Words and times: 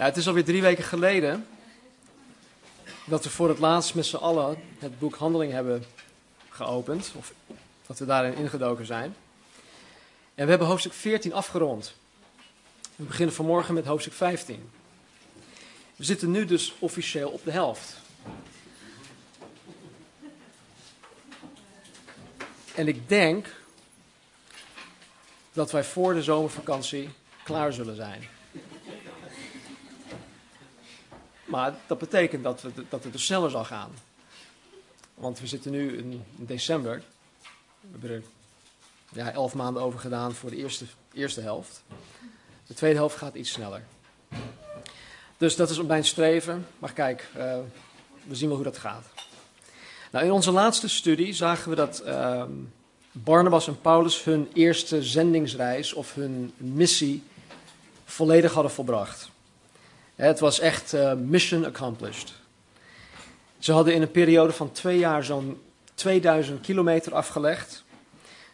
Ja, 0.00 0.06
het 0.06 0.16
is 0.16 0.26
alweer 0.26 0.44
drie 0.44 0.62
weken 0.62 0.84
geleden 0.84 1.46
dat 3.04 3.24
we 3.24 3.30
voor 3.30 3.48
het 3.48 3.58
laatst 3.58 3.94
met 3.94 4.06
z'n 4.06 4.16
allen 4.16 4.62
het 4.78 4.98
boek 4.98 5.14
Handeling 5.14 5.52
hebben 5.52 5.84
geopend. 6.48 7.12
Of 7.16 7.32
dat 7.86 7.98
we 7.98 8.04
daarin 8.04 8.34
ingedoken 8.34 8.86
zijn. 8.86 9.16
En 10.34 10.44
we 10.44 10.50
hebben 10.50 10.68
hoofdstuk 10.68 10.92
14 10.92 11.32
afgerond. 11.32 11.94
We 12.96 13.04
beginnen 13.04 13.34
vanmorgen 13.34 13.74
met 13.74 13.86
hoofdstuk 13.86 14.12
15. 14.12 14.70
We 15.96 16.04
zitten 16.04 16.30
nu 16.30 16.44
dus 16.44 16.74
officieel 16.78 17.30
op 17.30 17.44
de 17.44 17.52
helft. 17.52 17.96
En 22.74 22.88
ik 22.88 23.08
denk 23.08 23.54
dat 25.52 25.70
wij 25.70 25.84
voor 25.84 26.14
de 26.14 26.22
zomervakantie 26.22 27.10
klaar 27.44 27.72
zullen 27.72 27.96
zijn. 27.96 28.39
Maar 31.50 31.74
dat 31.86 31.98
betekent 31.98 32.42
dat, 32.42 32.62
we, 32.62 32.70
dat 32.88 33.04
het 33.04 33.12
dus 33.12 33.24
sneller 33.24 33.50
zal 33.50 33.64
gaan. 33.64 33.90
Want 35.14 35.40
we 35.40 35.46
zitten 35.46 35.70
nu 35.70 35.98
in 35.98 36.24
december. 36.36 37.02
We 37.80 37.88
hebben 37.90 38.10
er 38.10 38.22
ja, 39.12 39.32
elf 39.32 39.54
maanden 39.54 39.82
over 39.82 39.98
gedaan 39.98 40.34
voor 40.34 40.50
de 40.50 40.56
eerste, 40.56 40.84
eerste 41.12 41.40
helft. 41.40 41.82
De 42.66 42.74
tweede 42.74 42.98
helft 42.98 43.16
gaat 43.16 43.34
iets 43.34 43.50
sneller. 43.50 43.84
Dus 45.36 45.56
dat 45.56 45.70
is 45.70 45.82
mijn 45.82 46.04
streven. 46.04 46.66
Maar 46.78 46.92
kijk, 46.92 47.28
uh, 47.36 47.58
we 48.26 48.34
zien 48.34 48.48
wel 48.48 48.56
hoe 48.56 48.66
dat 48.66 48.78
gaat. 48.78 49.04
Nou, 50.10 50.24
in 50.24 50.32
onze 50.32 50.50
laatste 50.50 50.88
studie 50.88 51.32
zagen 51.32 51.70
we 51.70 51.76
dat 51.76 52.02
uh, 52.06 52.44
Barnabas 53.12 53.66
en 53.66 53.80
Paulus 53.80 54.24
hun 54.24 54.48
eerste 54.52 55.02
zendingsreis 55.02 55.92
of 55.92 56.14
hun 56.14 56.52
missie 56.56 57.22
volledig 58.04 58.52
hadden 58.52 58.72
volbracht. 58.72 59.30
Het 60.20 60.40
was 60.40 60.58
echt 60.58 60.94
uh, 60.94 61.12
mission 61.14 61.64
accomplished. 61.64 62.32
Ze 63.58 63.72
hadden 63.72 63.94
in 63.94 64.02
een 64.02 64.10
periode 64.10 64.52
van 64.52 64.72
twee 64.72 64.98
jaar 64.98 65.24
zo'n 65.24 65.60
2000 65.94 66.60
kilometer 66.60 67.14
afgelegd. 67.14 67.84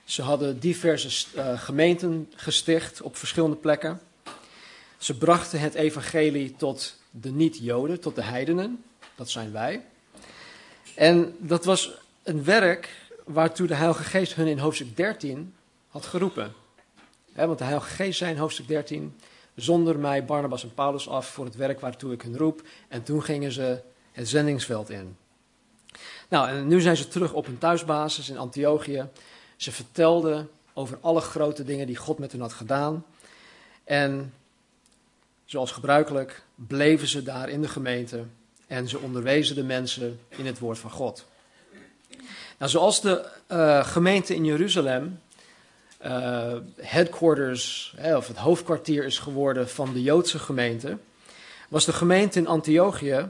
Ze 0.05 0.22
hadden 0.22 0.61
diverse 0.61 1.27
uh, 1.37 1.61
gemeenten 1.61 2.33
gesticht 2.37 3.03
op 3.03 3.17
verschillende 3.17 3.56
plekken. 3.56 4.00
Ze 4.98 5.19
brachten 5.19 5.61
het 5.61 5.75
evangelie 5.75 6.56
tot 6.56 6.97
de 7.11 7.31
niet-Joden, 7.31 8.00
tot 8.00 8.14
de 8.14 8.22
heidenen. 8.22 8.84
Dat 9.14 9.31
zijn 9.31 9.53
wij. 9.53 9.84
En 10.94 11.37
dat 11.39 11.64
was 11.64 11.92
een 12.22 12.44
werk 12.44 12.89
waartoe 13.25 13.67
de 13.67 13.75
Heilige 13.75 14.05
Geest 14.05 14.34
hun 14.34 14.47
in 14.47 14.59
hoofdstuk 14.59 14.97
13 14.97 15.55
had 15.89 16.06
geroepen. 16.06 16.53
want 17.34 17.59
de 17.59 17.64
Heilige 17.64 17.94
Geest 17.94 18.19
zei 18.19 18.31
in 18.31 18.39
hoofdstuk 18.39 18.69
13: 18.69 19.14
Zonder 19.57 19.99
mij 19.99 20.25
Barnabas 20.25 20.62
en 20.62 20.75
Paulus 20.75 21.09
af 21.09 21.27
voor 21.29 21.45
het 21.45 21.57
werk 21.57 21.81
waartoe 21.81 22.12
ik 22.12 22.23
hun 22.23 22.37
roep. 22.37 22.62
En 22.89 23.03
toen 23.03 23.23
gingen 23.23 23.53
ze 23.53 23.81
het 24.12 24.29
zendingsveld 24.29 24.91
in. 24.91 25.17
Nou, 26.29 26.49
en 26.49 26.69
nu 26.69 26.81
zijn 26.81 26.97
ze 26.97 27.09
terug 27.09 27.33
op 27.33 27.47
hun 27.47 27.59
thuisbasis 27.59 28.29
in 28.29 28.39
Antiochië. 28.39 29.09
Ze 29.57 29.73
vertelden 29.73 30.51
over 30.73 30.99
alle 31.01 31.21
grote 31.21 31.65
dingen 31.65 31.87
die 31.87 31.97
God 31.97 32.19
met 32.19 32.33
hen 32.33 32.41
had 32.41 32.53
gedaan. 32.53 33.05
En 33.84 34.34
zoals 35.45 35.73
gebruikelijk 35.73 36.43
bleven 36.55 37.09
ze 37.09 37.23
daar 37.23 37.49
in 37.49 37.61
de 37.61 37.69
gemeente 37.69 38.25
en 38.67 38.89
ze 38.89 38.99
onderwezen 38.99 39.55
de 39.55 39.65
mensen 39.65 40.21
in 40.29 40.47
het 40.47 40.59
woord 40.59 40.79
van 40.79 40.91
God. 40.91 41.27
Nou, 42.59 42.71
zoals 42.71 43.01
de 43.01 43.29
uh, 43.49 43.87
gemeente 43.87 44.34
in 44.34 44.45
Jeruzalem 44.45 45.21
uh, 46.05 46.52
headquarters, 46.77 47.94
of 48.16 48.28
het 48.28 48.36
hoofdkwartier 48.36 49.05
is 49.05 49.19
geworden 49.19 49.69
van 49.69 49.92
de 49.92 50.03
Joodse 50.03 50.38
gemeente, 50.38 50.98
was 51.69 51.84
de 51.84 51.92
gemeente 51.92 52.38
in 52.38 52.47
Antiochië 52.47 53.28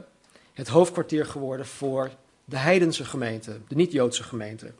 het 0.53 0.67
hoofdkwartier 0.67 1.25
geworden 1.25 1.65
voor 1.65 2.11
de 2.45 2.57
heidense 2.57 3.05
gemeente, 3.05 3.57
de 3.67 3.75
niet-Joodse 3.75 4.23
gemeente. 4.23 4.71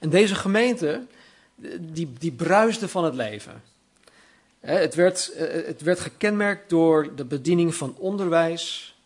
En 0.00 0.10
deze 0.10 0.34
gemeente, 0.34 1.06
die, 1.80 2.12
die 2.18 2.32
bruisde 2.32 2.88
van 2.88 3.04
het 3.04 3.14
leven. 3.14 3.62
Het 4.60 4.94
werd, 4.94 5.32
eh, 5.32 5.66
het 5.66 5.82
werd 5.82 6.00
gekenmerkt 6.00 6.70
door 6.70 7.14
de 7.14 7.24
bediening 7.24 7.74
van 7.74 7.94
onderwijs, 7.98 8.96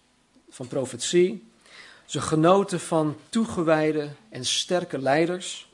van 0.51 0.67
profetie. 0.69 1.49
Ze 2.05 2.21
genoten 2.21 2.81
van 2.81 3.17
toegewijde 3.29 4.09
en 4.29 4.45
sterke 4.45 4.99
leiders. 4.99 5.70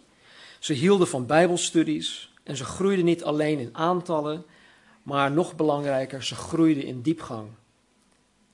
Ze 0.59 0.73
hielden 0.73 1.09
van 1.09 1.27
Bijbelstudies 1.27 2.33
en 2.43 2.57
ze 2.57 2.65
groeiden 2.65 3.05
niet 3.05 3.25
alleen 3.25 3.59
in 3.59 3.71
aantallen, 3.73 4.45
maar 5.03 5.31
nog 5.31 5.57
belangrijker, 5.57 6.25
ze 6.25 6.35
groeiden 6.35 6.85
in 6.85 7.03
diepgang. 7.03 7.49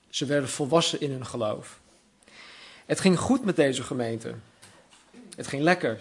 Ze 0.09 0.25
werden 0.25 0.49
volwassen 0.49 1.01
in 1.01 1.11
hun 1.11 1.25
geloof. 1.25 1.79
Het 2.85 2.99
ging 2.99 3.19
goed 3.19 3.45
met 3.45 3.55
deze 3.55 3.83
gemeente. 3.83 4.35
Het 5.35 5.47
ging 5.47 5.63
lekker. 5.63 5.99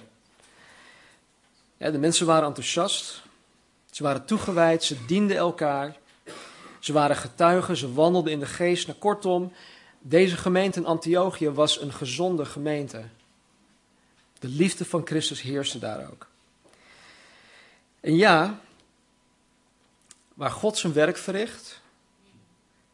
Ja, 1.77 1.91
de 1.91 1.99
mensen 1.99 2.27
waren 2.27 2.49
enthousiast. 2.49 3.23
Ze 3.91 4.03
waren 4.03 4.25
toegewijd, 4.25 4.85
ze 4.85 5.05
dienden 5.07 5.37
elkaar. 5.37 5.97
Ze 6.79 6.93
waren 6.93 7.17
getuigen, 7.17 7.77
ze 7.77 7.93
wandelden 7.93 8.33
in 8.33 8.39
de 8.39 8.47
geest. 8.47 8.87
Nou, 8.87 8.99
kortom, 8.99 9.53
deze 10.01 10.37
gemeente 10.37 10.79
in 10.79 10.87
Antiochië 10.87 11.51
was 11.51 11.81
een 11.81 11.93
gezonde 11.93 12.45
gemeente. 12.45 13.03
De 14.43 14.49
liefde 14.49 14.85
van 14.85 15.07
Christus 15.07 15.43
heerste 15.43 15.79
daar 15.79 16.11
ook. 16.11 16.27
En 18.01 18.17
ja, 18.17 18.61
waar 20.35 20.51
God 20.51 20.79
zijn 20.79 20.93
werk 20.93 21.17
verricht, 21.17 21.81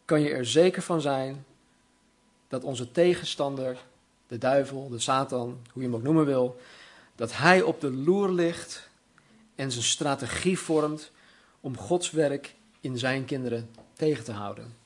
kan 0.05 0.21
je 0.21 0.31
er 0.31 0.47
zeker 0.47 0.83
van 0.83 1.01
zijn 1.01 1.45
dat 2.49 2.65
onze 2.65 2.91
tegenstander, 2.91 3.79
de 4.27 4.39
duivel, 4.39 4.89
de 4.89 4.99
Satan, 4.99 5.61
hoe 5.73 5.83
je 5.83 5.89
hem 5.89 5.95
ook 5.95 6.03
noemen 6.03 6.25
wil, 6.25 6.61
dat 7.15 7.37
hij 7.37 7.63
op 7.63 7.81
de 7.81 7.91
loer 7.91 8.31
ligt 8.31 8.89
en 9.55 9.73
zijn 9.73 9.85
strategie 9.85 10.59
vormt 10.59 11.11
om 11.61 11.77
Gods 11.77 12.11
werk 12.11 12.55
in 12.81 12.99
zijn 12.99 13.25
kinderen 13.25 13.71
tegen 13.93 14.25
te 14.25 14.33
houden. 14.33 14.77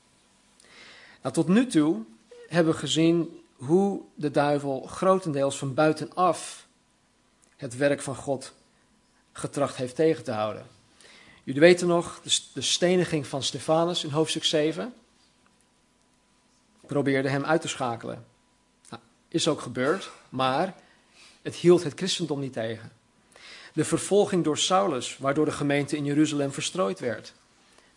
Nou, 1.21 1.33
tot 1.33 1.47
nu 1.47 1.67
toe 1.67 2.03
hebben 2.47 2.73
we 2.73 2.79
gezien 2.79 3.42
hoe 3.65 4.01
de 4.15 4.31
duivel 4.31 4.81
grotendeels 4.81 5.57
van 5.57 5.73
buitenaf 5.73 6.67
het 7.55 7.75
werk 7.75 8.01
van 8.01 8.15
God 8.15 8.53
getracht 9.31 9.75
heeft 9.75 9.95
tegen 9.95 10.23
te 10.23 10.31
houden. 10.31 10.65
Jullie 11.43 11.61
weten 11.61 11.87
nog 11.87 12.21
de 12.53 12.61
steniging 12.61 13.27
van 13.27 13.43
Stefanus 13.43 14.03
in 14.03 14.09
hoofdstuk 14.09 14.43
7. 14.43 14.93
Probeerde 16.85 17.29
hem 17.29 17.45
uit 17.45 17.61
te 17.61 17.67
schakelen. 17.67 18.25
Nou, 18.89 19.01
is 19.27 19.47
ook 19.47 19.61
gebeurd, 19.61 20.11
maar 20.29 20.75
het 21.41 21.55
hield 21.55 21.83
het 21.83 21.93
christendom 21.95 22.39
niet 22.39 22.53
tegen. 22.53 22.91
De 23.73 23.85
vervolging 23.85 24.43
door 24.43 24.57
Saulus, 24.57 25.17
waardoor 25.17 25.45
de 25.45 25.51
gemeente 25.51 25.97
in 25.97 26.05
Jeruzalem 26.05 26.51
verstrooid 26.51 26.99
werd. 26.99 27.33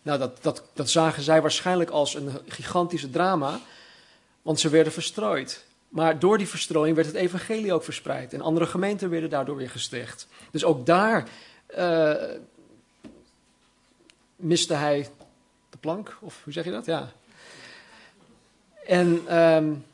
Nou, 0.01 0.19
dat, 0.19 0.43
dat, 0.43 0.63
dat 0.73 0.89
zagen 0.89 1.23
zij 1.23 1.41
waarschijnlijk 1.41 1.89
als 1.89 2.13
een 2.13 2.31
gigantische 2.47 3.09
drama, 3.09 3.59
want 4.47 4.59
ze 4.59 4.69
werden 4.69 4.93
verstrooid. 4.93 5.65
Maar 5.89 6.19
door 6.19 6.37
die 6.37 6.47
verstrooiing 6.47 6.95
werd 6.95 7.07
het 7.07 7.15
evangelie 7.15 7.73
ook 7.73 7.83
verspreid. 7.83 8.33
En 8.33 8.41
andere 8.41 8.65
gemeenten 8.65 9.09
werden 9.09 9.29
daardoor 9.29 9.55
weer 9.55 9.69
gesticht. 9.69 10.27
Dus 10.51 10.63
ook 10.63 10.85
daar 10.85 11.27
uh, 11.77 12.13
miste 14.35 14.73
hij 14.73 15.09
de 15.69 15.77
plank, 15.77 16.17
of 16.21 16.43
hoe 16.43 16.53
zeg 16.53 16.65
je 16.65 16.71
dat? 16.71 16.85
Ja. 16.85 17.11
En 18.85 19.37
um, 19.37 19.85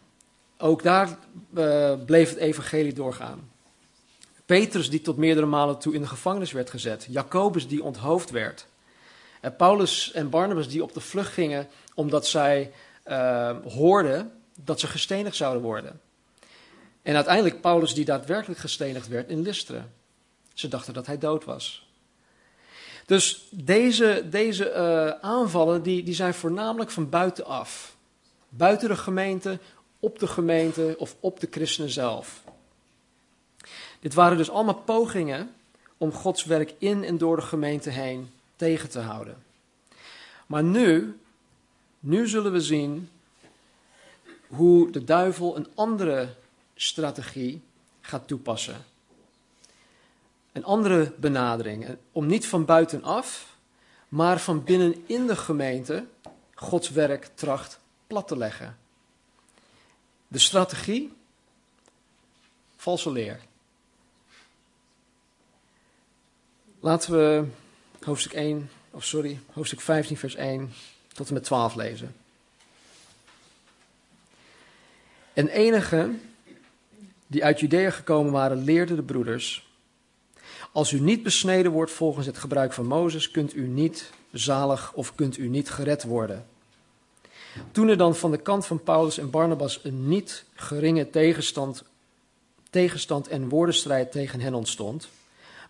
ook 0.57 0.83
daar 0.83 1.17
uh, 1.53 1.93
bleef 2.05 2.29
het 2.29 2.37
evangelie 2.37 2.93
doorgaan. 2.93 3.51
Petrus 4.45 4.89
die 4.89 5.01
tot 5.01 5.17
meerdere 5.17 5.47
malen 5.47 5.79
toe 5.79 5.93
in 5.93 6.01
de 6.01 6.07
gevangenis 6.07 6.51
werd 6.51 6.69
gezet. 6.69 7.07
Jacobus 7.09 7.67
die 7.67 7.83
onthoofd 7.83 8.29
werd. 8.29 8.65
En 9.41 9.55
Paulus 9.55 10.11
en 10.11 10.29
Barnabas 10.29 10.67
die 10.67 10.83
op 10.83 10.93
de 10.93 11.01
vlucht 11.01 11.33
gingen 11.33 11.67
omdat 11.93 12.27
zij 12.27 12.71
uh, 13.05 13.57
hoorden 13.67 14.31
dat 14.55 14.79
ze 14.79 14.87
gestenigd 14.87 15.35
zouden 15.35 15.61
worden. 15.61 16.01
En 17.01 17.15
uiteindelijk 17.15 17.61
Paulus 17.61 17.93
die 17.93 18.05
daadwerkelijk 18.05 18.59
gestenigd 18.59 19.07
werd 19.07 19.29
in 19.29 19.41
Lystra. 19.41 19.87
Ze 20.53 20.67
dachten 20.67 20.93
dat 20.93 21.05
hij 21.05 21.17
dood 21.17 21.43
was. 21.45 21.87
Dus 23.05 23.47
deze, 23.49 24.25
deze 24.29 24.71
uh, 24.71 25.29
aanvallen 25.29 25.83
die, 25.83 26.03
die 26.03 26.13
zijn 26.13 26.33
voornamelijk 26.33 26.91
van 26.91 27.09
buitenaf. 27.09 27.95
Buiten 28.49 28.89
de 28.89 28.95
gemeente, 28.95 29.59
op 29.99 30.19
de 30.19 30.27
gemeente 30.27 30.95
of 30.97 31.15
op 31.19 31.39
de 31.39 31.47
christenen 31.51 31.89
zelf. 31.89 32.43
Dit 33.99 34.13
waren 34.13 34.37
dus 34.37 34.49
allemaal 34.49 34.81
pogingen 34.85 35.53
om 35.97 36.11
Gods 36.11 36.43
werk 36.43 36.73
in 36.77 37.03
en 37.03 37.17
door 37.17 37.35
de 37.35 37.41
gemeente 37.41 37.89
heen 37.89 38.31
tegen 38.55 38.89
te 38.89 38.99
houden. 38.99 39.43
Maar 40.45 40.63
nu, 40.63 41.19
nu 41.99 42.27
zullen 42.27 42.51
we 42.51 42.61
zien 42.61 43.09
hoe 44.55 44.91
de 44.91 45.03
duivel 45.03 45.55
een 45.55 45.67
andere 45.75 46.35
strategie 46.75 47.61
gaat 48.01 48.27
toepassen. 48.27 48.85
Een 50.51 50.63
andere 50.63 51.13
benadering. 51.17 51.97
Om 52.11 52.25
niet 52.25 52.47
van 52.47 52.65
buitenaf, 52.65 53.57
maar 54.09 54.39
van 54.39 54.63
binnenin 54.63 55.27
de 55.27 55.35
gemeente 55.35 56.05
Gods 56.55 56.89
werk 56.89 57.29
tracht 57.33 57.79
plat 58.07 58.27
te 58.27 58.37
leggen. 58.37 58.77
De 60.27 60.39
strategie? 60.39 61.13
Valse 62.75 63.11
leer. 63.11 63.39
Laten 66.79 67.11
we 67.11 67.45
hoofdstuk 68.03 68.33
1, 68.33 68.69
of 68.91 69.05
sorry, 69.05 69.39
hoofdstuk 69.53 69.81
15, 69.81 70.17
vers 70.17 70.35
1 70.35 70.73
tot 71.13 71.27
en 71.27 71.33
met 71.33 71.43
12 71.43 71.75
lezen. 71.75 72.15
En 75.33 75.47
enige 75.47 76.11
die 77.27 77.43
uit 77.43 77.59
Judea 77.59 77.89
gekomen 77.89 78.31
waren, 78.31 78.63
leerden 78.63 78.95
de 78.95 79.03
broeders: 79.03 79.67
Als 80.71 80.91
u 80.91 80.99
niet 80.99 81.23
besneden 81.23 81.71
wordt 81.71 81.91
volgens 81.91 82.25
het 82.25 82.37
gebruik 82.37 82.73
van 82.73 82.85
Mozes, 82.85 83.31
kunt 83.31 83.55
u 83.55 83.67
niet 83.67 84.11
zalig 84.31 84.93
of 84.93 85.15
kunt 85.15 85.37
u 85.37 85.47
niet 85.47 85.69
gered 85.69 86.03
worden. 86.03 86.45
Toen 87.71 87.87
er 87.87 87.97
dan 87.97 88.15
van 88.15 88.31
de 88.31 88.37
kant 88.37 88.65
van 88.65 88.83
Paulus 88.83 89.17
en 89.17 89.29
Barnabas 89.29 89.79
een 89.83 90.07
niet 90.07 90.45
geringe 90.53 91.09
tegenstand, 91.09 91.83
tegenstand 92.69 93.27
en 93.27 93.49
woordenstrijd 93.49 94.11
tegen 94.11 94.39
hen 94.39 94.53
ontstond, 94.53 95.07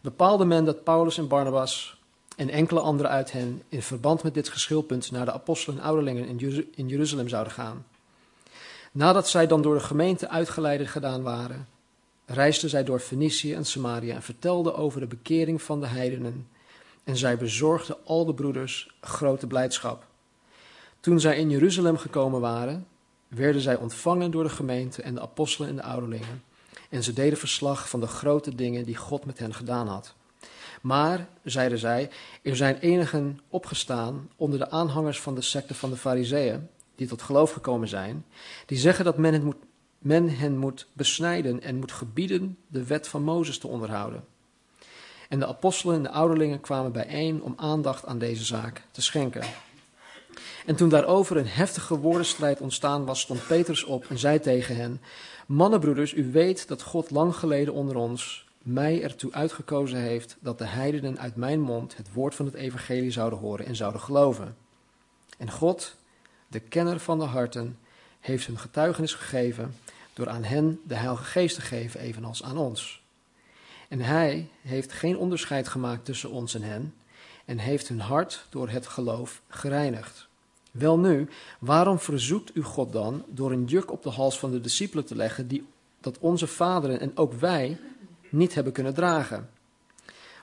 bepaalde 0.02 0.46
men 0.46 0.66
dat 0.66 0.84
Paulus 0.84 1.18
en 1.18 1.28
Barnabas 1.28 1.98
en 2.36 2.50
enkele 2.50 2.80
anderen 2.80 3.12
uit 3.12 3.32
hen 3.32 3.62
in 3.70 3.82
verband 3.82 4.24
met 4.24 4.34
dit 4.34 4.50
geschilpunt 4.50 5.12
naar 5.12 5.26
de 5.26 5.32
apostelen 5.32 5.80
en 5.80 5.86
ouderlingen 5.86 6.40
in 6.76 6.88
Jeruzalem 6.88 7.28
zouden 7.28 7.54
gaan. 7.54 7.86
Nadat 8.94 9.30
zij 9.30 9.48
dan 9.48 9.62
door 9.62 9.74
de 9.74 9.80
gemeente 9.80 10.30
uitgeleide 10.30 10.88
gedaan 10.88 11.24
waren, 11.24 11.68
reisden 12.26 12.70
zij 12.70 12.84
door 12.84 13.00
Fenicië 13.00 13.54
en 13.54 13.66
Samaria 13.66 14.16
en 14.16 14.22
vertelden 14.22 14.76
over 14.76 15.00
de 15.00 15.08
bekering 15.08 15.62
van 15.62 15.80
de 15.80 15.88
heidenen. 15.88 16.48
En 17.04 17.18
zij 17.18 17.38
bezorgden 17.38 17.98
al 18.06 18.26
de 18.26 18.34
broeders 18.34 18.96
grote 19.02 19.48
blijdschap. 19.48 20.06
Toen 21.00 21.20
zij 21.20 21.38
in 21.38 21.50
Jeruzalem 21.50 21.98
gekomen 21.98 22.42
waren, 22.42 22.88
werden 23.28 23.62
zij 23.62 23.76
ontvangen 23.76 24.32
door 24.32 24.44
de 24.44 24.50
gemeente 24.50 25.02
en 25.02 25.14
de 25.14 25.22
apostelen 25.22 25.70
en 25.70 25.76
de 25.76 25.84
ouderlingen. 25.84 26.44
En 26.90 27.04
ze 27.04 27.14
deden 27.14 27.38
verslag 27.38 27.90
van 27.90 28.00
de 28.00 28.08
grote 28.08 28.56
dingen 28.56 28.86
die 28.86 28.96
God 28.96 29.26
met 29.26 29.40
hen 29.40 29.54
gedaan 29.54 29.88
had. 29.88 30.14
Maar, 30.82 31.28
zeiden 31.44 31.78
zij, 31.78 32.10
er 32.42 32.56
zijn 32.56 32.78
enigen 32.78 33.40
opgestaan 33.50 34.30
onder 34.36 34.60
de 34.60 34.70
aanhangers 34.70 35.22
van 35.22 35.36
de 35.36 35.42
secte 35.42 35.74
van 35.74 35.90
de 35.90 35.98
Fariseeën, 35.98 36.70
die 36.96 37.08
tot 37.08 37.22
geloof 37.22 37.52
gekomen 37.52 37.88
zijn, 37.88 38.26
die 38.66 38.78
zeggen 38.78 39.06
dat 39.06 39.18
men, 39.18 39.34
het 39.34 39.44
moet, 39.44 39.56
men 39.98 40.38
hen 40.38 40.58
moet 40.58 40.88
besnijden 40.94 41.62
en 41.62 41.76
moet 41.76 41.92
gebieden 41.92 42.58
de 42.68 42.86
wet 42.86 43.08
van 43.08 43.24
Mozes 43.24 43.58
te 43.58 43.68
onderhouden. 43.68 44.26
En 45.30 45.40
de 45.40 45.48
apostelen 45.48 45.96
en 45.96 46.04
de 46.04 46.10
ouderlingen 46.10 46.62
kwamen 46.62 46.92
bijeen 46.92 47.42
om 47.42 47.54
aandacht 47.58 48.06
aan 48.06 48.20
deze 48.20 48.44
zaak 48.44 48.82
te 48.92 49.02
schenken. 49.02 49.44
En 50.66 50.76
toen 50.76 50.90
daarover 50.90 51.38
een 51.38 51.48
heftige 51.48 51.98
woordenstrijd 51.98 52.62
ontstaan 52.62 53.06
was, 53.06 53.20
stond 53.20 53.48
Petrus 53.48 53.84
op 53.84 54.06
en 54.10 54.18
zei 54.18 54.40
tegen 54.40 54.76
hen: 54.76 55.02
Mannenbroeders, 55.46 56.14
u 56.14 56.32
weet 56.32 56.68
dat 56.68 56.82
God 56.82 57.12
lang 57.12 57.36
geleden 57.36 57.74
onder 57.74 57.96
ons 57.96 58.46
mij 58.64 59.04
ertoe 59.04 59.34
uitgekozen 59.34 60.00
heeft 60.00 60.38
dat 60.40 60.58
de 60.58 60.66
heidenen 60.66 61.20
uit 61.20 61.36
mijn 61.36 61.62
mond 61.62 61.98
het 61.98 62.14
woord 62.14 62.36
van 62.36 62.46
het 62.46 62.56
evangelie 62.56 63.12
zouden 63.12 63.40
horen 63.40 63.66
en 63.66 63.76
zouden 63.76 64.02
geloven. 64.02 64.56
En 65.38 65.52
God, 65.52 65.96
de 66.54 66.60
kenner 66.60 67.00
van 67.00 67.20
de 67.20 67.26
harten, 67.26 67.78
heeft 68.20 68.46
hun 68.46 68.60
getuigenis 68.60 69.14
gegeven 69.14 69.76
door 70.14 70.30
aan 70.30 70.44
hen 70.44 70.80
de 70.84 70.96
Heilige 70.96 71.24
Geest 71.24 71.56
te 71.56 71.62
geven, 71.62 72.00
evenals 72.00 72.44
aan 72.44 72.58
ons. 72.58 73.02
En 73.88 74.00
hij 74.00 74.50
heeft 74.62 74.94
geen 74.94 75.18
onderscheid 75.18 75.68
gemaakt 75.68 76.06
tussen 76.06 76.32
ons 76.32 76.56
en 76.56 76.62
hen 76.62 76.94
en 77.46 77.58
heeft 77.58 77.88
hun 77.88 78.00
hart 78.00 78.46
door 78.50 78.70
het 78.70 78.88
geloof 78.88 79.42
gereinigd. 79.48 80.28
Welnu, 80.72 81.30
waarom 81.60 82.00
verzoekt 82.00 82.56
u 82.56 82.64
God 82.64 82.92
dan 82.92 83.26
door 83.28 83.52
een 83.52 83.66
juk 83.66 83.92
op 83.92 84.04
de 84.04 84.10
hals 84.10 84.40
van 84.40 84.52
de 84.52 84.62
discipelen 84.62 85.06
te 85.06 85.16
leggen 85.16 85.48
die 85.48 85.68
dat 86.02 86.20
onze 86.20 86.48
vaderen 86.48 87.00
en 87.00 87.18
ook 87.18 87.34
wij 87.34 87.78
niet 88.30 88.54
hebben 88.54 88.74
kunnen 88.74 88.94
dragen? 88.94 89.50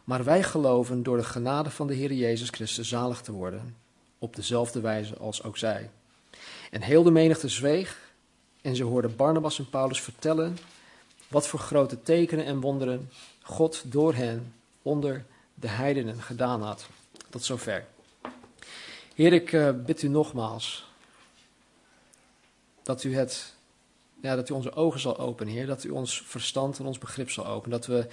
Maar 0.05 0.25
wij 0.25 0.43
geloven 0.43 1.03
door 1.03 1.17
de 1.17 1.25
genade 1.25 1.71
van 1.71 1.87
de 1.87 1.95
Heer 1.95 2.13
Jezus 2.13 2.49
Christus 2.49 2.89
zalig 2.89 3.21
te 3.21 3.33
worden, 3.33 3.77
op 4.19 4.37
dezelfde 4.37 4.81
wijze 4.81 5.17
als 5.17 5.43
ook 5.43 5.59
zij. 5.59 5.91
En 6.71 6.83
heel 6.83 7.03
de 7.03 7.11
menigte 7.11 7.49
zweeg 7.49 8.13
en 8.63 8.77
ze 8.77 8.85
hoorden 8.85 9.17
Barnabas 9.17 9.59
en 9.59 9.71
Paulus 9.71 10.01
vertellen 10.01 10.59
wat 11.29 11.47
voor 11.47 11.59
grote 11.59 12.03
tekenen 12.03 12.45
en 12.45 12.61
wonderen 12.61 13.11
God 13.43 13.83
door 13.93 14.15
hen 14.15 14.55
onder 14.83 15.25
de 15.55 15.69
heidenen 15.69 16.23
gedaan 16.23 16.63
had. 16.63 16.87
Tot 17.31 17.45
zover. 17.45 17.87
Heer, 19.15 19.33
ik 19.33 19.53
uh, 19.53 19.71
bid 19.85 20.03
u 20.03 20.09
nogmaals 20.09 20.89
dat 22.83 23.05
u, 23.05 23.15
het, 23.15 23.55
ja, 24.23 24.37
dat 24.37 24.49
u 24.49 24.53
onze 24.53 24.73
ogen 24.73 25.01
zal 25.01 25.19
openen, 25.19 25.53
Heer. 25.53 25.67
Dat 25.67 25.85
u 25.85 25.91
ons 25.91 26.23
verstand 26.27 26.79
en 26.79 26.87
ons 26.87 26.99
begrip 26.99 27.31
zal 27.31 27.47
openen. 27.47 27.79
Dat 27.79 27.87
we 27.87 28.07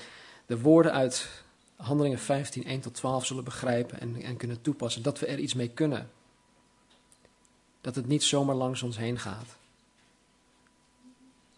de 0.46 0.60
woorden 0.60 0.92
uit 0.94 1.28
Handelingen 1.76 2.20
15, 2.20 2.66
1 2.66 2.80
tot 2.80 2.94
12 2.94 3.26
zullen 3.26 3.44
begrijpen 3.44 4.00
en, 4.00 4.22
en 4.22 4.38
kunnen 4.38 4.62
toepassen. 4.62 5.02
Dat 5.02 5.20
we 5.20 5.26
er 5.26 5.40
iets 5.40 5.54
mee 5.54 5.70
kunnen. 5.70 6.10
Dat 7.82 7.96
het 7.96 8.08
niet 8.08 8.24
zomaar 8.24 8.56
langs 8.56 8.82
ons 8.82 8.98
heen 8.98 9.20
gaat. 9.20 9.56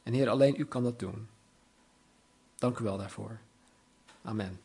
En 0.04 0.14
Heer, 0.14 0.30
alleen 0.30 0.56
u 0.58 0.66
kan 0.66 0.84
dat 0.84 1.00
doen. 1.00 1.28
Dank 2.58 2.78
u 2.78 2.84
wel 2.84 2.98
daarvoor. 2.98 3.38
Amen. 4.22 4.60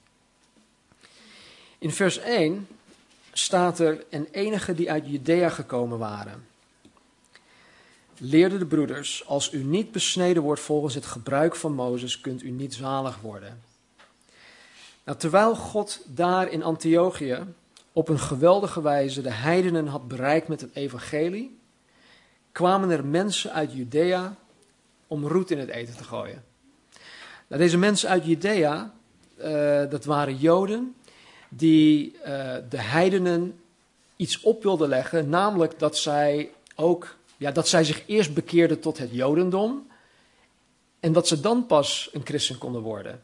In 1.78 1.92
vers 1.92 2.18
1 2.18 2.68
staat 3.32 3.78
er, 3.78 4.04
en 4.10 4.26
enige 4.30 4.74
die 4.74 4.90
uit 4.90 5.06
Judea 5.06 5.48
gekomen 5.48 5.98
waren, 5.98 6.46
leerden 8.18 8.58
de 8.58 8.66
broeders, 8.66 9.26
als 9.26 9.52
u 9.52 9.62
niet 9.62 9.92
besneden 9.92 10.42
wordt 10.42 10.60
volgens 10.60 10.94
het 10.94 11.06
gebruik 11.06 11.56
van 11.56 11.74
Mozes, 11.74 12.20
kunt 12.20 12.42
u 12.42 12.50
niet 12.50 12.74
zalig 12.74 13.20
worden. 13.20 13.62
Nou, 15.04 15.18
terwijl 15.18 15.56
God 15.56 16.00
daar 16.06 16.48
in 16.48 16.62
Antiochië 16.62 17.46
op 17.94 18.08
een 18.08 18.19
geweldige 18.19 18.82
wijze 18.82 19.23
de 19.23 19.31
heidenen 19.31 19.87
had 19.87 20.08
bereikt 20.08 20.49
met 20.49 20.61
het 20.61 20.75
evangelie, 20.75 21.58
kwamen 22.52 22.91
er 22.91 23.05
mensen 23.05 23.52
uit 23.52 23.73
Judea 23.73 24.37
om 25.06 25.26
roet 25.26 25.50
in 25.50 25.58
het 25.58 25.69
eten 25.69 25.96
te 25.96 26.05
gooien. 26.05 26.44
Nou, 27.46 27.62
deze 27.62 27.79
mensen 27.79 28.08
uit 28.08 28.25
Judea, 28.25 28.94
uh, 29.38 29.91
dat 29.91 30.05
waren 30.05 30.37
Joden 30.37 30.94
die 31.49 32.12
uh, 32.12 32.55
de 32.69 32.81
heidenen 32.81 33.58
iets 34.17 34.41
op 34.41 34.62
wilden 34.62 34.88
leggen, 34.88 35.29
namelijk 35.29 35.79
dat 35.79 35.99
zij 35.99 36.50
ook, 36.75 37.17
ja, 37.36 37.51
dat 37.51 37.69
zij 37.69 37.84
zich 37.84 38.03
eerst 38.06 38.34
bekeerden 38.34 38.81
tot 38.81 38.98
het 38.98 39.10
Jodendom 39.13 39.86
en 41.01 41.13
dat 41.13 41.29
ze 41.29 41.41
dan 41.41 41.67
pas 41.67 42.08
een 42.13 42.24
christen 42.24 42.58
konden 42.58 42.82
worden. 42.82 43.22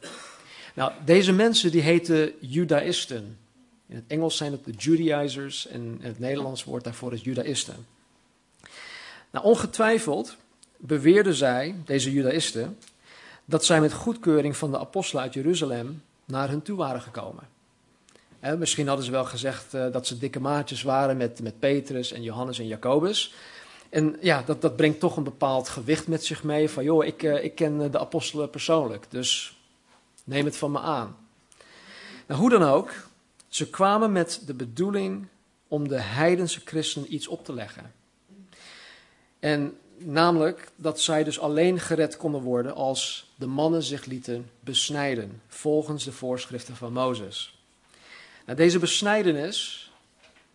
Nou, 0.75 0.93
deze 1.05 1.33
mensen 1.33 1.71
die 1.71 1.83
heten 1.83 2.33
Judaïsten. 2.41 3.39
In 3.91 3.97
het 3.97 4.05
Engels 4.07 4.37
zijn 4.37 4.53
het 4.53 4.65
de 4.65 4.73
Judaizers 4.73 5.67
en 5.67 5.99
het 6.01 6.19
Nederlands 6.19 6.65
woord 6.65 6.85
daarvoor 6.85 7.13
is 7.13 7.23
Judaïsten. 7.23 7.87
Nou, 9.31 9.45
ongetwijfeld 9.45 10.37
beweerden 10.77 11.35
zij, 11.35 11.75
deze 11.85 12.13
Judaïsten, 12.13 12.79
dat 13.45 13.65
zij 13.65 13.81
met 13.81 13.93
goedkeuring 13.93 14.57
van 14.57 14.71
de 14.71 14.79
apostelen 14.79 15.23
uit 15.23 15.35
Jeruzalem 15.35 16.03
naar 16.25 16.49
hen 16.49 16.63
toe 16.63 16.77
waren 16.77 17.01
gekomen 17.01 17.49
misschien 18.59 18.87
hadden 18.87 19.05
ze 19.05 19.11
wel 19.11 19.25
gezegd 19.25 19.75
uh, 19.75 19.93
dat 19.93 20.07
ze 20.07 20.19
dikke 20.19 20.41
maatjes 20.41 20.83
waren 20.83 21.17
met, 21.17 21.43
met 21.43 21.59
Petrus 21.59 22.13
en 22.13 22.23
Johannes 22.23 22.59
en 22.59 22.67
Jacobus. 22.67 23.35
En 23.89 24.17
ja, 24.21 24.43
dat, 24.47 24.63
dat 24.63 24.77
brengt 24.77 25.01
toch 25.01 25.17
een 25.17 25.25
bepaald 25.25 25.69
gewicht 25.69 26.09
met 26.09 26.25
zich 26.25 26.43
mee. 26.43 26.71
Van 26.71 26.85
joh, 26.85 27.05
ik, 27.05 27.23
uh, 27.23 27.45
ik 27.45 27.55
ken 27.55 27.91
de 27.91 27.99
apostelen 27.99 28.51
persoonlijk, 28.51 29.07
dus 29.09 29.59
neem 30.25 30.45
het 30.45 30.57
van 30.57 30.71
me 30.71 30.79
aan. 30.79 31.17
Nou, 32.27 32.41
hoe 32.41 32.51
dan 32.51 32.63
ook, 32.63 32.93
ze 33.51 33.71
kwamen 33.71 34.13
met 34.13 34.43
de 34.47 34.55
bedoeling 34.55 35.27
om 35.69 35.89
de 35.89 36.01
heidense 36.01 36.61
christenen 36.65 37.15
iets 37.15 37.29
op 37.29 37.45
te 37.45 37.53
leggen. 37.53 37.93
En 39.39 39.79
namelijk 39.97 40.71
dat 40.77 41.01
zij 41.01 41.25
dus 41.25 41.39
alleen 41.39 41.81
gered 41.81 42.17
konden 42.17 42.43
worden 42.43 42.75
als 42.75 43.33
de 43.35 43.47
mannen 43.47 43.83
zich 43.83 44.05
lieten 44.05 44.51
besnijden, 44.61 45.43
volgens 45.49 46.05
de 46.05 46.13
voorschriften 46.13 46.77
van 46.77 46.93
Mozes. 46.93 47.59
Nou, 48.47 48.59
deze 48.59 48.79
besnijdenis, 48.79 49.91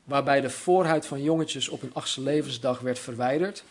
waarbij 0.03 0.41
de 0.41 0.49
voorhuid 0.49 1.05
van 1.05 1.23
jongetjes 1.23 1.69
op 1.69 1.81
hun 1.81 1.93
achtste 1.93 2.21
levensdag 2.21 2.79
werd 2.79 2.99
verwijderd, 2.99 3.63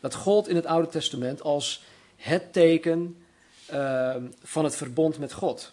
dat 0.00 0.14
gold 0.14 0.48
in 0.48 0.56
het 0.56 0.66
Oude 0.66 0.88
Testament 0.88 1.42
als 1.42 1.82
het 2.16 2.52
teken 2.52 3.16
uh, 3.72 4.16
van 4.42 4.64
het 4.64 4.76
verbond 4.76 5.18
met 5.18 5.32
God. 5.32 5.72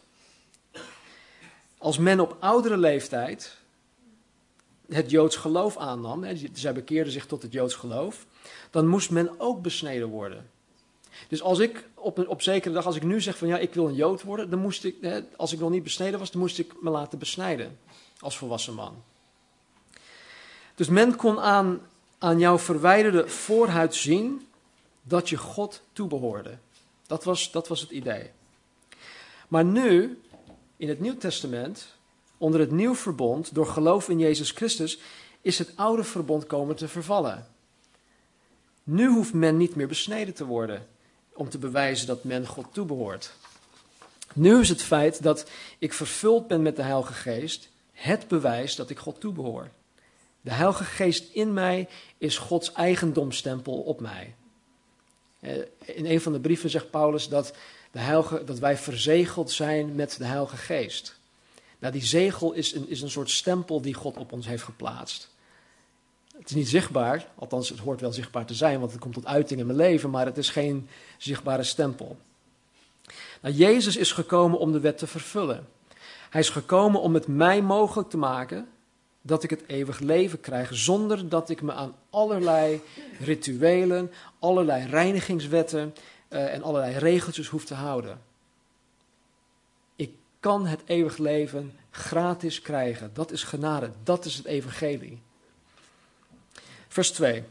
Als 1.82 1.98
men 1.98 2.20
op 2.20 2.36
oudere 2.40 2.78
leeftijd 2.78 3.58
het 4.90 5.10
Joods 5.10 5.36
geloof 5.36 5.78
aannam, 5.78 6.24
hè, 6.24 6.36
zij 6.54 6.74
bekeerden 6.74 7.14
zich 7.14 7.26
tot 7.26 7.42
het 7.42 7.54
Joods 7.54 7.76
geloof, 7.76 8.26
dan 8.70 8.88
moest 8.88 9.10
men 9.12 9.40
ook 9.40 9.62
besneden 9.62 10.08
worden. 10.08 10.50
Dus 11.28 11.42
als 11.42 11.60
ik 11.60 11.90
op, 11.94 12.28
op 12.28 12.42
zekere 12.42 12.74
dag, 12.74 12.86
als 12.86 12.96
ik 12.96 13.04
nu 13.04 13.22
zeg 13.22 13.38
van 13.38 13.48
ja, 13.48 13.58
ik 13.58 13.74
wil 13.74 13.88
een 13.88 13.96
Jood 13.96 14.24
worden, 14.24 14.50
dan 14.50 14.60
moest 14.60 14.84
ik, 14.84 14.96
hè, 15.02 15.22
als 15.36 15.54
ik 15.54 15.60
nog 15.60 15.70
niet 15.70 15.84
besneden 15.84 16.20
was, 16.20 16.32
dan 16.32 16.42
moest 16.42 16.60
ik 16.60 16.82
me 16.82 16.90
laten 16.90 17.20
besnijden 17.20 17.80
als 18.20 18.38
volwassen 18.38 18.74
man. 18.74 19.04
Dus 20.76 20.88
men 20.88 21.16
kon 21.16 21.40
aan 21.40 21.82
aan 22.18 22.40
jouw 22.40 22.58
verwijderde 22.58 23.28
voorhuid 23.28 23.96
zien 23.96 24.48
dat 25.04 25.30
je 25.30 25.38
God 25.38 25.82
toebehoorde. 25.94 26.58
Dat 27.08 27.24
was, 27.24 27.52
dat 27.52 27.68
was 27.68 27.82
het 27.82 27.90
idee. 27.90 28.32
Maar 29.48 29.66
nu, 29.66 30.22
in 30.82 30.90
het 30.90 31.00
Nieuw 31.00 31.18
Testament, 31.18 31.88
onder 32.38 32.60
het 32.60 32.72
nieuw 32.72 32.96
verbond, 32.96 33.54
door 33.54 33.66
geloof 33.66 34.10
in 34.10 34.20
Jezus 34.20 34.52
Christus, 34.52 35.00
is 35.42 35.58
het 35.58 35.72
oude 35.76 36.04
verbond 36.04 36.46
komen 36.46 36.76
te 36.76 36.88
vervallen. 36.88 37.48
Nu 38.84 39.08
hoeft 39.08 39.34
men 39.34 39.58
niet 39.58 39.76
meer 39.76 39.88
besneden 39.88 40.34
te 40.34 40.46
worden 40.46 40.88
om 41.34 41.50
te 41.50 41.58
bewijzen 41.58 42.08
dat 42.08 42.24
men 42.24 42.48
God 42.48 42.66
toebehoort. 42.72 43.32
Nu 44.34 44.60
is 44.60 44.70
het 44.70 44.82
feit 44.82 45.24
dat 45.24 45.50
ik 45.80 45.94
vervuld 45.94 46.48
ben 46.48 46.62
met 46.62 46.76
de 46.76 46.82
Heilige 46.82 47.14
Geest 47.14 47.70
het 47.92 48.28
bewijs 48.28 48.76
dat 48.76 48.90
ik 48.90 49.00
God 49.00 49.20
toebehoor. 49.20 49.70
De 50.42 50.52
Heilige 50.52 50.84
Geest 50.84 51.34
in 51.34 51.54
mij 51.54 51.88
is 52.18 52.38
Gods 52.38 52.72
eigendomstempel 52.72 53.82
op 53.82 54.00
mij. 54.00 54.36
Eh, 55.40 55.58
in 55.80 56.06
een 56.06 56.22
van 56.22 56.34
de 56.34 56.40
brieven 56.40 56.70
zegt 56.70 56.90
Paulus 56.90 57.28
dat, 57.28 57.54
de 57.92 58.00
Heilige, 58.00 58.44
dat 58.44 58.60
wij 58.60 58.78
verzegeld 58.78 59.52
zijn 59.52 59.96
met 59.96 60.16
de 60.18 60.26
Heilige 60.26 60.58
Geest. 60.58 61.20
Nou, 61.80 61.94
die 61.94 62.06
zegel 62.06 62.54
is 62.54 62.74
een, 62.74 62.90
is 62.90 63.02
een 63.02 63.10
soort 63.10 63.30
stempel 63.30 63.82
die 63.82 63.94
God 63.94 64.18
op 64.18 64.32
ons 64.32 64.48
heeft 64.48 64.64
geplaatst. 64.64 65.30
Het 66.38 66.50
is 66.50 66.56
niet 66.56 66.70
zichtbaar, 66.70 67.28
althans 67.36 67.70
het 67.70 67.80
hoort 67.80 68.02
wel 68.02 68.12
zichtbaar 68.12 68.46
te 68.46 68.54
zijn, 68.54 68.80
want 68.80 68.92
het 68.92 69.02
komt 69.02 69.14
tot 69.14 69.26
uiting 69.26 69.60
in 69.60 69.66
mijn 69.66 69.78
leven, 69.78 70.10
maar 70.10 70.26
het 70.26 70.38
is 70.38 70.50
geen 70.50 70.90
zichtbare 71.18 71.64
stempel. 71.64 72.18
Nou, 73.42 73.56
Jezus 73.56 73.96
is 73.96 74.12
gekomen 74.12 74.60
om 74.60 74.72
de 74.72 74.80
wet 74.80 74.98
te 74.98 75.08
vervullen. 75.08 75.68
Hij 76.30 76.42
is 76.42 76.50
gekomen 76.50 77.02
om 77.02 77.14
het 77.14 77.28
mij 77.28 77.62
mogelijk 77.62 78.10
te 78.10 78.18
maken 78.18 78.68
dat 79.22 79.44
ik 79.44 79.50
het 79.50 79.64
eeuwig 79.68 80.00
leven 80.00 80.40
krijg, 80.40 80.70
zonder 80.76 81.30
dat 81.30 81.50
ik 81.50 81.62
me 81.62 81.72
aan 81.74 81.96
allerlei 82.10 82.82
rituelen, 83.20 84.12
allerlei 84.40 84.86
reinigingswetten 84.86 85.94
uh, 86.32 86.54
en 86.54 86.64
allerlei 86.64 86.98
regeltjes 86.98 87.48
hoef 87.48 87.66
te 87.66 87.74
houden. 87.74 88.22
Ik 89.96 90.12
kan 90.40 90.66
het 90.66 90.82
eeuwig 90.86 91.18
leven 91.18 91.74
gratis 91.90 92.62
krijgen. 92.62 93.12
Dat 93.14 93.32
is 93.32 93.44
genade, 93.44 93.92
dat 94.04 94.26
is 94.26 94.36
het 94.36 94.46
evangelie. 94.46 95.22
Vers 96.88 97.12
2. 97.12 97.44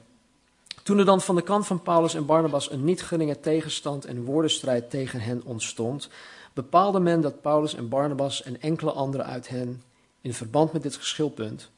Toen 0.83 0.99
er 0.99 1.05
dan 1.05 1.21
van 1.21 1.35
de 1.35 1.43
kant 1.43 1.67
van 1.67 1.83
Paulus 1.83 2.15
en 2.15 2.27
Barnabas 2.27 2.71
een 2.71 2.85
niet 2.85 3.03
geringe 3.03 3.41
tegenstand 3.41 4.05
en 4.05 4.25
woordenstrijd 4.25 4.91
tegen 4.91 5.21
hen 5.21 5.45
ontstond, 5.45 6.09
bepaalde 6.53 7.01
men 7.01 7.21
dat 7.21 7.41
Paulus 7.41 7.75
en 7.75 7.89
Barnabas 7.89 8.43
en 8.43 8.61
enkele 8.61 8.93
anderen 8.93 9.27
uit 9.27 9.49
hen, 9.49 9.83
in 10.21 10.35
verband 10.35 10.73
met 10.73 10.83
dit 10.83 10.97
geschilpunt, 10.97 11.71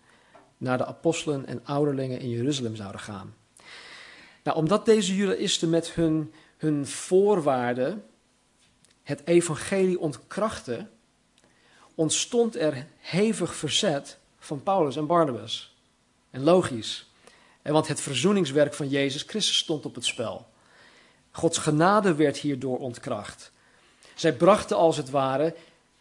naar 0.59 0.79
de 0.79 0.87
apostelen 0.87 1.47
en 1.47 1.61
ouderlingen 1.65 2.21
in 2.21 2.29
Jeruzalem 2.29 2.77
zouden 2.77 3.01
gaan. 3.01 3.35
Nou, 4.43 4.57
omdat 4.57 4.85
deze 4.85 5.17
judaïsten 5.17 5.71
met 5.71 5.91
hun, 5.91 6.33
hun 6.62 6.87
voorwaarden 6.87 8.04
het 9.02 9.23
evangelie 9.25 9.99
ontkrachten, 9.99 10.90
ontstond 11.95 12.57
er 12.57 12.87
hevig 12.99 13.54
verzet 13.54 14.19
van 14.38 14.62
Paulus 14.62 14.97
en 14.97 15.07
Barnabas. 15.07 15.75
En 16.31 16.42
logisch. 16.42 17.11
Want 17.62 17.88
het 17.88 18.00
verzoeningswerk 18.00 18.75
van 18.75 18.88
Jezus 18.88 19.23
Christus 19.23 19.57
stond 19.57 19.87
op 19.87 19.95
het 19.95 20.04
spel. 20.04 20.47
Gods 21.31 21.59
genade 21.59 22.14
werd 22.14 22.37
hierdoor 22.37 22.78
ontkracht. 22.78 23.52
Zij 24.14 24.33
brachten 24.33 24.76
als 24.76 24.97
het 24.97 25.11
ware 25.11 25.54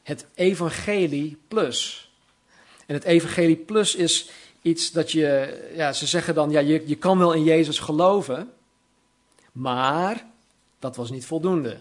het 0.03 0.25
evangelie 0.33 1.37
plus. 1.47 2.11
En 2.85 2.93
het 2.93 3.03
evangelie 3.03 3.55
plus 3.55 3.95
is 3.95 4.29
iets 4.61 4.91
dat 4.91 5.11
je, 5.11 5.71
ja, 5.75 5.93
ze 5.93 6.07
zeggen 6.07 6.35
dan, 6.35 6.51
ja, 6.51 6.59
je, 6.59 6.83
je 6.85 6.95
kan 6.95 7.17
wel 7.17 7.33
in 7.33 7.43
Jezus 7.43 7.79
geloven, 7.79 8.53
maar 9.51 10.29
dat 10.81 10.95
was 10.95 11.11
niet 11.11 11.25
voldoende. 11.25 11.77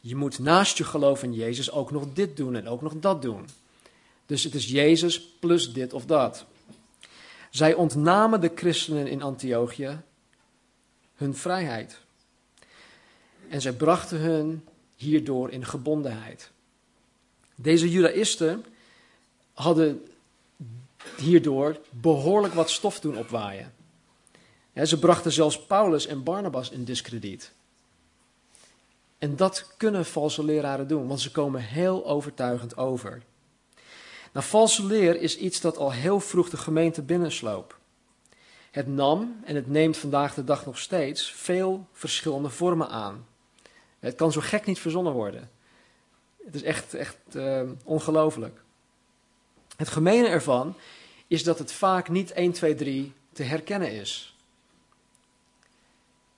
Je 0.00 0.16
moet 0.16 0.38
naast 0.38 0.78
je 0.78 0.84
geloof 0.84 1.22
in 1.22 1.34
Jezus 1.34 1.70
ook 1.70 1.90
nog 1.90 2.04
dit 2.12 2.36
doen 2.36 2.56
en 2.56 2.68
ook 2.68 2.82
nog 2.82 2.92
dat 2.96 3.22
doen. 3.22 3.48
Dus 4.26 4.44
het 4.44 4.54
is 4.54 4.66
Jezus 4.66 5.20
plus 5.20 5.72
dit 5.72 5.92
of 5.92 6.04
dat. 6.04 6.44
Zij 7.50 7.74
ontnamen 7.74 8.40
de 8.40 8.52
christenen 8.54 9.06
in 9.06 9.22
Antiochië 9.22 10.00
hun 11.14 11.34
vrijheid. 11.34 11.98
En 13.48 13.60
zij 13.60 13.72
brachten 13.72 14.18
hun 14.18 14.64
hierdoor 14.96 15.50
in 15.50 15.64
gebondenheid. 15.64 16.50
Deze 17.54 17.90
judaïsten 17.90 18.64
hadden 19.52 20.06
hierdoor 21.16 21.80
behoorlijk 21.90 22.54
wat 22.54 22.70
stof 22.70 23.00
doen 23.00 23.16
opwaaien. 23.16 23.72
ze 24.82 24.98
brachten 24.98 25.32
zelfs 25.32 25.66
Paulus 25.66 26.06
en 26.06 26.22
Barnabas 26.22 26.70
in 26.70 26.84
discrediet. 26.84 27.52
En 29.18 29.36
dat 29.36 29.74
kunnen 29.76 30.06
valse 30.06 30.44
leraren 30.44 30.88
doen, 30.88 31.06
want 31.06 31.20
ze 31.20 31.30
komen 31.30 31.60
heel 31.60 32.06
overtuigend 32.06 32.76
over. 32.76 33.22
Nou, 34.32 34.46
valse 34.46 34.84
leer 34.84 35.20
is 35.20 35.36
iets 35.36 35.60
dat 35.60 35.76
al 35.76 35.92
heel 35.92 36.20
vroeg 36.20 36.50
de 36.50 36.56
gemeente 36.56 37.02
binnensloop. 37.02 37.78
Het 38.70 38.86
nam, 38.86 39.40
en 39.44 39.54
het 39.54 39.66
neemt 39.66 39.96
vandaag 39.96 40.34
de 40.34 40.44
dag 40.44 40.66
nog 40.66 40.78
steeds, 40.78 41.32
veel 41.32 41.86
verschillende 41.92 42.50
vormen 42.50 42.88
aan. 42.88 43.26
Het 43.98 44.14
kan 44.14 44.32
zo 44.32 44.40
gek 44.40 44.66
niet 44.66 44.78
verzonnen 44.78 45.12
worden. 45.12 45.50
Het 46.44 46.54
is 46.54 46.62
echt, 46.62 46.94
echt 46.94 47.16
uh, 47.32 47.62
ongelooflijk. 47.84 48.60
Het 49.76 49.88
gemene 49.88 50.28
ervan 50.28 50.74
is 51.26 51.44
dat 51.44 51.58
het 51.58 51.72
vaak 51.72 52.08
niet 52.08 52.32
1, 52.32 52.52
2, 52.52 52.74
3 52.74 53.12
te 53.32 53.42
herkennen 53.42 53.92
is. 53.92 54.36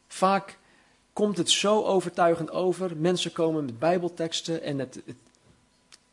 Vaak 0.09 0.59
komt 1.13 1.37
het 1.37 1.51
zo 1.51 1.83
overtuigend 1.83 2.51
over. 2.51 2.97
Mensen 2.97 3.33
komen 3.33 3.65
met 3.65 3.79
Bijbelteksten 3.79 4.63
en 4.63 4.79
het, 4.79 5.01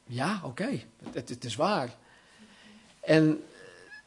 ja, 0.04 0.42
oké, 0.44 0.84
het, 1.12 1.30
het 1.30 1.44
is 1.44 1.56
waar. 1.56 1.96
En 3.00 3.44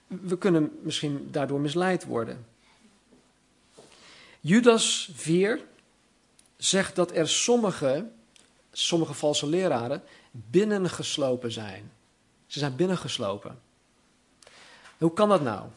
we 0.06 0.38
kunnen 0.38 0.78
misschien 0.82 1.28
daardoor 1.30 1.61
misleid 1.61 2.04
worden. 2.04 2.47
Judas 4.40 5.11
4 5.14 5.61
zegt 6.56 6.97
dat 6.97 7.11
er 7.12 7.28
sommige, 7.28 8.09
sommige 8.73 9.14
valse 9.14 9.47
leraren 9.47 10.02
binnengeslopen 10.30 11.52
zijn. 11.52 11.92
Ze 12.47 12.59
zijn 12.59 12.76
binnengeslopen. 12.76 13.59
Hoe 14.99 15.12
kan 15.12 15.28
dat 15.28 15.42
nou? 15.42 15.68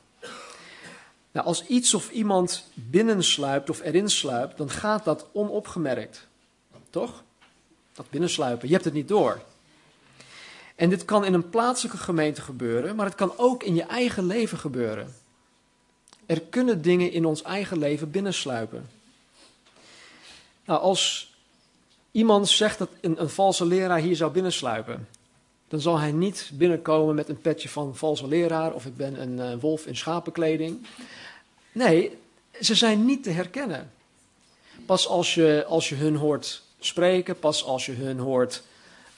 Nou, 1.34 1.46
als 1.48 1.66
iets 1.66 1.94
of 1.94 2.12
iemand 2.12 2.64
binnensluipt 2.74 3.70
of 3.70 3.82
erin 3.82 4.10
sluipt, 4.10 4.58
dan 4.58 4.70
gaat 4.70 5.04
dat 5.04 5.26
onopgemerkt. 5.32 6.28
Toch? 6.90 7.24
Dat 7.94 8.10
binnensluipen, 8.10 8.68
je 8.68 8.74
hebt 8.74 8.86
het 8.86 8.94
niet 8.94 9.08
door. 9.08 9.42
En 10.76 10.90
dit 10.90 11.06
kan 11.06 11.26
in 11.26 11.34
een 11.34 11.50
plaatselijke 11.50 11.98
gemeente 11.98 12.42
gebeuren, 12.42 12.96
maar 12.96 13.06
het 13.06 13.16
kan 13.16 13.34
ook 13.38 13.64
in 13.64 13.76
je 13.76 13.84
eigen 13.84 14.26
leven 14.26 14.58
gebeuren. 14.58 15.16
Er 16.26 16.42
kunnen 16.42 16.82
dingen 16.82 17.12
in 17.12 17.26
ons 17.26 17.42
eigen 17.42 17.78
leven 17.78 18.12
binnensluipen. 18.12 18.90
Nou, 20.66 20.82
als 20.82 21.34
iemand 22.12 22.50
zegt 22.50 22.78
dat 22.78 22.90
een, 23.02 23.22
een 23.22 23.30
valse 23.30 23.66
leraar 23.66 24.00
hier 24.00 24.16
zou 24.16 24.32
binnensluipen, 24.32 25.08
dan 25.68 25.80
zal 25.82 26.00
hij 26.00 26.12
niet 26.12 26.52
binnenkomen 26.54 27.16
met 27.16 27.30
een 27.30 27.42
petje 27.42 27.70
van 27.70 27.96
valse 27.96 28.28
leraar 28.28 28.74
of 28.74 28.86
ik 28.86 28.98
ben 28.98 29.22
een 29.22 29.54
uh, 29.54 29.62
wolf 29.62 29.86
in 29.86 29.96
schapenkleding. 29.96 30.88
Nee, 31.74 32.18
ze 32.62 32.76
zijn 32.76 33.06
niet 33.06 33.24
te 33.24 33.30
herkennen. 33.30 33.92
Pas 34.86 35.08
als 35.08 35.34
je, 35.34 35.66
als 35.68 35.90
je 35.90 35.96
hun 35.96 36.16
hoort 36.16 36.64
spreken, 36.80 37.40
pas 37.40 37.64
als 37.64 37.86
je 37.86 37.92
hun 37.92 38.20
hoort 38.20 38.64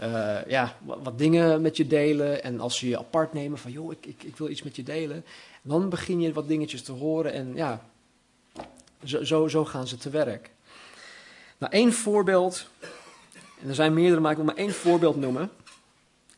uh, 0.01 0.37
ja, 0.47 0.77
wat, 0.81 0.99
wat, 1.03 1.17
dingen 1.17 1.61
met 1.61 1.77
je 1.77 1.87
delen 1.87 2.43
en 2.43 2.59
als 2.59 2.77
ze 2.77 2.87
je 2.87 2.97
apart 2.97 3.33
nemen 3.33 3.57
van 3.57 3.71
joh, 3.71 3.91
ik, 3.91 4.05
ik, 4.05 4.23
ik 4.23 4.37
wil 4.37 4.49
iets 4.49 4.63
met 4.63 4.75
je 4.75 4.83
delen, 4.83 5.25
dan 5.61 5.89
begin 5.89 6.21
je 6.21 6.33
wat 6.33 6.47
dingetjes 6.47 6.81
te 6.81 6.91
horen 6.91 7.33
en 7.33 7.51
ja, 7.55 7.85
zo, 9.03 9.23
zo, 9.23 9.47
zo 9.47 9.65
gaan 9.65 9.87
ze 9.87 9.97
te 9.97 10.09
werk. 10.09 10.49
Nou, 11.57 11.71
één 11.71 11.93
voorbeeld, 11.93 12.67
en 13.61 13.69
er 13.69 13.75
zijn 13.75 13.93
meerdere, 13.93 14.21
maar 14.21 14.31
ik 14.31 14.37
wil 14.37 14.45
maar 14.45 14.55
één 14.55 14.73
voorbeeld 14.73 15.15
noemen 15.15 15.51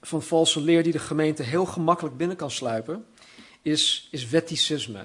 van 0.01 0.21
valse 0.21 0.62
leer 0.62 0.83
die 0.83 0.91
de 0.91 1.00
gemeente 1.00 1.43
heel 1.43 1.65
gemakkelijk 1.65 2.17
binnen 2.17 2.38
kan 2.38 2.51
sluipen, 2.51 3.05
is, 3.62 4.07
is 4.12 4.29
wetticisme 4.29 5.03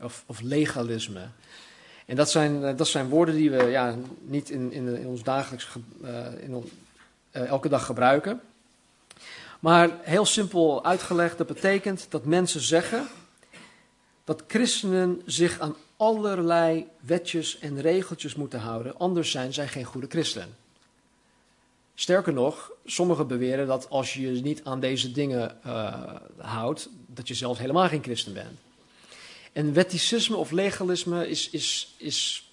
of, 0.00 0.24
of 0.26 0.40
legalisme. 0.40 1.26
En 2.06 2.16
dat 2.16 2.30
zijn, 2.30 2.64
eh, 2.64 2.76
dat 2.76 2.88
zijn 2.88 3.08
woorden 3.08 3.34
die 3.34 3.50
we 3.50 3.64
ja, 3.64 3.94
niet 4.20 4.50
in, 4.50 4.72
in, 4.72 5.06
ons 5.06 5.22
dagelijks, 5.22 5.68
uh, 6.02 6.26
in, 6.40 6.70
uh, 7.32 7.46
elke 7.46 7.68
dag 7.68 7.84
gebruiken. 7.86 8.40
Maar 9.60 9.90
heel 10.00 10.26
simpel 10.26 10.84
uitgelegd, 10.84 11.38
dat 11.38 11.46
betekent 11.46 12.06
dat 12.08 12.24
mensen 12.24 12.60
zeggen 12.60 13.06
dat 14.24 14.42
christenen 14.46 15.22
zich 15.26 15.60
aan 15.60 15.74
allerlei 15.96 16.86
wetjes 17.00 17.58
en 17.58 17.80
regeltjes 17.80 18.34
moeten 18.34 18.60
houden, 18.60 18.98
anders 18.98 19.30
zijn 19.30 19.52
zij 19.52 19.68
geen 19.68 19.84
goede 19.84 20.06
christen. 20.08 20.56
Sterker 21.94 22.32
nog, 22.32 22.70
sommigen 22.84 23.26
beweren 23.26 23.66
dat 23.66 23.90
als 23.90 24.14
je 24.14 24.20
je 24.20 24.42
niet 24.42 24.64
aan 24.64 24.80
deze 24.80 25.12
dingen 25.12 25.58
houdt, 26.36 26.88
dat 27.06 27.28
je 27.28 27.34
zelf 27.34 27.58
helemaal 27.58 27.88
geen 27.88 28.02
christen 28.02 28.32
bent. 28.32 28.58
En 29.52 29.72
wetticisme 29.72 30.36
of 30.36 30.50
legalisme 30.50 31.28
is, 31.28 31.50
is, 31.50 31.94
is 31.96 32.50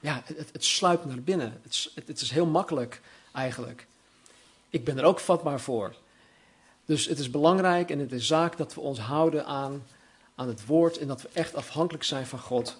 ja, 0.00 0.22
het, 0.52 0.64
sluipt 0.64 1.04
naar 1.04 1.20
binnen. 1.20 1.60
Het, 1.62 1.90
het, 1.94 2.08
het 2.08 2.20
is 2.20 2.30
heel 2.30 2.46
makkelijk 2.46 3.00
eigenlijk. 3.32 3.86
Ik 4.70 4.84
ben 4.84 4.98
er 4.98 5.04
ook 5.04 5.20
vatbaar 5.20 5.60
voor. 5.60 5.94
Dus 6.84 7.06
het 7.06 7.18
is 7.18 7.30
belangrijk 7.30 7.90
en 7.90 7.98
het 7.98 8.12
is 8.12 8.26
zaak 8.26 8.56
dat 8.56 8.74
we 8.74 8.80
ons 8.80 8.98
houden 8.98 9.46
aan, 9.46 9.86
aan 10.34 10.48
het 10.48 10.66
woord 10.66 10.98
en 10.98 11.06
dat 11.06 11.22
we 11.22 11.28
echt 11.32 11.54
afhankelijk 11.54 12.04
zijn 12.04 12.26
van 12.26 12.38
God 12.38 12.76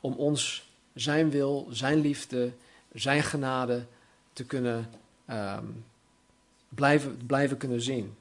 om 0.00 0.12
ons 0.12 0.68
zijn 0.94 1.30
wil, 1.30 1.68
zijn 1.70 2.00
liefde, 2.00 2.52
zijn 2.92 3.22
genade 3.22 3.84
te 4.32 4.44
kunnen 4.44 4.90
um, 5.30 5.84
blijven, 6.68 7.26
blijven 7.26 7.56
kunnen 7.56 7.82
zien. 7.82 8.16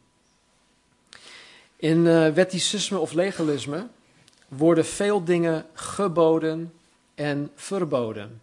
In 1.75 1.97
uh, 1.97 2.29
wetticisme 2.29 2.97
of 2.97 3.11
legalisme 3.11 3.87
worden 4.49 4.85
veel 4.85 5.23
dingen 5.23 5.65
geboden 5.73 6.73
en 7.15 7.51
verboden. 7.55 8.41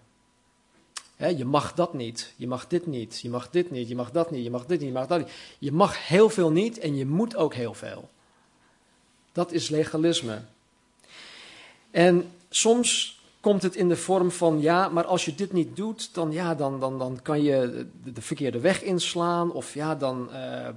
je 1.16 1.44
mag 1.44 1.74
dat 1.74 1.94
niet, 1.94 2.32
je 2.36 2.46
mag 2.46 2.66
dit 2.66 2.86
niet, 2.86 3.20
je 3.20 3.28
mag 3.28 3.50
dit 3.50 3.70
niet, 3.70 3.88
je 3.88 3.94
mag 3.94 4.10
dat 4.10 4.30
niet, 4.30 4.44
je 4.44 4.50
mag 4.50 4.66
dit 4.66 4.78
niet, 4.78 4.88
je 4.88 4.94
mag 4.94 5.06
dat 5.06 5.18
niet. 5.18 5.30
Je 5.58 5.72
mag 5.72 6.06
heel 6.06 6.28
veel 6.28 6.50
niet 6.50 6.78
en 6.78 6.96
je 6.96 7.06
moet 7.06 7.36
ook 7.36 7.54
heel 7.54 7.74
veel. 7.74 8.08
Dat 9.32 9.52
is 9.52 9.68
legalisme. 9.68 10.40
En 11.90 12.30
soms 12.48 13.20
komt 13.40 13.62
het 13.62 13.76
in 13.76 13.88
de 13.88 13.96
vorm 13.96 14.30
van, 14.30 14.60
ja, 14.60 14.88
maar 14.88 15.04
als 15.04 15.24
je 15.24 15.34
dit 15.34 15.52
niet 15.52 15.76
doet, 15.76 16.14
dan, 16.14 16.32
ja, 16.32 16.54
dan, 16.54 16.80
dan, 16.80 16.98
dan 16.98 17.18
kan 17.22 17.42
je 17.42 17.86
de, 18.04 18.22
verkeerde 18.22 18.60
weg 18.60 18.82
inslaan. 18.82 19.52
Of 19.52 19.74
ja, 19.74 19.94
dan, 19.94 20.28
uh, 20.32 20.68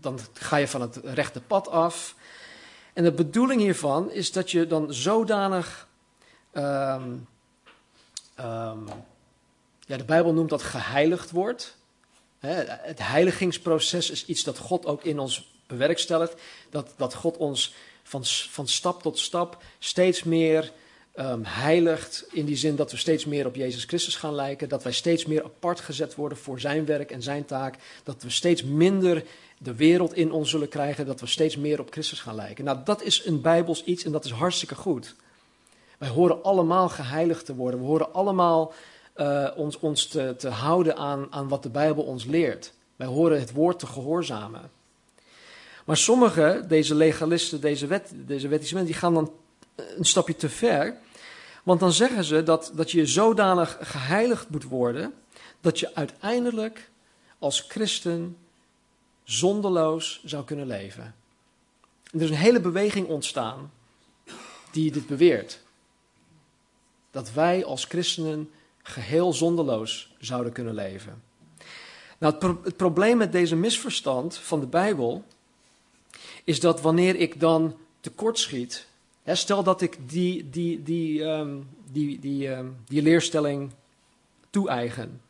dan 0.00 0.18
ga 0.32 0.56
je 0.56 0.68
van 0.68 0.80
het 0.80 1.00
rechte 1.04 1.40
pad 1.40 1.68
af. 1.68 2.14
En 2.92 3.04
de 3.04 3.12
bedoeling 3.12 3.60
hiervan 3.60 4.10
is 4.10 4.32
dat 4.32 4.50
je 4.50 4.66
dan 4.66 4.92
zodanig. 4.94 5.88
Um, 6.52 7.28
um, 8.40 8.88
ja, 9.86 9.96
de 9.96 10.04
Bijbel 10.06 10.32
noemt 10.32 10.50
dat 10.50 10.62
geheiligd 10.62 11.30
wordt. 11.30 11.76
het 12.38 12.98
heiligingsproces 12.98 14.10
is 14.10 14.26
iets 14.26 14.44
dat 14.44 14.58
God 14.58 14.86
ook 14.86 15.04
in 15.04 15.18
ons 15.18 15.52
bewerkstelligt. 15.66 16.34
Dat, 16.70 16.94
dat 16.96 17.14
God 17.14 17.36
ons 17.36 17.74
van, 18.02 18.24
van 18.24 18.68
stap 18.68 19.02
tot 19.02 19.18
stap 19.18 19.62
steeds 19.78 20.22
meer 20.22 20.72
um, 21.14 21.44
heiligt. 21.44 22.26
In 22.30 22.44
die 22.44 22.56
zin 22.56 22.76
dat 22.76 22.90
we 22.90 22.96
steeds 22.96 23.24
meer 23.24 23.46
op 23.46 23.54
Jezus 23.54 23.84
Christus 23.84 24.16
gaan 24.16 24.34
lijken. 24.34 24.68
Dat 24.68 24.82
wij 24.82 24.92
steeds 24.92 25.26
meer 25.26 25.44
apart 25.44 25.80
gezet 25.80 26.14
worden 26.14 26.38
voor 26.38 26.60
zijn 26.60 26.84
werk 26.84 27.10
en 27.10 27.22
zijn 27.22 27.44
taak. 27.44 27.76
Dat 28.02 28.22
we 28.22 28.30
steeds 28.30 28.62
minder 28.62 29.24
de 29.62 29.74
wereld 29.74 30.14
in 30.14 30.32
ons 30.32 30.50
zullen 30.50 30.68
krijgen. 30.68 31.06
Dat 31.06 31.20
we 31.20 31.26
steeds 31.26 31.56
meer 31.56 31.80
op 31.80 31.92
Christus 31.92 32.20
gaan 32.20 32.34
lijken. 32.34 32.64
Nou, 32.64 32.78
dat 32.84 33.02
is 33.02 33.26
een 33.26 33.40
Bijbels 33.40 33.84
iets 33.84 34.04
en 34.04 34.12
dat 34.12 34.24
is 34.24 34.30
hartstikke 34.30 34.74
goed. 34.74 35.14
Wij 35.98 36.08
horen 36.08 36.42
allemaal 36.42 36.88
geheiligd 36.88 37.44
te 37.44 37.54
worden. 37.54 37.80
We 37.80 37.86
horen 37.86 38.12
allemaal 38.12 38.72
uh, 39.16 39.48
ons, 39.56 39.78
ons 39.78 40.06
te, 40.06 40.34
te 40.38 40.48
houden 40.48 40.96
aan, 40.96 41.26
aan 41.30 41.48
wat 41.48 41.62
de 41.62 41.68
Bijbel 41.68 42.04
ons 42.04 42.24
leert. 42.24 42.72
Wij 42.96 43.06
horen 43.06 43.40
het 43.40 43.52
woord 43.52 43.78
te 43.78 43.86
gehoorzamen. 43.86 44.70
Maar 45.84 45.96
sommigen, 45.96 46.68
deze 46.68 46.94
legalisten, 46.94 47.60
deze, 47.60 47.86
wet, 47.86 48.12
deze 48.14 48.48
wettische 48.48 48.84
die 48.84 48.94
gaan 48.94 49.14
dan 49.14 49.32
een 49.96 50.04
stapje 50.04 50.36
te 50.36 50.48
ver. 50.48 50.96
Want 51.62 51.80
dan 51.80 51.92
zeggen 51.92 52.24
ze 52.24 52.42
dat, 52.42 52.72
dat 52.74 52.90
je 52.90 53.06
zodanig 53.06 53.78
geheiligd 53.80 54.48
moet 54.48 54.64
worden 54.64 55.14
dat 55.60 55.78
je 55.78 55.94
uiteindelijk 55.94 56.90
als 57.38 57.64
christen 57.68 58.36
zondeloos 59.30 60.22
zou 60.24 60.44
kunnen 60.44 60.66
leven. 60.66 61.14
er 62.12 62.22
is 62.22 62.30
een 62.30 62.36
hele 62.36 62.60
beweging 62.60 63.08
ontstaan 63.08 63.72
die 64.70 64.90
dit 64.90 65.06
beweert. 65.06 65.60
Dat 67.10 67.32
wij 67.32 67.64
als 67.64 67.84
christenen 67.84 68.50
geheel 68.82 69.32
zondeloos 69.32 70.14
zouden 70.18 70.52
kunnen 70.52 70.74
leven. 70.74 71.22
Nou, 72.18 72.58
het, 72.62 72.76
probleem 72.76 73.16
met 73.16 73.32
deze 73.32 73.56
misverstand 73.56 74.36
van 74.36 74.60
de 74.60 74.66
Bijbel 74.66 75.24
is 76.44 76.60
dat 76.60 76.80
wanneer 76.80 77.16
ik 77.16 77.40
dan 77.40 77.76
tekortschiet 78.00 78.88
stel 79.24 79.62
dat 79.62 79.80
ik 79.80 79.96
die, 80.06 80.50
die, 80.50 80.82
die, 80.82 81.22
um, 81.22 81.68
die, 81.92 82.18
die, 82.18 82.48
um, 82.48 82.76
die 82.88 83.02
leerstelling 83.02 83.70
toe-eigen. 84.50 85.22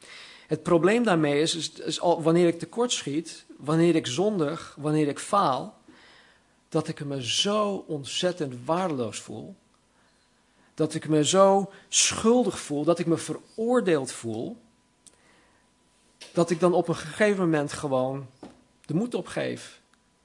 Het 0.46 0.62
probleem 0.62 1.05
daarmee 1.05 1.40
is, 1.40 1.55
is, 1.55 1.72
is 1.72 2.01
al, 2.01 2.22
wanneer 2.22 2.46
ik 2.46 2.59
tekortschiet, 2.59 3.44
wanneer 3.61 3.94
ik 3.94 4.07
zondig, 4.07 4.77
wanneer 4.79 5.09
ik 5.09 5.18
faal, 5.18 5.79
dat 6.68 6.88
ik 6.88 7.05
me 7.05 7.27
zo 7.27 7.85
ontzettend 7.87 8.55
waardeloos 8.64 9.20
voel. 9.20 9.55
Dat 10.75 10.94
ik 10.94 11.09
me 11.09 11.25
zo 11.25 11.70
schuldig 11.88 12.61
voel, 12.61 12.85
dat 12.85 12.99
ik 12.99 13.07
me 13.07 13.16
veroordeeld 13.16 14.12
voel. 14.12 14.57
Dat 16.33 16.51
ik 16.51 16.61
dan 16.61 16.73
op 16.73 16.88
een 16.88 16.96
gegeven 16.96 17.44
moment 17.44 17.73
gewoon 17.73 18.27
de 18.87 18.94
moed 18.94 19.14
opgeef. 19.14 19.81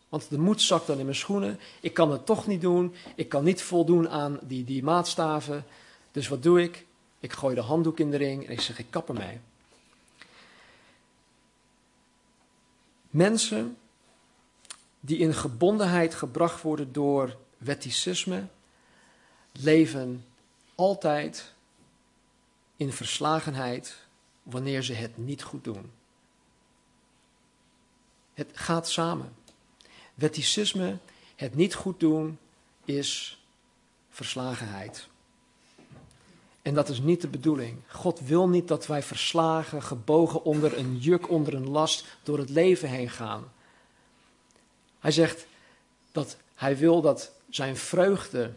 Want 0.10 0.30
de 0.30 0.40
moed 0.40 0.62
zakt 0.62 0.88
dan 0.88 0.98
in 1.00 1.06
mijn 1.06 1.18
schoenen. 1.18 1.60
Ik 1.80 1.94
kan 1.94 2.12
het 2.12 2.26
toch 2.26 2.48
niet 2.48 2.62
doen. 2.62 2.96
Ik 3.16 3.30
kan 3.30 3.44
niet 3.44 3.62
voldoen 3.62 4.10
aan 4.10 4.40
die, 4.44 4.64
die 4.64 4.84
maatstaven. 4.84 5.66
Dus 6.12 6.28
wat 6.28 6.44
doe 6.44 6.62
ik? 6.62 6.86
Ik 7.20 7.34
gooi 7.34 7.56
de 7.56 7.62
handdoek 7.62 8.00
in 8.00 8.12
de 8.12 8.18
ring 8.18 8.46
en 8.46 8.52
ik 8.52 8.62
zeg: 8.62 8.80
ik 8.80 8.86
kap 8.90 9.08
ermee. 9.08 9.40
Mensen 13.16 13.78
die 15.00 15.18
in 15.18 15.34
gebondenheid 15.34 16.16
gebracht 16.16 16.62
worden 16.62 16.94
door 16.94 17.38
wetticisme, 17.58 18.48
leven 19.52 20.26
altijd 20.76 21.54
in 22.76 22.92
verslagenheid 22.92 24.06
wanneer 24.44 24.84
ze 24.84 24.94
het 24.94 25.18
niet 25.18 25.44
goed 25.44 25.64
doen. 25.64 25.92
Het 28.34 28.50
gaat 28.54 28.90
samen. 28.90 29.36
Wetticisme, 30.14 30.98
het 31.36 31.56
niet 31.56 31.76
goed 31.76 32.00
doen, 32.00 32.40
is 32.86 33.42
verslagenheid. 34.10 35.08
En 36.66 36.74
dat 36.74 36.90
is 36.90 37.00
niet 37.00 37.22
de 37.22 37.28
bedoeling. 37.28 37.78
God 37.88 38.20
wil 38.20 38.50
niet 38.50 38.68
dat 38.68 38.88
wij 38.88 39.04
verslagen, 39.04 39.84
gebogen 39.84 40.44
onder 40.44 40.78
een 40.78 40.98
juk, 40.98 41.30
onder 41.30 41.54
een 41.54 41.70
last, 41.70 42.06
door 42.24 42.38
het 42.38 42.50
leven 42.50 42.90
heen 42.90 43.10
gaan. 43.10 43.52
Hij 45.00 45.12
zegt 45.12 45.46
dat 46.12 46.38
hij 46.56 46.78
wil 46.78 47.02
dat 47.02 47.32
zijn 47.50 47.78
vreugde, 47.78 48.52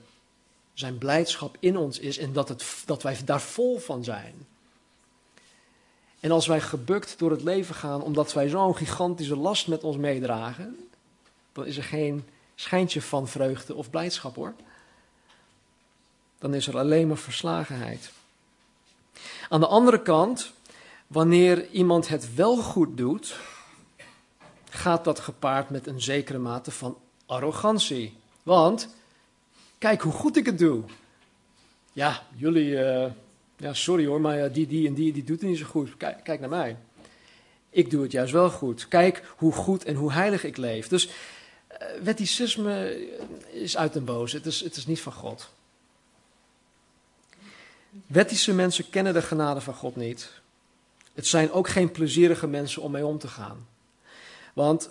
zijn 0.72 0.98
blijdschap 0.98 1.56
in 1.60 1.76
ons 1.76 1.98
is 1.98 2.18
en 2.18 2.32
dat, 2.32 2.48
het, 2.48 2.82
dat 2.84 3.02
wij 3.02 3.18
daar 3.24 3.40
vol 3.40 3.78
van 3.78 4.04
zijn. 4.04 4.34
En 6.20 6.30
als 6.30 6.46
wij 6.46 6.60
gebukt 6.60 7.18
door 7.18 7.30
het 7.30 7.42
leven 7.42 7.74
gaan 7.74 8.02
omdat 8.02 8.32
wij 8.32 8.48
zo'n 8.48 8.76
gigantische 8.76 9.36
last 9.36 9.68
met 9.68 9.84
ons 9.84 9.96
meedragen, 9.96 10.88
dan 11.52 11.66
is 11.66 11.76
er 11.76 11.84
geen 11.84 12.24
schijntje 12.54 13.02
van 13.02 13.28
vreugde 13.28 13.74
of 13.74 13.90
blijdschap 13.90 14.34
hoor. 14.34 14.54
Dan 16.38 16.54
is 16.54 16.66
er 16.66 16.78
alleen 16.78 17.08
maar 17.08 17.16
verslagenheid. 17.16 18.10
Aan 19.48 19.60
de 19.60 19.66
andere 19.66 20.02
kant, 20.02 20.52
wanneer 21.06 21.70
iemand 21.70 22.08
het 22.08 22.34
wel 22.34 22.56
goed 22.56 22.96
doet, 22.96 23.36
gaat 24.70 25.04
dat 25.04 25.20
gepaard 25.20 25.70
met 25.70 25.86
een 25.86 26.00
zekere 26.00 26.38
mate 26.38 26.70
van 26.70 26.98
arrogantie. 27.26 28.16
Want, 28.42 28.88
kijk 29.78 30.00
hoe 30.00 30.12
goed 30.12 30.36
ik 30.36 30.46
het 30.46 30.58
doe. 30.58 30.82
Ja, 31.92 32.26
jullie, 32.34 32.70
uh, 32.70 33.06
ja, 33.56 33.74
sorry 33.74 34.06
hoor, 34.06 34.20
maar 34.20 34.52
die, 34.52 34.66
die 34.66 34.86
en 34.86 34.94
die, 34.94 35.12
die 35.12 35.24
doet 35.24 35.40
het 35.40 35.48
niet 35.48 35.58
zo 35.58 35.66
goed. 35.66 35.96
Kijk, 35.96 36.24
kijk 36.24 36.40
naar 36.40 36.48
mij. 36.48 36.76
Ik 37.70 37.90
doe 37.90 38.02
het 38.02 38.12
juist 38.12 38.32
wel 38.32 38.50
goed. 38.50 38.88
Kijk 38.88 39.34
hoe 39.36 39.52
goed 39.52 39.84
en 39.84 39.94
hoe 39.94 40.12
heilig 40.12 40.44
ik 40.44 40.56
leef. 40.56 40.88
Dus 40.88 41.06
uh, 41.06 41.12
wetticisme 42.02 43.06
is 43.50 43.76
uit 43.76 43.92
den 43.92 44.04
boze. 44.04 44.36
Het 44.36 44.46
is, 44.46 44.60
het 44.60 44.76
is 44.76 44.86
niet 44.86 45.00
van 45.00 45.12
God. 45.12 45.50
Wettische 48.06 48.54
mensen 48.54 48.90
kennen 48.90 49.12
de 49.12 49.22
genade 49.22 49.60
van 49.60 49.74
God 49.74 49.96
niet. 49.96 50.40
Het 51.14 51.26
zijn 51.26 51.52
ook 51.52 51.68
geen 51.68 51.90
plezierige 51.90 52.46
mensen 52.46 52.82
om 52.82 52.90
mee 52.90 53.06
om 53.06 53.18
te 53.18 53.28
gaan. 53.28 53.66
Want 54.54 54.90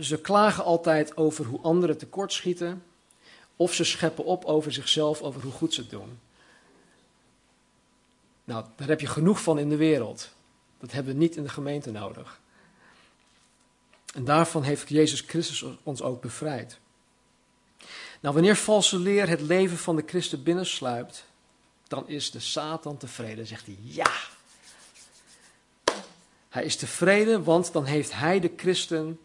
ze 0.00 0.20
klagen 0.20 0.64
altijd 0.64 1.16
over 1.16 1.44
hoe 1.44 1.60
anderen 1.60 1.98
tekortschieten. 1.98 2.82
Of 3.56 3.74
ze 3.74 3.84
scheppen 3.84 4.24
op 4.24 4.44
over 4.44 4.72
zichzelf, 4.72 5.22
over 5.22 5.42
hoe 5.42 5.52
goed 5.52 5.74
ze 5.74 5.80
het 5.80 5.90
doen. 5.90 6.18
Nou, 8.44 8.64
daar 8.76 8.88
heb 8.88 9.00
je 9.00 9.06
genoeg 9.06 9.42
van 9.42 9.58
in 9.58 9.68
de 9.68 9.76
wereld. 9.76 10.32
Dat 10.78 10.92
hebben 10.92 11.12
we 11.12 11.18
niet 11.18 11.36
in 11.36 11.42
de 11.42 11.48
gemeente 11.48 11.90
nodig. 11.90 12.40
En 14.14 14.24
daarvan 14.24 14.62
heeft 14.62 14.88
Jezus 14.88 15.20
Christus 15.20 15.64
ons 15.82 16.02
ook 16.02 16.20
bevrijd. 16.20 16.78
Nou, 18.20 18.34
wanneer 18.34 18.56
valse 18.56 18.98
leer 18.98 19.28
het 19.28 19.40
leven 19.40 19.78
van 19.78 19.96
de 19.96 20.02
christen 20.06 20.42
binnensluipt, 20.42 21.24
dan 21.94 22.08
is 22.08 22.30
de 22.30 22.40
Satan 22.40 22.96
tevreden. 22.96 23.46
Zegt 23.46 23.66
hij, 23.66 23.78
ja. 23.82 24.12
Hij 26.48 26.64
is 26.64 26.76
tevreden, 26.76 27.44
want 27.44 27.72
dan 27.72 27.84
heeft 27.84 28.12
hij 28.12 28.40
de 28.40 28.52
christen 28.56 29.20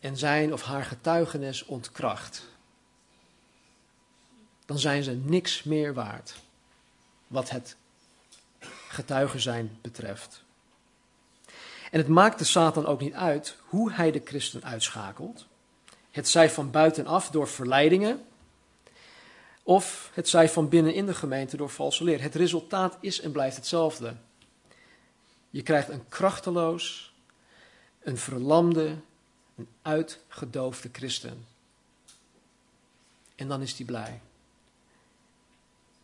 en 0.00 0.16
zijn 0.16 0.52
of 0.52 0.62
haar 0.62 0.84
getuigenis 0.84 1.64
ontkracht. 1.64 2.52
dan 4.66 4.78
zijn 4.78 5.02
ze 5.02 5.12
niks 5.12 5.62
meer 5.62 5.94
waard 5.94 6.34
wat 7.26 7.50
het 7.50 7.76
getuigen 8.88 9.40
zijn 9.40 9.78
betreft. 9.80 10.42
En 11.90 11.98
het 11.98 12.08
maakt 12.08 12.38
de 12.38 12.44
Satan 12.44 12.86
ook 12.86 13.00
niet 13.00 13.14
uit 13.14 13.56
hoe 13.64 13.92
hij 13.92 14.10
de 14.10 14.22
christen 14.24 14.64
uitschakelt. 14.64 15.46
Het 16.10 16.28
zij 16.28 16.50
van 16.50 16.70
buitenaf 16.70 17.30
door 17.30 17.48
verleidingen, 17.48 18.24
of 19.66 20.10
het 20.14 20.28
zij 20.28 20.48
van 20.48 20.68
binnen 20.68 20.94
in 20.94 21.06
de 21.06 21.14
gemeente 21.14 21.56
door 21.56 21.70
valse 21.70 22.04
leer. 22.04 22.22
Het 22.22 22.34
resultaat 22.34 22.96
is 23.00 23.20
en 23.20 23.32
blijft 23.32 23.56
hetzelfde. 23.56 24.14
Je 25.50 25.62
krijgt 25.62 25.88
een 25.88 26.08
krachteloos, 26.08 27.14
een 28.02 28.18
verlamde, 28.18 28.96
een 29.56 29.68
uitgedoofde 29.82 30.88
christen. 30.92 31.46
En 33.34 33.48
dan 33.48 33.62
is 33.62 33.76
hij 33.76 33.86
blij. 33.86 34.20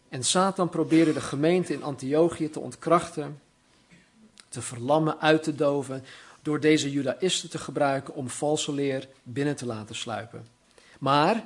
En 0.08 0.24
Satan 0.24 0.68
probeerde 0.68 1.12
de 1.12 1.20
gemeente 1.20 1.72
in 1.72 1.82
Antiochië 1.82 2.50
te 2.50 2.60
ontkrachten, 2.60 3.40
te 4.48 4.62
verlammen, 4.62 5.20
uit 5.20 5.42
te 5.42 5.54
doven, 5.54 6.04
door 6.42 6.60
deze 6.60 6.90
judaïsten 6.90 7.50
te 7.50 7.58
gebruiken 7.58 8.14
om 8.14 8.28
valse 8.28 8.72
leer 8.72 9.08
binnen 9.22 9.56
te 9.56 9.66
laten 9.66 9.94
sluipen. 9.94 10.46
Maar 10.98 11.44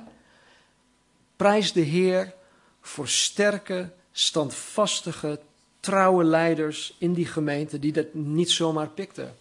prijs 1.35 1.73
de 1.73 1.81
Heer 1.81 2.33
voor 2.81 3.07
sterke, 3.07 3.91
standvastige, 4.11 5.39
trouwe 5.79 6.23
leiders 6.23 6.95
in 6.97 7.13
die 7.13 7.25
gemeente 7.25 7.79
die 7.79 7.91
dat 7.91 8.13
niet 8.13 8.51
zomaar 8.51 8.89
pikten. 8.89 9.35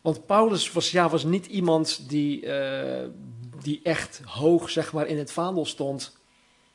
Want 0.00 0.26
Paulus 0.26 0.72
was, 0.72 0.90
ja, 0.90 1.08
was 1.08 1.24
niet 1.24 1.46
iemand 1.46 2.08
die, 2.08 2.42
uh, 2.42 3.08
die 3.62 3.80
echt 3.82 4.20
hoog 4.24 4.70
zeg 4.70 4.92
maar, 4.92 5.06
in 5.06 5.18
het 5.18 5.32
vaandel 5.32 5.64
stond 5.66 6.16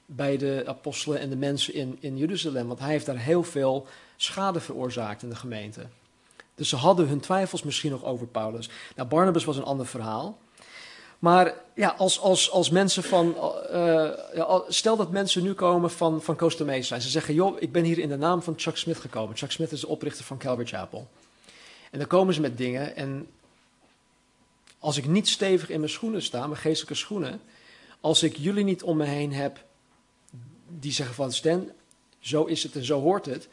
bij 0.05 0.37
de 0.37 0.63
apostelen 0.65 1.19
en 1.19 1.29
de 1.29 1.35
mensen 1.35 1.73
in, 1.73 1.97
in 1.99 2.17
Jeruzalem. 2.17 2.67
Want 2.67 2.79
hij 2.79 2.89
heeft 2.89 3.05
daar 3.05 3.17
heel 3.17 3.43
veel 3.43 3.87
schade 4.15 4.59
veroorzaakt 4.59 5.23
in 5.23 5.29
de 5.29 5.35
gemeente. 5.35 5.87
Dus 6.55 6.69
ze 6.69 6.75
hadden 6.75 7.07
hun 7.07 7.19
twijfels 7.19 7.63
misschien 7.63 7.91
nog 7.91 8.03
over 8.03 8.27
Paulus. 8.27 8.69
Nou, 8.95 9.07
Barnabas 9.07 9.45
was 9.45 9.57
een 9.57 9.63
ander 9.63 9.87
verhaal. 9.87 10.37
Maar 11.19 11.53
ja, 11.75 11.89
als, 11.97 12.19
als, 12.19 12.51
als 12.51 12.69
mensen 12.69 13.03
van. 13.03 13.35
Uh, 13.73 14.59
stel 14.67 14.95
dat 14.95 15.11
mensen 15.11 15.43
nu 15.43 15.53
komen 15.53 15.91
van, 15.91 16.21
van 16.21 16.35
Costa 16.35 16.63
Mesa. 16.63 16.99
Ze 16.99 17.09
zeggen: 17.09 17.33
Joh, 17.33 17.61
ik 17.61 17.71
ben 17.71 17.83
hier 17.83 17.99
in 17.99 18.09
de 18.09 18.17
naam 18.17 18.41
van 18.41 18.53
Chuck 18.57 18.77
Smith 18.77 18.97
gekomen. 18.97 19.37
Chuck 19.37 19.51
Smith 19.51 19.71
is 19.71 19.79
de 19.79 19.87
oprichter 19.87 20.25
van 20.25 20.37
Calvary 20.37 20.67
Chapel. 20.67 21.07
En 21.91 21.99
dan 21.99 22.07
komen 22.07 22.33
ze 22.33 22.41
met 22.41 22.57
dingen. 22.57 22.95
En 22.95 23.27
als 24.79 24.97
ik 24.97 25.05
niet 25.05 25.27
stevig 25.27 25.69
in 25.69 25.79
mijn 25.79 25.91
schoenen 25.91 26.21
sta, 26.21 26.47
mijn 26.47 26.59
geestelijke 26.59 26.95
schoenen. 26.95 27.41
Als 28.01 28.23
ik 28.23 28.37
jullie 28.37 28.63
niet 28.63 28.83
om 28.83 28.97
me 28.97 29.05
heen 29.05 29.33
heb 29.33 29.63
die 30.67 30.91
zeggen 30.91 31.15
van 31.15 31.31
Stan, 31.31 31.71
zo 32.19 32.43
is 32.43 32.63
het 32.63 32.75
en 32.75 32.85
zo 32.85 33.01
hoort 33.01 33.25
het. 33.25 33.47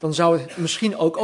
Dan 0.00 0.14
zou 0.14 0.38
het 0.38 0.56
misschien 0.56 0.96
ook 0.96 1.18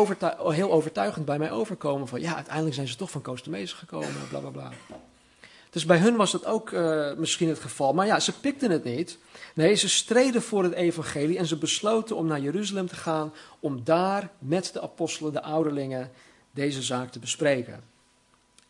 heel 0.48 0.72
overtuigend 0.72 1.24
bij 1.24 1.38
mij 1.38 1.50
overkomen 1.50 2.08
van 2.08 2.20
ja, 2.20 2.34
uiteindelijk 2.34 2.74
zijn 2.74 2.88
ze 2.88 2.96
toch 2.96 3.10
van 3.10 3.22
Costa 3.22 3.50
gekomen, 3.64 4.28
bla 4.28 4.38
bla 4.38 4.50
bla. 4.50 4.70
Dus 5.70 5.84
bij 5.84 5.98
hun 5.98 6.16
was 6.16 6.32
dat 6.32 6.46
ook 6.46 6.70
uh, 6.70 7.12
misschien 7.12 7.48
het 7.48 7.58
geval. 7.58 7.92
Maar 7.92 8.06
ja, 8.06 8.20
ze 8.20 8.40
pikten 8.40 8.70
het 8.70 8.84
niet. 8.84 9.18
Nee, 9.54 9.74
ze 9.74 9.88
streden 9.88 10.42
voor 10.42 10.62
het 10.62 10.72
evangelie 10.72 11.38
en 11.38 11.46
ze 11.46 11.56
besloten 11.56 12.16
om 12.16 12.26
naar 12.26 12.40
Jeruzalem 12.40 12.86
te 12.86 12.96
gaan 12.96 13.32
om 13.60 13.84
daar 13.84 14.30
met 14.38 14.70
de 14.72 14.80
apostelen, 14.80 15.32
de 15.32 15.42
ouderlingen, 15.42 16.10
deze 16.50 16.82
zaak 16.82 17.10
te 17.10 17.18
bespreken. 17.18 17.80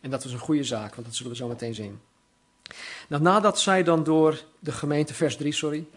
En 0.01 0.09
dat 0.09 0.23
was 0.23 0.33
een 0.33 0.39
goede 0.39 0.63
zaak, 0.63 0.95
want 0.95 1.07
dat 1.07 1.15
zullen 1.15 1.31
we 1.31 1.37
zo 1.37 1.47
meteen 1.47 1.75
zien. 1.75 1.99
Nou, 3.07 3.21
nadat 3.21 3.59
zij 3.59 3.83
dan 3.83 4.03
door 4.03 4.43
de 4.59 4.71
gemeente, 4.71 5.13
vers 5.13 5.37
3, 5.37 5.51
sorry. 5.51 5.87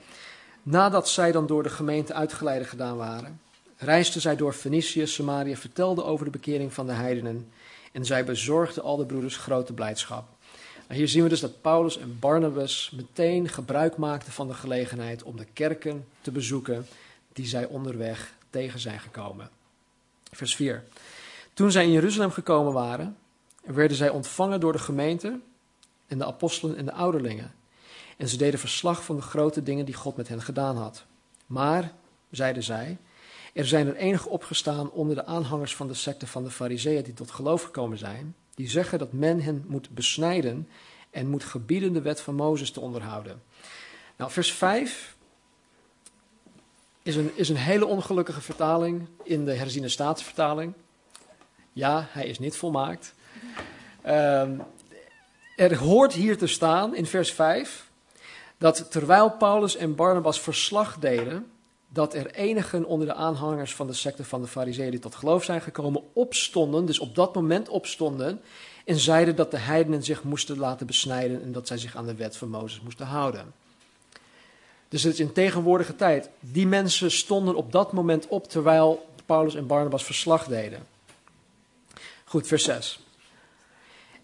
Nadat 0.62 1.08
zij 1.08 1.32
dan 1.32 1.46
door 1.46 1.62
de 1.62 1.70
gemeente 1.70 2.14
uitgeleide 2.14 2.64
gedaan 2.64 2.96
waren, 2.96 3.40
reisden 3.80 4.20
zij 4.20 4.36
door 4.36 4.52
Fenicië, 4.52 5.06
Samaria, 5.06 5.56
vertelden 5.56 6.04
over 6.04 6.24
de 6.24 6.30
bekering 6.30 6.72
van 6.72 6.86
de 6.86 6.92
heidenen. 6.92 7.52
En 7.92 8.04
zij 8.04 8.24
bezorgden 8.24 8.82
al 8.82 8.96
de 8.96 9.06
broeders 9.06 9.36
grote 9.36 9.72
blijdschap. 9.72 10.28
Nou, 10.88 10.98
hier 10.98 11.08
zien 11.08 11.22
we 11.22 11.28
dus 11.28 11.40
dat 11.40 11.60
Paulus 11.60 11.98
en 11.98 12.18
Barnabas 12.18 12.92
meteen 12.96 13.48
gebruik 13.48 13.96
maakten 13.96 14.32
van 14.32 14.48
de 14.48 14.54
gelegenheid 14.54 15.22
om 15.22 15.36
de 15.36 15.46
kerken 15.52 16.06
te 16.20 16.30
bezoeken 16.30 16.86
die 17.32 17.46
zij 17.46 17.64
onderweg 17.64 18.34
tegen 18.50 18.80
zijn 18.80 19.00
gekomen. 19.00 19.50
Vers 20.32 20.56
4. 20.56 20.84
Toen 21.54 21.70
zij 21.70 21.84
in 21.84 21.92
Jeruzalem 21.92 22.30
gekomen 22.30 22.72
waren, 22.72 23.16
werden 23.64 23.96
zij 23.96 24.08
ontvangen 24.08 24.60
door 24.60 24.72
de 24.72 24.78
gemeente 24.78 25.40
en 26.06 26.18
de 26.18 26.26
apostelen 26.26 26.76
en 26.76 26.84
de 26.84 26.92
ouderlingen. 26.92 27.54
En 28.16 28.28
ze 28.28 28.36
deden 28.36 28.60
verslag 28.60 29.04
van 29.04 29.16
de 29.16 29.22
grote 29.22 29.62
dingen 29.62 29.84
die 29.84 29.94
God 29.94 30.16
met 30.16 30.28
hen 30.28 30.42
gedaan 30.42 30.76
had. 30.76 31.04
Maar, 31.46 31.92
zeiden 32.30 32.62
zij, 32.62 32.98
er 33.54 33.66
zijn 33.66 33.86
er 33.86 33.96
enige 33.96 34.28
opgestaan 34.28 34.90
onder 34.90 35.14
de 35.14 35.26
aanhangers 35.26 35.76
van 35.76 35.88
de 35.88 35.94
secte 35.94 36.26
van 36.26 36.44
de 36.44 36.50
Fariseeën 36.50 37.02
die 37.02 37.14
tot 37.14 37.30
geloof 37.30 37.62
gekomen 37.62 37.98
zijn, 37.98 38.34
die 38.54 38.68
zeggen 38.68 38.98
dat 38.98 39.12
men 39.12 39.40
hen 39.40 39.64
moet 39.68 39.90
besnijden 39.90 40.68
en 41.10 41.28
moet 41.28 41.44
gebieden 41.44 41.92
de 41.92 42.02
wet 42.02 42.20
van 42.20 42.34
Mozes 42.34 42.70
te 42.70 42.80
onderhouden. 42.80 43.42
Nou, 44.16 44.30
vers 44.30 44.52
5 44.52 45.16
is 47.02 47.16
een, 47.16 47.30
is 47.34 47.48
een 47.48 47.56
hele 47.56 47.86
ongelukkige 47.86 48.40
vertaling 48.40 49.08
in 49.22 49.44
de 49.44 49.54
herziene 49.54 49.88
staatsvertaling. 49.88 50.72
Ja, 51.72 52.06
hij 52.10 52.26
is 52.26 52.38
niet 52.38 52.56
volmaakt. 52.56 53.14
Um, 54.06 54.62
er 55.56 55.76
hoort 55.76 56.12
hier 56.12 56.38
te 56.38 56.46
staan 56.46 56.94
in 56.94 57.06
vers 57.06 57.32
5 57.32 57.90
dat 58.58 58.90
terwijl 58.90 59.30
Paulus 59.30 59.76
en 59.76 59.94
Barnabas 59.94 60.40
verslag 60.40 60.98
deden 60.98 61.50
dat 61.92 62.14
er 62.14 62.30
enigen 62.30 62.84
onder 62.84 63.06
de 63.06 63.14
aanhangers 63.14 63.74
van 63.74 63.86
de 63.86 63.92
secte 63.92 64.24
van 64.24 64.42
de 64.42 64.48
Farizeeën 64.48 64.90
die 64.90 65.00
tot 65.00 65.14
geloof 65.14 65.44
zijn 65.44 65.60
gekomen 65.60 66.02
opstonden, 66.12 66.86
dus 66.86 66.98
op 66.98 67.14
dat 67.14 67.34
moment 67.34 67.68
opstonden 67.68 68.40
en 68.84 68.96
zeiden 68.96 69.36
dat 69.36 69.50
de 69.50 69.58
heidenen 69.58 70.02
zich 70.02 70.22
moesten 70.22 70.58
laten 70.58 70.86
besnijden 70.86 71.42
en 71.42 71.52
dat 71.52 71.66
zij 71.66 71.78
zich 71.78 71.96
aan 71.96 72.06
de 72.06 72.14
wet 72.14 72.36
van 72.36 72.48
Mozes 72.48 72.80
moesten 72.80 73.06
houden. 73.06 73.52
Dus 74.88 75.02
het 75.02 75.12
is 75.12 75.20
in 75.20 75.32
tegenwoordige 75.32 75.96
tijd. 75.96 76.30
Die 76.40 76.66
mensen 76.66 77.10
stonden 77.10 77.54
op 77.54 77.72
dat 77.72 77.92
moment 77.92 78.28
op 78.28 78.48
terwijl 78.48 79.08
Paulus 79.26 79.54
en 79.54 79.66
Barnabas 79.66 80.04
verslag 80.04 80.44
deden. 80.44 80.86
Goed, 82.24 82.46
vers 82.46 82.64
6. 82.64 83.00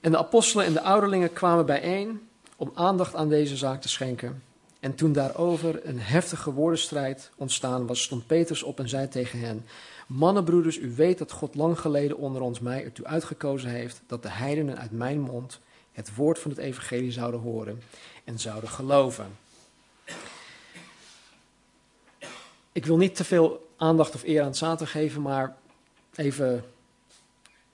En 0.00 0.10
de 0.10 0.18
apostelen 0.18 0.66
en 0.66 0.72
de 0.72 0.82
ouderlingen 0.82 1.32
kwamen 1.32 1.66
bijeen 1.66 2.28
om 2.56 2.70
aandacht 2.74 3.14
aan 3.14 3.28
deze 3.28 3.56
zaak 3.56 3.80
te 3.80 3.88
schenken. 3.88 4.42
En 4.86 4.94
toen 4.94 5.12
daarover 5.12 5.86
een 5.86 6.00
heftige 6.00 6.52
woordenstrijd 6.52 7.30
ontstaan 7.36 7.86
was, 7.86 8.02
stond 8.02 8.26
Petrus 8.26 8.62
op 8.62 8.78
en 8.78 8.88
zei 8.88 9.08
tegen 9.08 9.38
hen: 9.38 9.66
Mannenbroeders, 10.06 10.78
u 10.78 10.94
weet 10.94 11.18
dat 11.18 11.32
God 11.32 11.54
lang 11.54 11.80
geleden 11.80 12.16
onder 12.16 12.42
ons 12.42 12.60
mij 12.60 12.84
ertoe 12.84 13.06
uitgekozen 13.06 13.70
heeft 13.70 14.02
dat 14.06 14.22
de 14.22 14.28
heidenen 14.28 14.78
uit 14.78 14.90
mijn 14.90 15.20
mond 15.20 15.60
het 15.92 16.14
woord 16.14 16.38
van 16.38 16.50
het 16.50 16.60
evangelie 16.60 17.12
zouden 17.12 17.40
horen 17.40 17.82
en 18.24 18.38
zouden 18.38 18.70
geloven. 18.70 19.26
Ik 22.72 22.86
wil 22.86 22.96
niet 22.96 23.14
te 23.16 23.24
veel 23.24 23.68
aandacht 23.76 24.14
of 24.14 24.24
eer 24.24 24.42
aan 24.42 24.54
Satan 24.54 24.86
geven, 24.86 25.22
maar 25.22 25.56
even 26.14 26.64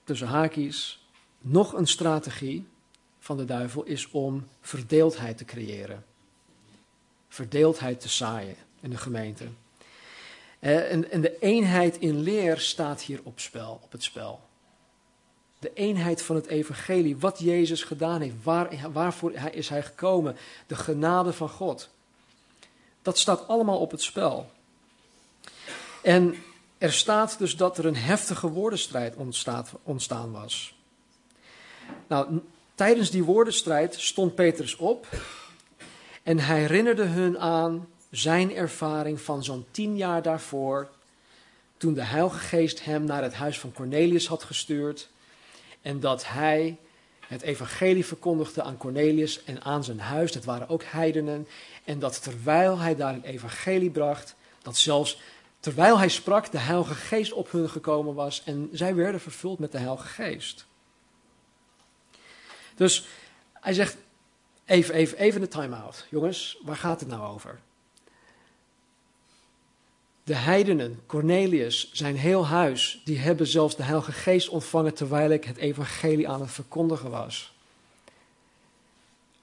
tussen 0.03 0.27
haakjes. 0.27 1.07
Nog 1.39 1.73
een 1.73 1.87
strategie 1.87 2.67
van 3.19 3.37
de 3.37 3.45
duivel 3.45 3.83
is 3.83 4.11
om 4.11 4.47
verdeeldheid 4.61 5.37
te 5.37 5.45
creëren. 5.45 6.03
Verdeeldheid 7.33 8.01
te 8.01 8.09
zaaien 8.09 8.55
in 8.81 8.89
de 8.89 8.97
gemeente. 8.97 9.47
Eh, 10.59 10.91
en, 10.91 11.21
de 11.21 11.39
eenheid 11.39 11.97
in 11.97 12.19
leer 12.19 12.59
staat 12.59 13.01
hier 13.01 13.19
op, 13.23 13.39
spel, 13.39 13.79
op 13.83 13.91
het 13.91 14.03
spel. 14.03 14.41
De 15.59 15.73
eenheid 15.73 16.21
van 16.21 16.35
het 16.35 16.47
evangelie, 16.47 17.17
wat 17.17 17.39
Jezus 17.39 17.83
gedaan 17.83 18.21
heeft, 18.21 18.35
waar, 18.43 18.91
waarvoor 18.91 19.31
is 19.31 19.69
hij 19.69 19.83
gekomen, 19.83 20.35
de 20.67 20.75
genade 20.75 21.33
van 21.33 21.49
God. 21.49 21.89
Dat 23.01 23.17
staat 23.17 23.47
allemaal 23.47 23.79
op 23.79 23.91
het 23.91 24.01
spel. 24.01 24.51
En 26.01 26.35
er 26.77 26.93
staat 26.93 27.37
dus 27.37 27.57
dat 27.57 27.77
er 27.77 27.85
een 27.85 27.95
heftige 27.95 28.47
woordenstrijd 28.47 29.15
ontstaat, 29.15 29.71
ontstaan 29.83 30.31
was. 30.31 30.75
Nou, 32.07 32.39
tijdens 32.75 33.09
die 33.09 33.23
woordenstrijd 33.23 33.95
stond 33.99 34.35
Petrus 34.35 34.75
op 34.75 35.07
en 36.23 36.39
hij 36.39 36.59
herinnerde 36.59 37.03
hun 37.03 37.39
aan 37.39 37.87
zijn 38.09 38.55
ervaring 38.55 39.21
van 39.21 39.43
zo'n 39.43 39.65
tien 39.71 39.97
jaar 39.97 40.21
daarvoor, 40.21 40.89
toen 41.77 41.93
de 41.93 42.03
Heilige 42.03 42.39
Geest 42.39 42.83
hem 42.83 43.03
naar 43.03 43.23
het 43.23 43.33
huis 43.33 43.59
van 43.59 43.71
Cornelius 43.71 44.27
had 44.27 44.43
gestuurd 44.43 45.09
en 45.81 45.99
dat 45.99 46.27
hij 46.27 46.77
het 47.27 47.41
evangelie 47.41 48.05
verkondigde 48.05 48.63
aan 48.63 48.77
Cornelius 48.77 49.43
en 49.43 49.63
aan 49.63 49.83
zijn 49.83 49.99
huis, 49.99 50.31
dat 50.31 50.43
waren 50.43 50.69
ook 50.69 50.83
heidenen, 50.83 51.47
en 51.83 51.99
dat 51.99 52.23
terwijl 52.23 52.77
hij 52.77 52.95
daar 52.95 53.13
het 53.13 53.23
evangelie 53.23 53.89
bracht, 53.89 54.35
dat 54.61 54.77
zelfs 54.77 55.21
terwijl 55.59 55.97
hij 55.97 56.09
sprak, 56.09 56.51
de 56.51 56.57
Heilige 56.57 56.95
Geest 56.95 57.33
op 57.33 57.51
hun 57.51 57.69
gekomen 57.69 58.13
was 58.13 58.43
en 58.45 58.69
zij 58.71 58.95
werden 58.95 59.21
vervuld 59.21 59.59
met 59.59 59.71
de 59.71 59.77
Heilige 59.77 60.07
Geest. 60.07 60.65
Dus 62.75 63.05
Hij 63.63 63.73
zegt, 63.73 63.97
even, 64.65 64.95
even, 64.95 65.17
even 65.17 65.41
de 65.41 65.47
time-out. 65.47 66.05
Jongens, 66.09 66.57
waar 66.63 66.75
gaat 66.75 66.99
het 66.99 67.09
nou 67.09 67.33
over? 67.33 67.59
De 70.23 70.35
heidenen, 70.35 71.01
Cornelius, 71.05 71.91
zijn 71.93 72.15
heel 72.15 72.47
huis, 72.47 73.01
die 73.05 73.17
hebben 73.17 73.47
zelfs 73.47 73.75
de 73.75 73.83
Heilige 73.83 74.11
Geest 74.11 74.49
ontvangen 74.49 74.93
terwijl 74.93 75.29
ik 75.29 75.43
het 75.43 75.57
evangelie 75.57 76.29
aan 76.29 76.41
het 76.41 76.51
verkondigen 76.51 77.09
was. 77.09 77.53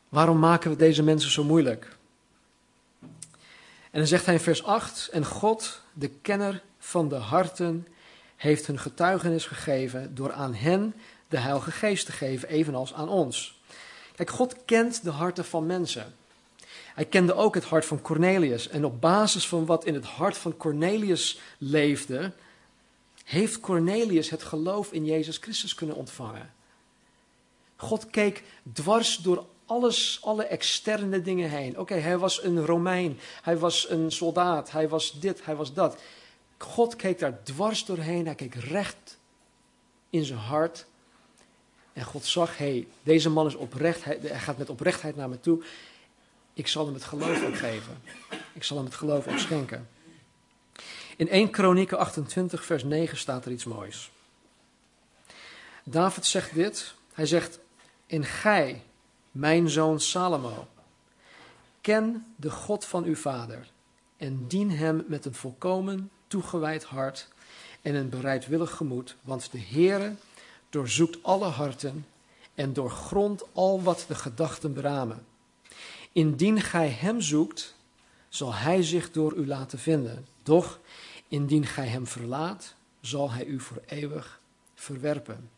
Waarom 0.09 0.39
maken 0.39 0.71
we 0.71 0.77
deze 0.77 1.03
mensen 1.03 1.31
zo 1.31 1.45
moeilijk? 1.45 1.97
En 3.91 3.99
dan 3.99 4.07
zegt 4.07 4.25
hij 4.25 4.35
in 4.35 4.41
vers 4.41 4.65
8: 4.65 5.09
En 5.13 5.25
God, 5.25 5.81
de 5.93 6.09
kenner 6.09 6.63
van 6.79 7.09
de 7.09 7.15
harten, 7.15 7.87
heeft 8.37 8.67
hun 8.67 8.79
getuigenis 8.79 9.47
gegeven 9.47 10.15
door 10.15 10.33
aan 10.33 10.55
hen 10.55 10.95
de 11.29 11.39
Heilige 11.39 11.71
Geest 11.71 12.07
te 12.07 12.13
geven, 12.13 12.49
evenals 12.49 12.95
aan 12.95 13.09
ons. 13.09 13.60
God 14.29 14.65
kent 14.65 15.03
de 15.05 15.11
harten 15.11 15.45
van 15.45 15.67
mensen. 15.67 16.15
Hij 16.95 17.05
kende 17.05 17.35
ook 17.35 17.55
het 17.55 17.65
hart 17.65 17.85
van 17.85 18.01
Cornelius. 18.01 18.69
En 18.69 18.85
op 18.85 19.01
basis 19.01 19.49
van 19.49 19.67
wat 19.67 19.85
in 19.85 19.95
het 19.95 20.05
hart 20.05 20.37
van 20.37 20.57
Cornelius 20.57 21.41
leefde, 21.59 22.33
heeft 23.25 23.61
Cornelius 23.61 24.31
het 24.31 24.43
geloof 24.43 24.93
in 24.93 25.05
Jezus 25.05 25.37
Christus 25.37 25.75
kunnen 25.75 25.97
ontvangen. 25.97 26.53
God 27.77 28.11
keek 28.11 28.43
dwars 28.73 29.17
door 29.17 29.47
alles, 29.67 30.19
alle 30.23 30.45
externe 30.45 31.23
dingen 31.23 31.51
heen. 31.51 31.79
Oké, 31.79 31.95
hij 31.95 32.19
was 32.19 32.43
een 32.43 32.67
Romein, 32.67 33.19
hij 33.43 33.59
was 33.59 33.91
een 33.91 34.13
soldaat, 34.13 34.71
hij 34.71 34.89
was 34.89 35.21
dit, 35.21 35.45
hij 35.45 35.57
was 35.57 35.75
dat. 35.75 36.01
God 36.59 36.97
keek 36.97 37.19
daar 37.19 37.43
dwars 37.43 37.85
doorheen, 37.85 38.27
hij 38.27 38.35
keek 38.35 38.55
recht 38.55 39.19
in 40.11 40.25
zijn 40.25 40.39
hart. 40.39 40.87
En 41.93 42.05
God 42.05 42.25
zag, 42.25 42.57
hey, 42.59 42.87
deze 43.03 43.31
man 43.31 43.47
is 43.47 43.55
oprecht, 43.55 44.05
hij, 44.05 44.19
gaat 44.23 44.59
met 44.59 44.71
oprechtheid 44.71 45.17
naar 45.17 45.29
me 45.29 45.41
toe. 45.41 45.65
Ik 46.53 46.67
zal 46.67 46.85
hem 46.85 46.95
het 46.95 47.05
geloof 47.05 47.45
ook 47.45 47.57
geven. 47.57 48.03
Ik 48.53 48.65
zal 48.65 48.77
hem 48.77 48.87
het 48.87 48.95
geloof 48.95 49.29
ook 49.29 49.39
schenken. 49.39 49.89
In 51.17 51.29
1 51.29 51.51
Kronieken 51.51 51.99
28, 51.99 52.65
vers 52.65 52.85
9 52.85 53.19
staat 53.19 53.45
er 53.45 53.53
iets 53.53 53.65
moois. 53.65 54.11
David 55.85 56.27
zegt 56.27 56.55
dit. 56.55 56.95
Hij 57.13 57.27
zegt, 57.27 57.59
in 58.07 58.25
gij, 58.25 58.83
mijn 59.31 59.69
zoon 59.69 60.01
Salomo, 60.01 60.69
ken 61.81 62.27
de 62.37 62.51
God 62.51 62.85
van 62.85 63.05
uw 63.05 63.17
vader 63.17 63.71
en 64.17 64.47
dien 64.47 64.71
hem 64.71 65.05
met 65.07 65.25
een 65.25 65.35
volkomen 65.35 66.11
toegewijd 66.27 66.85
hart 66.85 67.29
en 67.83 67.95
een 67.95 68.09
bereidwillig 68.09 68.71
gemoed, 68.71 69.17
want 69.23 69.53
de 69.53 69.61
Heere 69.61 70.15
doorzoekt 70.71 71.23
alle 71.23 71.47
harten 71.47 72.07
en 72.55 72.73
doorgrondt 72.73 73.45
al 73.53 73.83
wat 73.83 74.05
de 74.09 74.15
gedachten 74.15 74.75
beramen. 74.75 75.27
Indien 76.13 76.61
gij 76.61 76.89
hem 76.89 77.21
zoekt, 77.21 77.75
zal 78.29 78.55
hij 78.55 78.83
zich 78.83 79.11
door 79.11 79.35
u 79.35 79.47
laten 79.47 79.79
vinden. 79.79 80.27
Doch 80.43 80.81
indien 81.29 81.67
gij 81.67 81.87
hem 81.87 82.07
verlaat, 82.07 82.75
zal 83.01 83.31
hij 83.31 83.45
u 83.45 83.61
voor 83.61 83.83
eeuwig 83.87 84.41
verwerpen. 84.75 85.51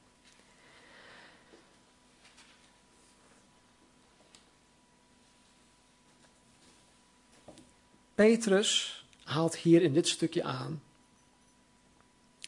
Petrus 8.14 9.04
haalt 9.24 9.56
hier 9.56 9.82
in 9.82 9.92
dit 9.92 10.08
stukje 10.08 10.42
aan, 10.42 10.82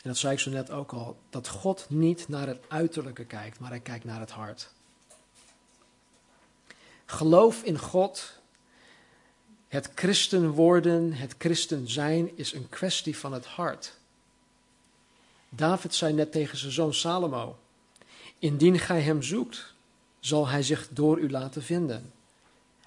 en 0.05 0.11
dat 0.11 0.19
zei 0.19 0.33
ik 0.33 0.40
zo 0.40 0.51
net 0.51 0.71
ook 0.71 0.93
al, 0.93 1.17
dat 1.31 1.49
God 1.49 1.87
niet 1.88 2.29
naar 2.29 2.47
het 2.47 2.61
uiterlijke 2.69 3.25
kijkt, 3.25 3.59
maar 3.59 3.71
hij 3.71 3.81
kijkt 3.81 4.05
naar 4.05 4.21
het 4.21 4.31
hart. 4.31 4.71
Geloof 7.05 7.62
in 7.62 7.79
God, 7.79 8.38
het 9.69 9.90
christen 9.95 10.51
worden, 10.51 11.12
het 11.12 11.35
christen 11.38 11.88
zijn, 11.88 12.37
is 12.37 12.53
een 12.53 12.69
kwestie 12.69 13.17
van 13.17 13.33
het 13.33 13.47
hart. 13.47 13.97
David 15.49 15.95
zei 15.95 16.12
net 16.12 16.33
tegen 16.33 16.59
zijn 16.59 16.73
zoon 16.73 16.95
Salomo: 16.95 17.59
Indien 18.38 18.79
gij 18.79 19.01
hem 19.01 19.23
zoekt, 19.23 19.75
zal 20.21 20.49
hij 20.49 20.62
zich 20.62 20.88
door 20.90 21.19
u 21.19 21.31
laten 21.31 21.62
vinden. 21.62 22.12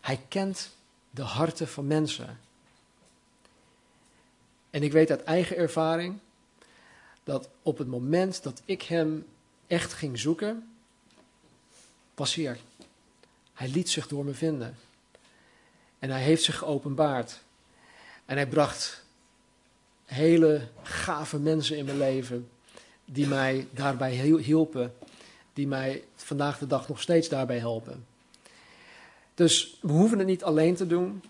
Hij 0.01 0.21
kent 0.27 0.75
de 1.09 1.21
harten 1.21 1.67
van 1.67 1.87
mensen. 1.87 2.39
En 4.69 4.83
ik 4.83 4.91
weet 4.91 5.09
uit 5.09 5.23
eigen 5.23 5.57
ervaring 5.57 6.19
dat 7.27 7.49
op 7.61 7.77
het 7.77 7.87
moment 7.87 8.43
dat 8.43 8.61
ik 8.65 8.81
hem 8.81 9.25
echt 9.67 9.93
ging 9.93 10.19
zoeken, 10.19 10.69
was 12.15 12.35
hij 12.35 12.47
er. 12.47 12.57
Hij 13.53 13.67
liet 13.67 13.89
zich 13.89 14.07
door 14.07 14.25
me 14.25 14.33
vinden. 14.33 14.77
En 15.99 16.09
hij 16.09 16.21
heeft 16.21 16.43
zich 16.43 16.57
geopenbaard. 16.57 17.39
En 18.25 18.35
hij 18.35 18.47
bracht 18.47 19.03
hele 20.05 20.67
gave 20.83 21.39
mensen 21.39 21.77
in 21.77 21.85
mijn 21.85 21.97
leven 21.97 22.49
die 23.05 23.27
mij 23.27 23.67
daarbij 23.71 24.11
hielpen. 24.11 24.93
Die 25.53 25.67
mij 25.67 26.03
vandaag 26.15 26.57
de 26.57 26.67
dag 26.67 26.87
nog 26.87 27.01
steeds 27.01 27.29
daarbij 27.29 27.59
helpen. 27.59 28.05
Dus 29.33 29.77
we 29.81 29.91
hoeven 29.91 30.17
het 30.17 30.27
niet 30.27 30.43
alleen 30.43 30.75
te 30.75 30.87
doen. 30.87 31.23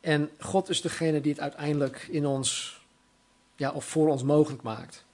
En 0.00 0.30
God 0.38 0.68
is 0.68 0.80
degene 0.80 1.20
die 1.20 1.32
het 1.32 1.40
uiteindelijk 1.40 2.06
in 2.10 2.26
ons, 2.26 2.79
ja, 3.60 3.70
of 3.70 3.84
voor 3.84 4.08
ons 4.08 4.22
mogelijk 4.22 4.62
maakt. 4.62 5.04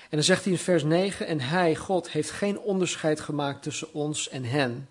En 0.00 0.16
dan 0.16 0.22
zegt 0.22 0.44
hij 0.44 0.52
in 0.52 0.58
vers 0.58 0.82
9: 0.82 1.26
En 1.26 1.40
hij, 1.40 1.76
God, 1.76 2.10
heeft 2.10 2.30
geen 2.30 2.58
onderscheid 2.58 3.20
gemaakt 3.20 3.62
tussen 3.62 3.92
ons 3.92 4.28
en 4.28 4.44
hen 4.44 4.88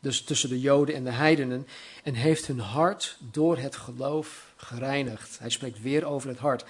dus 0.00 0.22
tussen 0.22 0.48
de 0.48 0.60
Joden 0.60 0.94
en 0.94 1.04
de 1.04 1.10
heidenen, 1.10 1.66
en 2.02 2.14
heeft 2.14 2.46
hun 2.46 2.58
hart 2.58 3.16
door 3.30 3.58
het 3.58 3.76
geloof 3.76 4.52
gereinigd. 4.56 5.38
Hij 5.38 5.50
spreekt 5.50 5.82
weer 5.82 6.04
over 6.04 6.28
het 6.28 6.38
hart. 6.38 6.64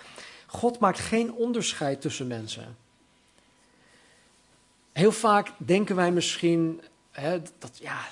God 0.46 0.78
maakt 0.78 0.98
geen 0.98 1.32
onderscheid 1.32 2.00
tussen 2.00 2.26
mensen. 2.26 2.76
Heel 4.92 5.12
vaak 5.12 5.52
denken 5.56 5.96
wij 5.96 6.12
misschien 6.12 6.82
hè, 7.10 7.42
dat, 7.58 7.78
ja, 7.80 8.08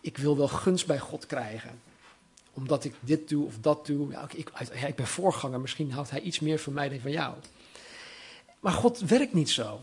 ik 0.00 0.18
wil 0.18 0.36
wel 0.36 0.48
gunst 0.48 0.86
bij 0.86 0.98
God 0.98 1.26
krijgen. 1.26 1.80
Omdat 2.56 2.84
ik 2.84 2.94
dit 3.00 3.28
doe 3.28 3.46
of 3.46 3.58
dat 3.60 3.86
doe. 3.86 4.10
Ja, 4.10 4.28
ik, 4.34 4.50
ik 4.86 4.94
ben 4.94 5.06
voorganger, 5.06 5.60
misschien 5.60 5.92
houdt 5.92 6.10
hij 6.10 6.20
iets 6.20 6.40
meer 6.40 6.58
van 6.58 6.72
mij 6.72 6.88
dan 6.88 7.00
van 7.00 7.10
jou. 7.10 7.34
Maar 8.60 8.72
God 8.72 8.98
werkt 8.98 9.32
niet 9.32 9.50
zo. 9.50 9.80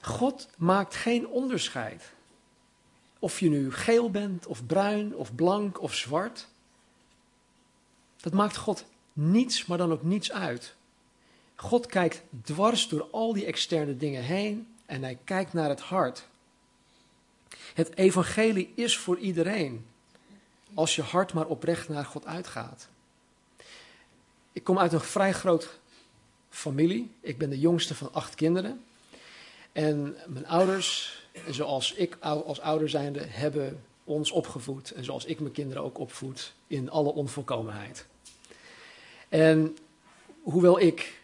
God 0.00 0.48
maakt 0.56 0.94
geen 0.94 1.28
onderscheid. 1.28 2.12
Of 3.18 3.40
je 3.40 3.48
nu 3.48 3.72
geel 3.72 4.10
bent, 4.10 4.46
of 4.46 4.66
bruin, 4.66 5.16
of 5.16 5.34
blank, 5.34 5.80
of 5.80 5.94
zwart. 5.94 6.46
Dat 8.20 8.32
maakt 8.32 8.56
God 8.56 8.84
niets, 9.12 9.66
maar 9.66 9.78
dan 9.78 9.92
ook 9.92 10.02
niets 10.02 10.32
uit. 10.32 10.74
God 11.54 11.86
kijkt 11.86 12.22
dwars 12.42 12.88
door 12.88 13.08
al 13.10 13.32
die 13.32 13.44
externe 13.44 13.96
dingen 13.96 14.22
heen 14.22 14.74
en 14.86 15.02
hij 15.02 15.18
kijkt 15.24 15.52
naar 15.52 15.68
het 15.68 15.80
hart. 15.80 16.26
Het 17.74 17.96
evangelie 17.96 18.72
is 18.74 18.98
voor 18.98 19.18
iedereen, 19.18 19.86
als 20.74 20.96
je 20.96 21.02
hart 21.02 21.32
maar 21.32 21.46
oprecht 21.46 21.88
naar 21.88 22.04
God 22.04 22.26
uitgaat. 22.26 22.88
Ik 24.52 24.64
kom 24.64 24.78
uit 24.78 24.92
een 24.92 25.00
vrij 25.00 25.32
groot 25.32 25.78
familie. 26.50 27.10
Ik 27.20 27.38
ben 27.38 27.50
de 27.50 27.58
jongste 27.58 27.94
van 27.94 28.12
acht 28.12 28.34
kinderen. 28.34 28.84
En 29.72 30.16
mijn 30.26 30.46
ouders 30.46 31.18
zoals 31.50 31.92
ik 31.92 32.16
als 32.20 32.60
ouder 32.60 32.88
zijnde 32.88 33.24
hebben 33.24 33.82
ons 34.04 34.30
opgevoed 34.30 34.90
en 34.90 35.04
zoals 35.04 35.24
ik 35.24 35.40
mijn 35.40 35.52
kinderen 35.52 35.82
ook 35.82 35.98
opvoed 35.98 36.52
in 36.66 36.90
alle 36.90 37.12
onvolkomenheid. 37.12 38.06
En 39.28 39.76
hoewel 40.42 40.80
ik 40.80 41.20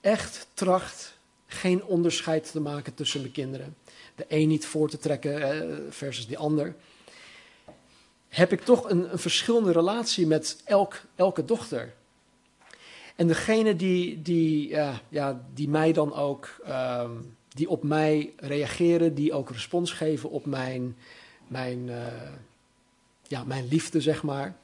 echt 0.00 0.46
tracht 0.54 1.18
geen 1.46 1.84
onderscheid 1.84 2.50
te 2.50 2.60
maken 2.60 2.94
tussen 2.94 3.20
mijn 3.20 3.32
kinderen, 3.32 3.76
de 4.14 4.24
een 4.28 4.48
niet 4.48 4.66
voor 4.66 4.88
te 4.88 4.98
trekken 4.98 5.92
versus 5.92 6.26
die 6.26 6.38
ander, 6.38 6.74
heb 8.32 8.52
ik 8.52 8.60
toch 8.60 8.90
een, 8.90 9.12
een 9.12 9.18
verschillende 9.18 9.72
relatie 9.72 10.26
met 10.26 10.62
elk, 10.64 11.00
elke 11.14 11.44
dochter. 11.44 11.92
En 13.16 13.26
degene 13.26 13.76
die, 13.76 14.22
die, 14.22 14.68
ja, 14.68 15.00
ja, 15.08 15.42
die 15.54 15.68
mij 15.68 15.92
dan 15.92 16.14
ook 16.14 16.48
ehm, 16.64 17.10
die 17.48 17.68
op 17.68 17.82
mij 17.82 18.32
reageren, 18.36 19.14
die 19.14 19.32
ook 19.32 19.50
respons 19.50 19.92
geven 19.92 20.30
op 20.30 20.46
mijn, 20.46 20.96
mijn, 21.46 21.78
uh, 21.88 22.06
ja, 23.22 23.44
mijn 23.44 23.68
liefde, 23.68 24.00
zeg 24.00 24.22
maar. 24.22 24.56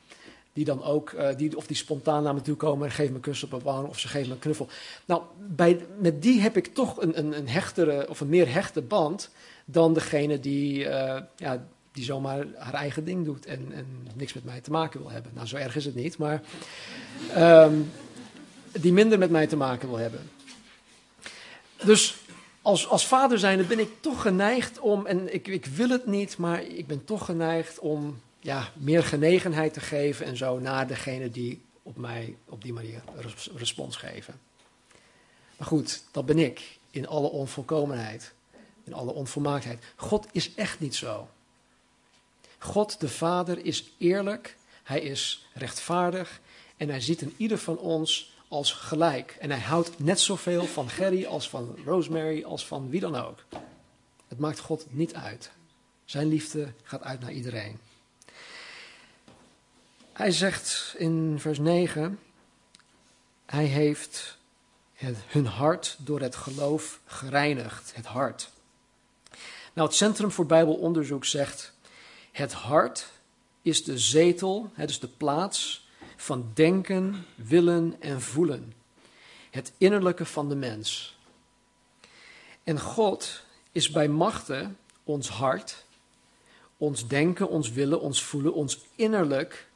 Die 0.52 0.64
dan 0.64 0.83
ook, 0.83 1.11
uh, 1.11 1.28
die, 1.37 1.57
of 1.57 1.66
die 1.66 1.76
spontaan 1.76 2.22
naar 2.22 2.35
me 2.35 2.40
toe 2.40 2.57
komen 2.57 2.87
en 2.87 2.92
geven 2.92 3.11
me 3.11 3.16
een 3.16 3.22
kus 3.22 3.44
op 3.44 3.50
mijn 3.50 3.62
wang 3.62 3.88
of 3.88 3.98
ze 3.98 4.09
geven 4.09 4.28
me 4.28 4.35
een 4.35 4.40
knuffel. 4.40 4.68
Nou, 5.04 5.22
bij, 5.37 5.87
met 5.98 6.22
die 6.22 6.40
heb 6.40 6.57
ik 6.57 6.74
toch 6.74 7.00
een, 7.00 7.18
een, 7.18 7.37
een 7.37 7.48
hechtere 7.48 8.09
of 8.09 8.20
een 8.20 8.28
meer 8.28 8.52
hechte 8.52 8.83
band 8.83 9.31
dan 9.64 9.94
degene 9.94 10.40
die, 10.40 10.85
uh, 10.85 11.20
ja, 11.37 11.66
die 11.99 12.07
zomaar 12.07 12.47
haar 12.57 12.75
eigen 12.75 13.05
ding 13.05 13.25
doet 13.25 13.47
en, 13.47 13.73
en 13.73 13.87
niks 14.15 14.33
met 14.33 14.45
mij 14.45 14.61
te 14.61 14.71
maken 14.71 15.01
wil 15.01 15.11
hebben. 15.11 15.33
Nou, 15.35 15.47
zo 15.47 15.57
erg 15.57 15.77
is 15.77 15.85
het 15.85 15.95
niet, 15.95 16.19
maar 16.19 16.43
um, 17.37 17.91
die 18.73 18.93
minder 18.93 19.19
met 19.19 19.31
mij 19.31 19.47
te 19.47 19.57
maken 19.57 19.89
wil 19.89 19.99
hebben. 19.99 20.31
Dus 21.85 22.17
als, 22.63 22.89
als 22.89 23.07
vader 23.07 23.39
zijnde 23.39 23.65
ben 23.65 23.79
ik 23.79 23.91
toch 24.01 24.23
geneigd 24.23 24.79
om, 24.79 25.07
en 25.07 25.35
ik, 25.35 25.47
ik 25.47 25.67
wil 25.67 25.89
het 25.89 26.07
niet, 26.07 26.37
maar 26.37 26.63
ik 26.63 26.87
ben 26.87 27.05
toch 27.05 27.25
geneigd 27.25 27.79
om 27.79 28.21
ja, 28.41 28.73
meer 28.77 29.05
genegenheid 29.05 29.73
te 29.73 29.81
geven 29.81 30.27
en 30.27 30.37
zo 30.37 30.59
naar 30.59 30.87
degene 30.87 31.31
die 31.31 31.63
op 31.83 31.97
mij 31.97 32.37
op 32.49 32.63
die 32.63 32.73
manier 32.73 33.03
respons 33.55 33.97
geven. 33.97 34.41
Maar 35.57 35.67
goed, 35.67 36.03
dat 36.11 36.27
ben 36.27 36.39
ik 36.39 36.79
in 36.91 37.09
alle 37.09 37.29
onvolkomenheid, 37.29 38.33
in 38.85 38.95
alle 38.95 39.13
onvolmaaktheid. 39.13 39.85
God 39.97 40.27
is 40.33 40.55
echt 40.55 40.81
niet 40.81 40.95
zo. 40.95 41.29
God 42.59 43.01
de 43.01 43.09
Vader 43.09 43.64
is 43.64 43.92
eerlijk, 43.99 44.57
hij 44.83 45.01
is 45.01 45.47
rechtvaardig 45.53 46.40
en 46.77 46.88
hij 46.88 47.01
ziet 47.01 47.21
in 47.21 47.35
ieder 47.37 47.59
van 47.59 47.79
ons 47.79 48.37
als 48.49 48.73
gelijk. 48.73 49.37
En 49.40 49.51
hij 49.51 49.61
houdt 49.61 49.99
net 49.99 50.21
zoveel 50.21 50.64
van 50.64 50.88
Gerry 50.88 51.25
als 51.25 51.49
van 51.49 51.77
Rosemary 51.85 52.44
als 52.44 52.66
van 52.66 52.90
wie 52.90 53.01
dan 53.01 53.16
ook. 53.16 53.44
Het 54.29 54.38
maakt 54.38 54.59
God 54.59 54.87
niet 54.88 55.14
uit. 55.14 55.51
Zijn 56.05 56.29
liefde 56.29 56.73
gaat 56.83 57.03
uit 57.03 57.21
naar 57.21 57.33
iedereen. 57.33 57.79
Hij 60.12 60.31
zegt 60.31 60.94
in 60.97 61.37
vers 61.38 61.59
9, 61.59 62.18
hij 63.47 63.64
heeft 63.64 64.38
hun 65.27 65.47
hart 65.47 65.97
door 65.99 66.21
het 66.21 66.37
geloof 66.37 67.01
gereinigd, 67.07 67.92
het 67.94 68.07
hart. 68.07 68.51
Nou, 69.73 69.88
het 69.88 69.97
Centrum 69.97 70.31
voor 70.31 70.47
Bijbelonderzoek 70.47 71.25
zegt, 71.25 71.73
het 72.33 72.53
hart 72.53 73.11
is 73.62 73.85
de 73.85 73.99
zetel, 73.99 74.71
het 74.75 74.91
is 74.91 74.99
de 74.99 75.09
plaats 75.09 75.87
van 76.17 76.51
denken, 76.55 77.25
willen 77.35 77.97
en 78.01 78.21
voelen. 78.21 78.73
Het 79.51 79.73
innerlijke 79.79 80.25
van 80.25 80.49
de 80.49 80.55
mens. 80.55 81.17
En 82.64 82.81
God 82.81 83.43
is 83.73 83.91
bij 83.91 84.09
machten 84.09 84.79
ons 85.05 85.29
hart, 85.29 85.85
ons 86.77 87.09
denken, 87.09 87.49
ons 87.49 87.71
willen, 87.71 88.01
ons 88.01 88.23
voelen, 88.23 88.55
ons 88.55 88.79
innerlijk 88.95 89.69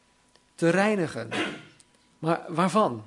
te 0.54 0.68
reinigen. 0.68 1.30
Maar 2.18 2.44
waarvan? 2.48 3.04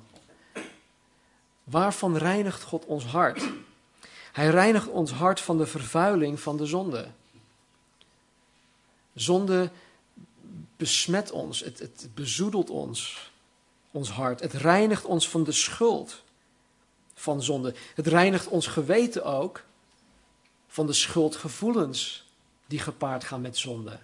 Waarvan 1.64 2.16
reinigt 2.16 2.62
God 2.62 2.84
ons 2.84 3.04
hart? 3.04 3.42
Hij 4.32 4.48
reinigt 4.48 4.88
ons 4.88 5.12
hart 5.12 5.40
van 5.40 5.58
de 5.58 5.66
vervuiling 5.66 6.40
van 6.40 6.56
de 6.56 6.66
zonde. 6.66 7.08
Zonde 9.16 9.70
besmet 10.76 11.30
ons, 11.30 11.60
het, 11.60 11.78
het 11.78 12.08
bezoedelt 12.14 12.70
ons, 12.70 13.30
ons 13.90 14.10
hart. 14.10 14.40
Het 14.40 14.52
reinigt 14.52 15.04
ons 15.04 15.28
van 15.28 15.44
de 15.44 15.52
schuld 15.52 16.22
van 17.14 17.42
zonde. 17.42 17.74
Het 17.94 18.06
reinigt 18.06 18.48
ons 18.48 18.66
geweten 18.66 19.24
ook 19.24 19.64
van 20.66 20.86
de 20.86 20.92
schuldgevoelens 20.92 22.26
die 22.66 22.78
gepaard 22.78 23.24
gaan 23.24 23.40
met 23.40 23.56
zonde. 23.56 23.98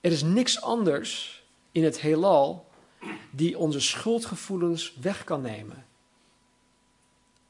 Er 0.00 0.12
is 0.12 0.22
niks 0.22 0.60
anders 0.60 1.42
in 1.72 1.84
het 1.84 2.00
heelal 2.00 2.70
die 3.30 3.58
onze 3.58 3.80
schuldgevoelens 3.80 4.94
weg 5.00 5.24
kan 5.24 5.42
nemen. 5.42 5.86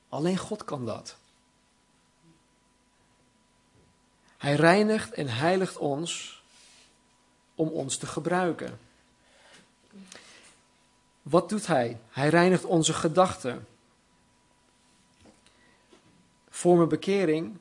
Alleen 0.09 0.37
God 0.37 0.65
kan 0.65 0.87
dat. 0.87 1.17
Hij 4.43 4.55
reinigt 4.55 5.13
en 5.13 5.29
heiligt 5.29 5.77
ons 5.77 6.43
om 7.55 7.69
ons 7.69 7.97
te 7.97 8.07
gebruiken. 8.07 8.79
Wat 11.23 11.49
doet 11.49 11.67
hij? 11.67 12.01
Hij 12.11 12.29
reinigt 12.29 12.65
onze 12.65 12.93
gedachten. 12.93 13.67
Voor 16.49 16.77
mijn 16.77 16.89
bekering 16.89 17.59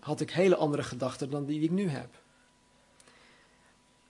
had 0.00 0.20
ik 0.20 0.30
hele 0.30 0.56
andere 0.56 0.82
gedachten 0.82 1.30
dan 1.30 1.44
die 1.44 1.60
ik 1.60 1.70
nu 1.70 1.88
heb. 1.88 2.08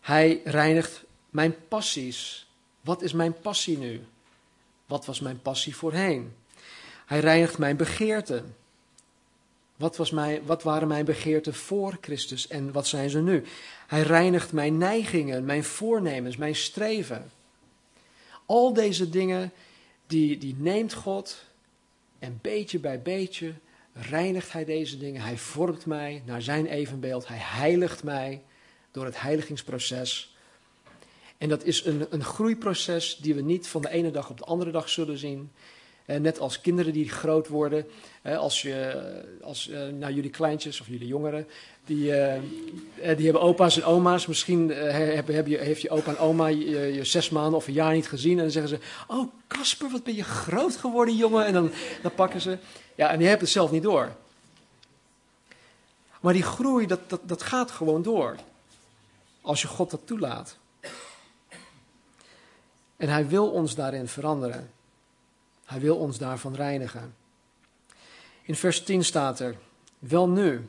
Hij 0.00 0.40
reinigt 0.44 1.04
mijn 1.30 1.68
passies. 1.68 2.48
Wat 2.80 3.02
is 3.02 3.12
mijn 3.12 3.40
passie 3.40 3.78
nu? 3.78 4.06
Wat 4.86 5.06
was 5.06 5.20
mijn 5.20 5.42
passie 5.42 5.76
voorheen? 5.76 6.36
Hij 7.06 7.20
reinigt 7.20 7.58
mijn 7.58 7.76
begeerten. 7.76 8.56
Wat, 9.80 9.96
was 9.96 10.10
mijn, 10.10 10.40
wat 10.44 10.62
waren 10.62 10.88
mijn 10.88 11.04
begeerten 11.04 11.54
voor 11.54 11.98
Christus 12.00 12.48
en 12.48 12.72
wat 12.72 12.86
zijn 12.86 13.10
ze 13.10 13.20
nu? 13.20 13.44
Hij 13.86 14.02
reinigt 14.02 14.52
mijn 14.52 14.78
neigingen, 14.78 15.44
mijn 15.44 15.64
voornemens, 15.64 16.36
mijn 16.36 16.54
streven. 16.54 17.30
Al 18.46 18.72
deze 18.72 19.08
dingen, 19.08 19.52
die, 20.06 20.38
die 20.38 20.54
neemt 20.58 20.92
God 20.92 21.44
en 22.18 22.38
beetje 22.42 22.78
bij 22.78 23.02
beetje 23.02 23.52
reinigt 23.92 24.52
Hij 24.52 24.64
deze 24.64 24.98
dingen. 24.98 25.22
Hij 25.22 25.38
vormt 25.38 25.86
mij 25.86 26.22
naar 26.26 26.42
zijn 26.42 26.66
evenbeeld. 26.66 27.28
Hij 27.28 27.40
heiligt 27.40 28.02
mij 28.02 28.42
door 28.90 29.04
het 29.04 29.20
heiligingsproces. 29.20 30.36
En 31.38 31.48
dat 31.48 31.64
is 31.64 31.84
een, 31.84 32.06
een 32.10 32.24
groeiproces 32.24 33.16
die 33.16 33.34
we 33.34 33.40
niet 33.42 33.68
van 33.68 33.82
de 33.82 33.90
ene 33.90 34.10
dag 34.10 34.30
op 34.30 34.38
de 34.38 34.44
andere 34.44 34.70
dag 34.70 34.88
zullen 34.88 35.18
zien. 35.18 35.50
Eh, 36.10 36.16
net 36.16 36.38
als 36.38 36.60
kinderen 36.60 36.92
die 36.92 37.08
groot 37.08 37.48
worden. 37.48 37.86
als 38.38 38.62
je, 38.62 39.02
als, 39.42 39.68
uh, 39.68 39.88
nou, 39.88 40.12
jullie 40.12 40.30
kleintjes 40.30 40.80
of 40.80 40.86
jullie 40.86 41.06
jongeren, 41.06 41.46
die, 41.84 42.12
die 43.16 43.24
hebben 43.24 43.40
opa's 43.40 43.76
en 43.76 43.84
oma's. 43.84 44.26
Misschien 44.26 44.68
heb, 44.68 45.26
heb 45.26 45.46
je, 45.46 45.58
heeft 45.58 45.80
je 45.80 45.90
opa 45.90 46.10
en 46.10 46.18
oma 46.18 46.46
je, 46.46 47.04
zes 47.04 47.30
maanden 47.30 47.54
of 47.54 47.66
een 47.66 47.72
jaar 47.72 47.94
niet 47.94 48.08
gezien. 48.08 48.36
En 48.36 48.42
dan 48.42 48.50
zeggen 48.50 48.78
ze, 48.78 48.84
oh 49.06 49.32
Casper, 49.48 49.90
wat 49.90 50.02
ben 50.02 50.14
je 50.14 50.24
groot 50.24 50.76
geworden 50.76 51.16
jongen. 51.16 51.46
En 51.46 51.52
dan, 51.52 51.70
dan 52.02 52.14
pakken 52.14 52.40
ze. 52.40 52.58
Ja, 52.94 53.10
en 53.10 53.18
die 53.18 53.26
hebben 53.26 53.44
het 53.44 53.54
zelf 53.54 53.70
niet 53.70 53.82
door. 53.82 54.12
Maar 56.20 56.32
die 56.32 56.42
groei, 56.42 56.86
dat, 56.86 57.00
dat, 57.06 57.20
dat 57.22 57.42
gaat 57.42 57.70
gewoon 57.70 58.02
door. 58.02 58.36
Als 59.40 59.62
je 59.62 59.68
God 59.68 59.90
dat 59.90 60.00
toelaat. 60.04 60.56
En 62.96 63.08
hij 63.08 63.28
wil 63.28 63.50
ons 63.50 63.74
daarin 63.74 64.08
veranderen. 64.08 64.70
Hij 65.70 65.80
wil 65.80 65.96
ons 65.96 66.18
daarvan 66.18 66.54
reinigen. 66.54 67.14
In 68.42 68.54
vers 68.54 68.82
10 68.82 69.04
staat 69.04 69.40
er: 69.40 69.56
Wel 69.98 70.28
nu, 70.28 70.68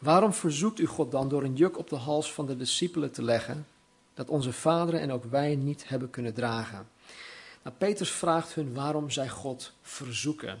waarom 0.00 0.32
verzoekt 0.32 0.78
u 0.78 0.86
God 0.86 1.10
dan 1.10 1.28
door 1.28 1.42
een 1.42 1.54
juk 1.54 1.78
op 1.78 1.88
de 1.88 1.96
hals 1.96 2.32
van 2.32 2.46
de 2.46 2.56
discipelen 2.56 3.12
te 3.12 3.22
leggen, 3.22 3.66
dat 4.14 4.28
onze 4.28 4.52
vaderen 4.52 5.00
en 5.00 5.12
ook 5.12 5.24
wij 5.24 5.56
niet 5.56 5.88
hebben 5.88 6.10
kunnen 6.10 6.34
dragen? 6.34 6.88
Nou, 7.62 7.76
Petrus 7.76 8.10
vraagt 8.10 8.54
hun 8.54 8.74
waarom 8.74 9.10
zij 9.10 9.28
God 9.28 9.72
verzoeken. 9.80 10.58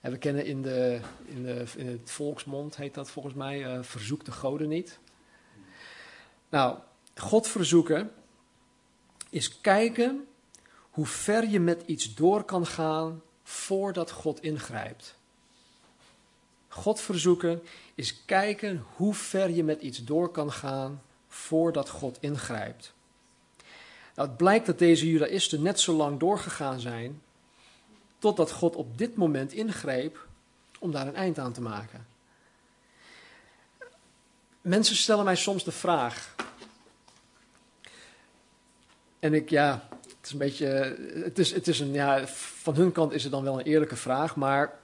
En 0.00 0.10
we 0.10 0.18
kennen 0.18 0.44
in, 0.44 0.62
de, 0.62 1.00
in, 1.24 1.42
de, 1.42 1.64
in 1.76 1.86
het 1.86 2.10
volksmond, 2.10 2.76
heet 2.76 2.94
dat 2.94 3.10
volgens 3.10 3.34
mij, 3.34 3.76
uh, 3.76 3.82
verzoek 3.82 4.24
de 4.24 4.32
goden 4.32 4.68
niet. 4.68 4.98
Nou, 6.48 6.78
God 7.14 7.48
verzoeken 7.48 8.12
is 9.30 9.60
kijken 9.60 10.24
hoe 11.00 11.08
ver 11.08 11.48
je 11.48 11.60
met 11.60 11.82
iets 11.86 12.14
door 12.14 12.44
kan 12.44 12.66
gaan 12.66 13.22
voordat 13.42 14.10
God 14.10 14.42
ingrijpt. 14.42 15.14
God 16.68 17.00
verzoeken 17.00 17.62
is 17.94 18.24
kijken 18.24 18.84
hoe 18.96 19.14
ver 19.14 19.50
je 19.50 19.64
met 19.64 19.80
iets 19.80 20.04
door 20.04 20.30
kan 20.30 20.52
gaan 20.52 21.02
voordat 21.28 21.88
God 21.88 22.16
ingrijpt. 22.20 22.92
Nou, 24.14 24.28
het 24.28 24.36
blijkt 24.36 24.66
dat 24.66 24.78
deze 24.78 25.08
Judaïsten 25.08 25.62
net 25.62 25.80
zo 25.80 25.92
lang 25.92 26.18
doorgegaan 26.18 26.80
zijn 26.80 27.22
totdat 28.18 28.50
God 28.50 28.76
op 28.76 28.98
dit 28.98 29.16
moment 29.16 29.52
ingreep 29.52 30.26
om 30.78 30.92
daar 30.92 31.06
een 31.06 31.16
eind 31.16 31.38
aan 31.38 31.52
te 31.52 31.60
maken. 31.60 32.06
Mensen 34.60 34.96
stellen 34.96 35.24
mij 35.24 35.36
soms 35.36 35.64
de 35.64 35.72
vraag. 35.72 36.34
En 39.18 39.34
ik, 39.34 39.50
ja, 39.50 39.88
een 40.32 40.38
beetje, 40.38 40.96
het 41.24 41.38
is, 41.38 41.52
het 41.52 41.68
is 41.68 41.80
een, 41.80 41.92
ja, 41.92 42.26
van 42.62 42.74
hun 42.74 42.92
kant 42.92 43.12
is 43.12 43.22
het 43.22 43.32
dan 43.32 43.42
wel 43.42 43.58
een 43.58 43.66
eerlijke 43.66 43.96
vraag, 43.96 44.36
maar 44.36 44.78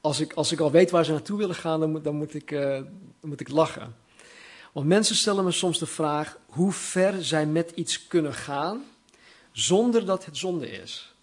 als 0.00 0.20
ik, 0.20 0.32
als 0.32 0.52
ik 0.52 0.60
al 0.60 0.70
weet 0.70 0.90
waar 0.90 1.04
ze 1.04 1.10
naartoe 1.10 1.38
willen 1.38 1.54
gaan, 1.54 1.80
dan 1.80 1.90
moet, 1.90 2.04
dan 2.04 2.16
moet, 2.16 2.34
ik, 2.34 2.50
uh, 2.50 2.60
dan 2.60 2.86
moet 3.20 3.40
ik 3.40 3.48
lachen. 3.48 3.96
Want 4.72 4.86
mensen 4.86 5.16
stellen 5.16 5.44
me 5.44 5.50
soms 5.50 5.78
de 5.78 5.86
vraag 5.86 6.38
hoe 6.46 6.72
ver 6.72 7.24
zij 7.24 7.46
met 7.46 7.70
iets 7.70 8.06
kunnen 8.06 8.34
gaan 8.34 8.84
zonder 9.52 10.06
dat 10.06 10.24
het 10.24 10.36
zonde 10.36 10.70
is. 10.70 11.14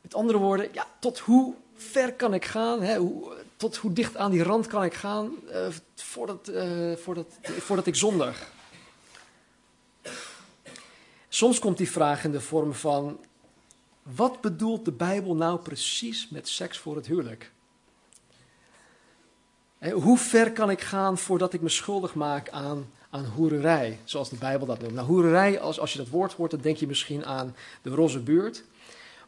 Met 0.00 0.14
andere 0.14 0.38
woorden, 0.38 0.68
ja, 0.72 0.86
tot 1.00 1.18
hoe 1.18 1.54
ver 1.74 2.12
kan 2.12 2.34
ik 2.34 2.44
gaan? 2.44 2.82
Hè? 2.82 2.98
Tot 3.56 3.76
hoe 3.76 3.92
dicht 3.92 4.16
aan 4.16 4.30
die 4.30 4.42
rand 4.42 4.66
kan 4.66 4.84
ik 4.84 4.94
gaan 4.94 5.32
uh, 5.48 5.66
voordat, 5.94 6.48
uh, 6.48 6.96
voordat, 6.96 7.26
voordat 7.42 7.86
ik 7.86 7.94
zondig? 7.94 8.54
Soms 11.36 11.58
komt 11.58 11.78
die 11.78 11.90
vraag 11.90 12.24
in 12.24 12.32
de 12.32 12.40
vorm 12.40 12.74
van: 12.74 13.18
wat 14.02 14.40
bedoelt 14.40 14.84
de 14.84 14.92
Bijbel 14.92 15.34
nou 15.34 15.58
precies 15.58 16.28
met 16.28 16.48
seks 16.48 16.78
voor 16.78 16.96
het 16.96 17.06
huwelijk? 17.06 17.52
Hoe 19.92 20.18
ver 20.18 20.52
kan 20.52 20.70
ik 20.70 20.80
gaan 20.80 21.18
voordat 21.18 21.52
ik 21.52 21.60
me 21.60 21.68
schuldig 21.68 22.14
maak 22.14 22.50
aan, 22.50 22.90
aan 23.10 23.24
hoererij, 23.24 23.98
zoals 24.04 24.28
de 24.28 24.36
Bijbel 24.36 24.66
dat 24.66 24.80
noemt? 24.80 24.94
Nou, 24.94 25.06
hoererij, 25.06 25.60
als, 25.60 25.80
als 25.80 25.92
je 25.92 25.98
dat 25.98 26.08
woord 26.08 26.32
hoort, 26.32 26.50
dan 26.50 26.60
denk 26.60 26.76
je 26.76 26.86
misschien 26.86 27.24
aan 27.24 27.56
de 27.82 27.90
roze 27.90 28.20
buurt. 28.20 28.64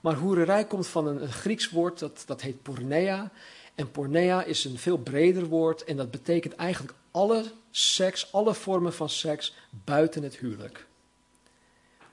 Maar 0.00 0.14
hoererij 0.14 0.64
komt 0.64 0.86
van 0.86 1.06
een, 1.06 1.28
Grieks 1.28 1.70
woord 1.70 1.98
dat, 1.98 2.22
dat 2.26 2.40
heet 2.40 2.62
pornea. 2.62 3.30
En 3.74 3.90
pornea 3.90 4.44
is 4.44 4.64
een 4.64 4.78
veel 4.78 4.98
breder 4.98 5.46
woord 5.46 5.84
en 5.84 5.96
dat 5.96 6.10
betekent 6.10 6.54
eigenlijk 6.54 6.94
alle 7.10 7.44
seks, 7.70 8.32
alle 8.32 8.54
vormen 8.54 8.92
van 8.92 9.08
seks 9.08 9.54
buiten 9.84 10.22
het 10.22 10.36
huwelijk. 10.36 10.87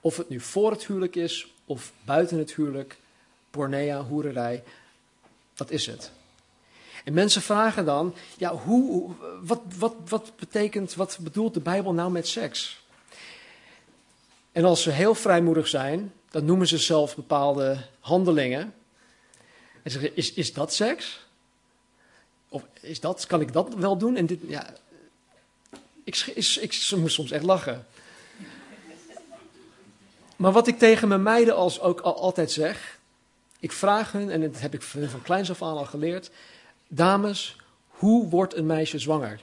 Of 0.06 0.18
het 0.18 0.30
nu 0.30 0.40
voor 0.40 0.72
het 0.72 0.86
huwelijk 0.86 1.16
is 1.16 1.48
of 1.66 1.92
buiten 2.04 2.38
het 2.38 2.54
huwelijk, 2.54 2.98
pornea, 3.50 4.04
hoererij, 4.04 4.64
dat 5.54 5.72
is 5.72 5.86
het. 5.86 6.12
En 7.04 7.14
mensen 7.14 7.42
vragen 7.42 7.86
dan, 7.86 8.16
ja, 8.38 8.56
hoe, 8.56 9.12
wat, 9.42 9.62
wat, 9.78 9.96
wat 10.08 10.32
betekent, 10.36 10.94
wat 10.94 11.18
bedoelt 11.22 11.54
de 11.54 11.60
Bijbel 11.60 11.94
nou 11.94 12.12
met 12.12 12.28
seks? 12.28 12.84
En 14.52 14.66
als 14.66 14.82
ze 14.82 14.92
heel 14.92 15.16
vrijmoedig 15.16 15.68
zijn, 15.68 16.14
dan 16.30 16.46
noemen 16.46 16.68
ze 16.68 16.78
zelf 16.78 17.16
bepaalde 17.16 17.86
handelingen. 18.00 18.74
En 19.84 19.92
zeggen, 19.92 20.16
is, 20.16 20.34
is 20.34 20.54
dat 20.54 20.74
seks? 20.74 21.26
Of 22.50 22.64
is 22.82 23.00
dat, 23.00 23.26
kan 23.26 23.42
ik 23.42 23.54
dat 23.54 23.74
wel 23.74 23.98
doen? 23.98 24.16
En 24.16 24.26
dit, 24.26 24.40
ja, 24.48 24.74
ik, 26.04 26.16
ik, 26.18 26.36
ik, 26.36 26.56
ik 26.56 26.74
soms 26.74 27.32
echt 27.32 27.44
lachen. 27.44 27.86
Maar 30.36 30.52
wat 30.52 30.68
ik 30.68 30.78
tegen 30.78 31.08
mijn 31.08 31.24
meiden 31.24 31.56
als 31.56 31.80
ook 31.80 32.00
altijd 32.00 32.52
zeg, 32.52 33.00
ik 33.60 33.72
vraag 33.72 34.12
hun, 34.12 34.30
en 34.30 34.42
dat 34.42 34.60
heb 34.60 34.74
ik 34.74 34.82
van 34.82 35.22
kleins 35.22 35.50
af 35.50 35.62
aan 35.62 35.78
al 35.78 35.86
geleerd, 35.86 36.32
dames, 36.88 37.58
hoe 37.88 38.30
wordt 38.30 38.56
een 38.56 38.66
meisje 38.66 39.00
zwanger? 39.00 39.42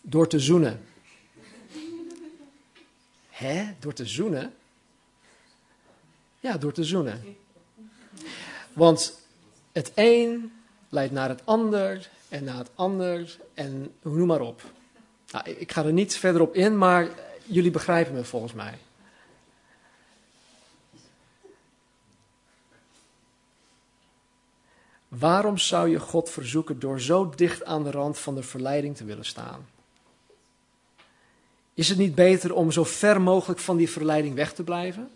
Door 0.00 0.28
te 0.28 0.38
zoenen. 0.38 0.84
Hè? 3.28 3.74
Door 3.78 3.92
te 3.92 4.06
zoenen? 4.06 4.54
Ja, 6.40 6.56
door 6.56 6.72
te 6.72 6.84
zoenen. 6.84 7.36
Want 8.72 9.20
het 9.72 9.92
een 9.94 10.52
leidt 10.88 11.12
naar 11.12 11.28
het 11.28 11.40
ander 11.44 12.10
en 12.28 12.44
naar 12.44 12.58
het 12.58 12.70
ander 12.74 13.38
en 13.54 13.94
noem 14.02 14.26
maar 14.26 14.40
op. 14.40 14.62
Nou, 15.30 15.48
ik 15.48 15.72
ga 15.72 15.84
er 15.84 15.92
niet 15.92 16.16
verder 16.16 16.42
op 16.42 16.54
in, 16.54 16.78
maar 16.78 17.08
jullie 17.50 17.70
begrijpen 17.70 18.14
me 18.14 18.24
volgens 18.24 18.52
mij. 18.52 18.78
Waarom 25.08 25.58
zou 25.58 25.88
je 25.88 26.00
God 26.00 26.30
verzoeken 26.30 26.78
door 26.78 27.00
zo 27.00 27.30
dicht 27.36 27.64
aan 27.64 27.84
de 27.84 27.90
rand 27.90 28.18
van 28.18 28.34
de 28.34 28.42
verleiding 28.42 28.96
te 28.96 29.04
willen 29.04 29.24
staan? 29.24 29.68
Is 31.74 31.88
het 31.88 31.98
niet 31.98 32.14
beter 32.14 32.54
om 32.54 32.72
zo 32.72 32.84
ver 32.84 33.20
mogelijk 33.20 33.60
van 33.60 33.76
die 33.76 33.90
verleiding 33.90 34.34
weg 34.34 34.52
te 34.52 34.64
blijven? 34.64 35.10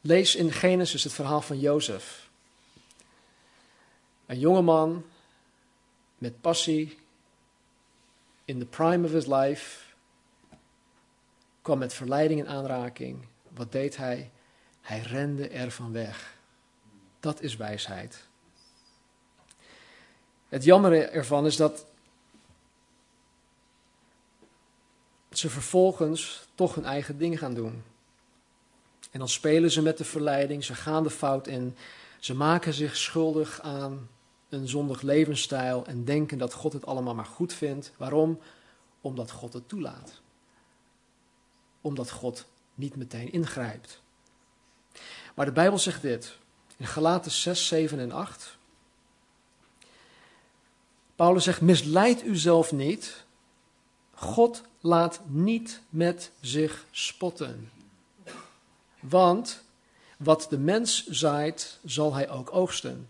Lees 0.00 0.34
in 0.34 0.52
Genesis 0.52 1.04
het 1.04 1.12
verhaal 1.12 1.40
van 1.40 1.60
Jozef. 1.60 2.28
Een 4.26 4.38
jongeman 4.38 5.04
met 6.18 6.40
passie, 6.40 6.98
in 8.44 8.58
the 8.58 8.66
prime 8.66 9.04
of 9.04 9.12
his 9.12 9.26
life, 9.26 9.94
kwam 11.62 11.78
met 11.78 11.94
verleiding 11.94 12.40
in 12.40 12.48
aanraking. 12.48 13.26
Wat 13.48 13.72
deed 13.72 13.96
hij? 13.96 14.30
Hij 14.80 15.00
rende 15.00 15.48
ervan 15.48 15.92
weg. 15.92 16.36
Dat 17.20 17.40
is 17.40 17.56
wijsheid. 17.56 18.26
Het 20.48 20.64
jammer 20.64 21.10
ervan 21.10 21.46
is 21.46 21.56
dat 21.56 21.86
ze 25.30 25.50
vervolgens 25.50 26.48
toch 26.54 26.74
hun 26.74 26.84
eigen 26.84 27.18
ding 27.18 27.38
gaan 27.38 27.54
doen. 27.54 27.82
En 29.10 29.18
dan 29.18 29.28
spelen 29.28 29.70
ze 29.70 29.82
met 29.82 29.98
de 29.98 30.04
verleiding, 30.04 30.64
ze 30.64 30.74
gaan 30.74 31.02
de 31.02 31.10
fout 31.10 31.46
in, 31.46 31.76
ze 32.18 32.34
maken 32.34 32.72
zich 32.72 32.96
schuldig 32.96 33.60
aan 33.60 34.08
een 34.48 34.68
zondig 34.68 35.02
levensstijl 35.02 35.86
en 35.86 36.04
denken 36.04 36.38
dat 36.38 36.52
God 36.52 36.72
het 36.72 36.86
allemaal 36.86 37.14
maar 37.14 37.24
goed 37.24 37.52
vindt. 37.52 37.92
Waarom? 37.96 38.38
Omdat 39.00 39.30
God 39.30 39.52
het 39.52 39.68
toelaat. 39.68 40.20
Omdat 41.80 42.10
God 42.10 42.46
niet 42.74 42.96
meteen 42.96 43.32
ingrijpt. 43.32 44.02
Maar 45.34 45.46
de 45.46 45.52
Bijbel 45.52 45.78
zegt 45.78 46.02
dit 46.02 46.38
in 46.76 46.86
Galaten 46.86 47.30
6, 47.30 47.66
7 47.66 47.98
en 47.98 48.12
8. 48.12 48.56
Paulus 51.16 51.44
zegt: 51.44 51.60
Misleid 51.60 52.24
uzelf 52.24 52.72
niet. 52.72 53.24
God 54.14 54.62
laat 54.80 55.20
niet 55.26 55.80
met 55.88 56.30
zich 56.40 56.84
spotten. 56.90 57.70
Want 59.00 59.62
wat 60.16 60.46
de 60.50 60.58
mens 60.58 61.06
zaait, 61.06 61.78
zal 61.84 62.14
hij 62.14 62.30
ook 62.30 62.54
oogsten. 62.54 63.08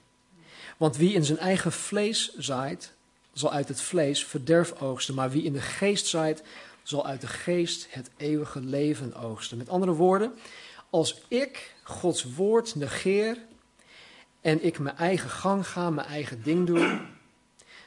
Want 0.85 0.97
wie 0.97 1.12
in 1.12 1.24
zijn 1.24 1.39
eigen 1.39 1.72
vlees 1.72 2.35
zaait, 2.37 2.93
zal 3.32 3.53
uit 3.53 3.68
het 3.68 3.80
vlees 3.80 4.24
verderf 4.24 4.80
oogsten. 4.80 5.14
Maar 5.14 5.30
wie 5.30 5.43
in 5.43 5.53
de 5.53 5.61
geest 5.61 6.07
zaait, 6.07 6.43
zal 6.82 7.07
uit 7.07 7.20
de 7.20 7.26
geest 7.26 7.87
het 7.91 8.11
eeuwige 8.16 8.61
leven 8.61 9.14
oogsten. 9.14 9.57
Met 9.57 9.68
andere 9.68 9.93
woorden, 9.93 10.35
als 10.91 11.20
ik 11.28 11.74
Gods 11.82 12.24
woord 12.35 12.74
negeer 12.74 13.39
en 14.41 14.64
ik 14.64 14.78
mijn 14.78 14.97
eigen 14.97 15.30
gang 15.30 15.68
ga, 15.68 15.91
mijn 15.91 16.07
eigen 16.07 16.43
ding 16.43 16.66
doe, 16.66 17.01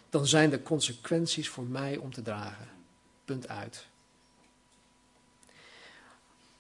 dan 0.09 0.27
zijn 0.27 0.49
de 0.49 0.63
consequenties 0.63 1.49
voor 1.49 1.65
mij 1.65 1.97
om 1.97 2.13
te 2.13 2.21
dragen. 2.21 2.67
Punt 3.25 3.47
uit. 3.47 3.85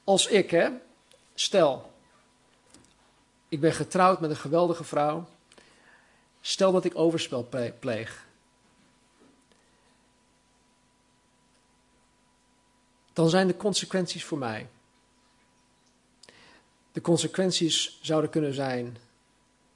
Als 0.03 0.27
ik, 0.27 0.51
hè, 0.51 0.69
stel, 1.33 1.91
ik 3.49 3.59
ben 3.59 3.73
getrouwd 3.73 4.19
met 4.19 4.29
een 4.29 4.35
geweldige 4.35 4.83
vrouw. 4.83 5.27
Stel 6.47 6.71
dat 6.71 6.85
ik 6.85 6.97
overspel 6.97 7.47
pleeg. 7.79 8.27
Dan 13.13 13.29
zijn 13.29 13.47
de 13.47 13.57
consequenties 13.57 14.23
voor 14.23 14.37
mij. 14.37 14.69
De 16.91 17.01
consequenties 17.01 17.99
zouden 18.01 18.29
kunnen 18.29 18.53
zijn: 18.53 18.97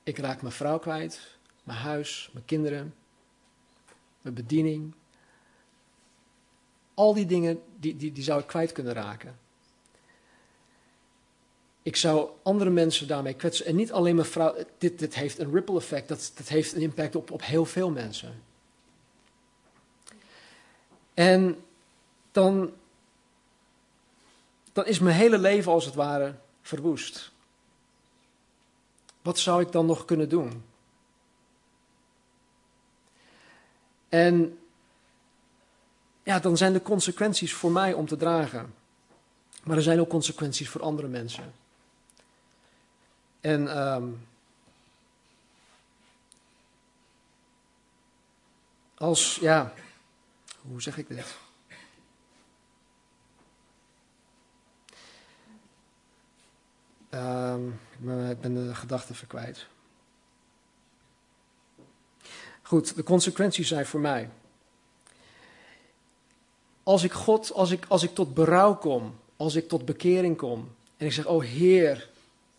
ik 0.04 0.18
raak 0.18 0.42
mijn 0.42 0.54
vrouw 0.54 0.80
kwijt, 0.80 1.38
mijn 1.64 1.80
huis, 1.80 2.30
mijn 2.34 2.46
kinderen, 2.46 2.96
mijn 4.22 4.36
bediening. 4.36 4.94
Al 6.94 7.14
die 7.14 7.26
dingen 7.26 7.64
die, 7.80 7.96
die, 7.96 8.12
die 8.12 8.24
zou 8.24 8.40
ik 8.40 8.48
kwijt 8.48 8.72
kunnen 8.72 8.94
raken. 8.94 9.40
Ik 11.84 11.96
zou 11.96 12.30
andere 12.44 12.70
mensen 12.70 13.08
daarmee 13.08 13.34
kwetsen. 13.34 13.66
En 13.66 13.76
niet 13.76 13.92
alleen 13.92 14.16
mijn 14.16 14.28
vrouw. 14.28 14.56
Dit, 14.78 15.00
dit 15.00 15.16
heeft 15.16 15.40
een 15.40 15.54
ripple 15.54 15.78
effect. 15.78 16.08
Dat, 16.08 16.32
heeft 16.46 16.74
een 16.74 16.82
impact 16.82 17.16
op, 17.16 17.32
op 17.32 17.44
heel 17.44 17.66
veel 17.66 17.90
mensen. 17.90 18.44
En 21.14 21.64
dan, 22.32 22.74
dan 24.74 24.86
is 24.86 25.00
mijn 25.00 25.16
hele 25.16 25.38
leven 25.38 25.72
als 25.72 25.86
het 25.86 25.96
ware 25.96 26.36
verwoest. 26.62 27.32
Wat 29.22 29.40
zou 29.40 29.62
ik 29.62 29.72
dan 29.72 29.86
nog 29.86 30.06
kunnen 30.06 30.30
doen? 30.30 30.64
En 34.10 34.60
ja, 36.24 36.40
dan 36.40 36.58
zijn 36.58 36.74
de 36.74 36.82
consequenties 36.82 37.54
voor 37.54 37.72
mij 37.72 37.94
om 37.94 38.08
te 38.08 38.18
dragen. 38.18 38.74
Maar 39.64 39.78
er 39.78 39.84
zijn 39.84 40.00
ook 40.00 40.10
consequenties 40.10 40.70
voor 40.70 40.82
andere 40.82 41.08
mensen. 41.08 41.61
En 43.42 43.78
um, 43.78 44.28
als, 48.96 49.36
ja, 49.36 49.74
hoe 50.62 50.82
zeg 50.82 50.98
ik 50.98 51.08
dit? 51.08 51.38
Um, 57.14 57.80
ik 58.30 58.42
ben 58.42 58.54
de 58.54 58.76
gedachten 58.76 59.16
verkwijt. 59.16 59.68
Goed, 62.62 62.96
de 62.96 63.04
consequenties 63.04 63.68
zijn 63.68 63.86
voor 63.86 64.00
mij. 64.00 64.30
Als 66.84 67.04
ik 67.04 67.12
God, 67.12 67.52
als 67.52 67.72
ik, 67.72 67.86
als 67.88 68.04
ik 68.04 68.14
tot 68.14 68.34
berouw 68.34 68.76
kom, 68.76 69.20
als 69.36 69.56
ik 69.56 69.68
tot 69.68 69.86
bekering 69.86 70.38
kom 70.38 70.76
en 70.98 71.06
ik 71.06 71.12
zeg, 71.12 71.26
oh 71.26 71.44
Heer, 71.44 72.11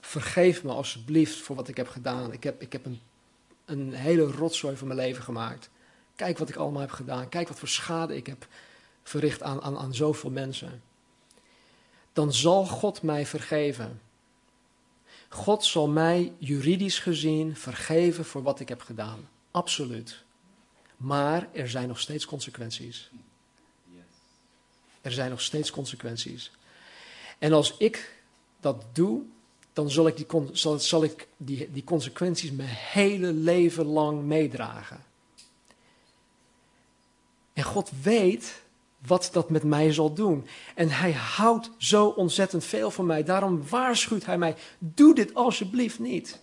vergeef 0.03 0.63
me 0.63 0.73
alsjeblieft 0.73 1.39
voor 1.39 1.57
wat 1.57 1.69
ik 1.69 1.77
heb 1.77 1.89
gedaan. 1.89 2.33
Ik 2.33 2.43
heb, 2.43 2.63
ik 2.63 2.73
heb 2.73 2.85
een, 2.85 3.01
een 3.65 3.93
hele 3.93 4.23
rotzooi 4.23 4.77
van 4.77 4.87
mijn 4.87 4.99
leven 4.99 5.23
gemaakt. 5.23 5.71
Kijk 6.17 6.39
wat 6.39 6.49
ik 6.49 6.57
allemaal 6.57 6.81
heb 6.81 6.91
gedaan. 6.91 7.29
Kijk 7.29 7.49
wat 7.49 7.59
voor 7.59 7.69
schade 7.69 8.17
ik 8.17 8.27
heb 8.27 8.47
verricht 9.03 9.43
aan, 9.43 9.63
aan, 9.63 9.79
aan 9.79 9.95
zoveel 9.95 10.31
mensen. 10.31 10.83
Dan 12.13 12.33
zal 12.33 12.67
God 12.67 13.03
mij 13.03 13.27
vergeven. 13.27 14.01
God 15.29 15.65
zal 15.65 15.89
mij 15.89 16.33
juridisch 16.39 16.99
gezien 16.99 17.57
vergeven 17.57 18.25
voor 18.25 18.43
wat 18.43 18.61
ik 18.61 18.69
heb 18.69 18.81
gedaan. 18.81 19.29
Absoluut. 19.51 20.25
Maar 20.97 21.49
er 21.53 21.69
zijn 21.69 21.89
nog 21.89 22.01
steeds 22.01 22.25
consequenties. 22.25 23.11
Er 25.01 25.13
zijn 25.13 25.31
nog 25.31 25.41
steeds 25.41 25.71
consequenties. 25.71 26.51
En 27.39 27.53
als 27.53 27.77
ik 27.77 28.23
dat 28.61 28.85
doe, 28.93 29.23
dan 29.73 29.91
zal 29.91 30.07
ik, 30.07 30.17
die, 30.17 30.27
zal, 30.53 30.79
zal 30.79 31.05
ik 31.05 31.29
die, 31.37 31.71
die 31.73 31.85
consequenties 31.85 32.51
mijn 32.51 32.69
hele 32.69 33.33
leven 33.33 33.87
lang 33.87 34.23
meedragen. 34.23 35.05
En 37.53 37.63
God 37.63 37.91
weet 38.03 38.63
wat 39.07 39.29
dat 39.33 39.51
met 39.51 39.63
mij 39.63 39.93
zal 39.93 40.13
doen. 40.13 40.47
En 40.75 40.89
hij 40.89 41.13
houdt 41.13 41.71
zo 41.77 42.07
ontzettend 42.07 42.65
veel 42.65 42.91
van 42.91 43.07
mij. 43.07 43.25
Daarom 43.25 43.69
waarschuwt 43.69 44.27
hij 44.27 44.39
mij: 44.39 44.57
doe 44.79 45.15
dit 45.15 45.35
alsjeblieft 45.35 45.99
niet. 45.99 46.41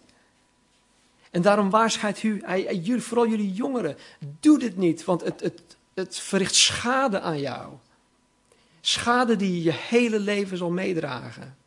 En 1.31 1.41
daarom 1.41 1.69
waarschuwt 1.69 2.21
hij, 2.21 2.41
hij, 2.43 2.99
vooral 2.99 3.27
jullie 3.27 3.53
jongeren: 3.53 3.97
doe 4.39 4.59
dit 4.59 4.77
niet, 4.77 5.05
want 5.05 5.23
het, 5.23 5.39
het, 5.39 5.61
het 5.93 6.19
verricht 6.19 6.55
schade 6.55 7.19
aan 7.19 7.39
jou. 7.39 7.73
Schade 8.81 9.35
die 9.35 9.53
je 9.53 9.63
je 9.63 9.73
hele 9.73 10.19
leven 10.19 10.57
zal 10.57 10.69
meedragen. 10.69 11.57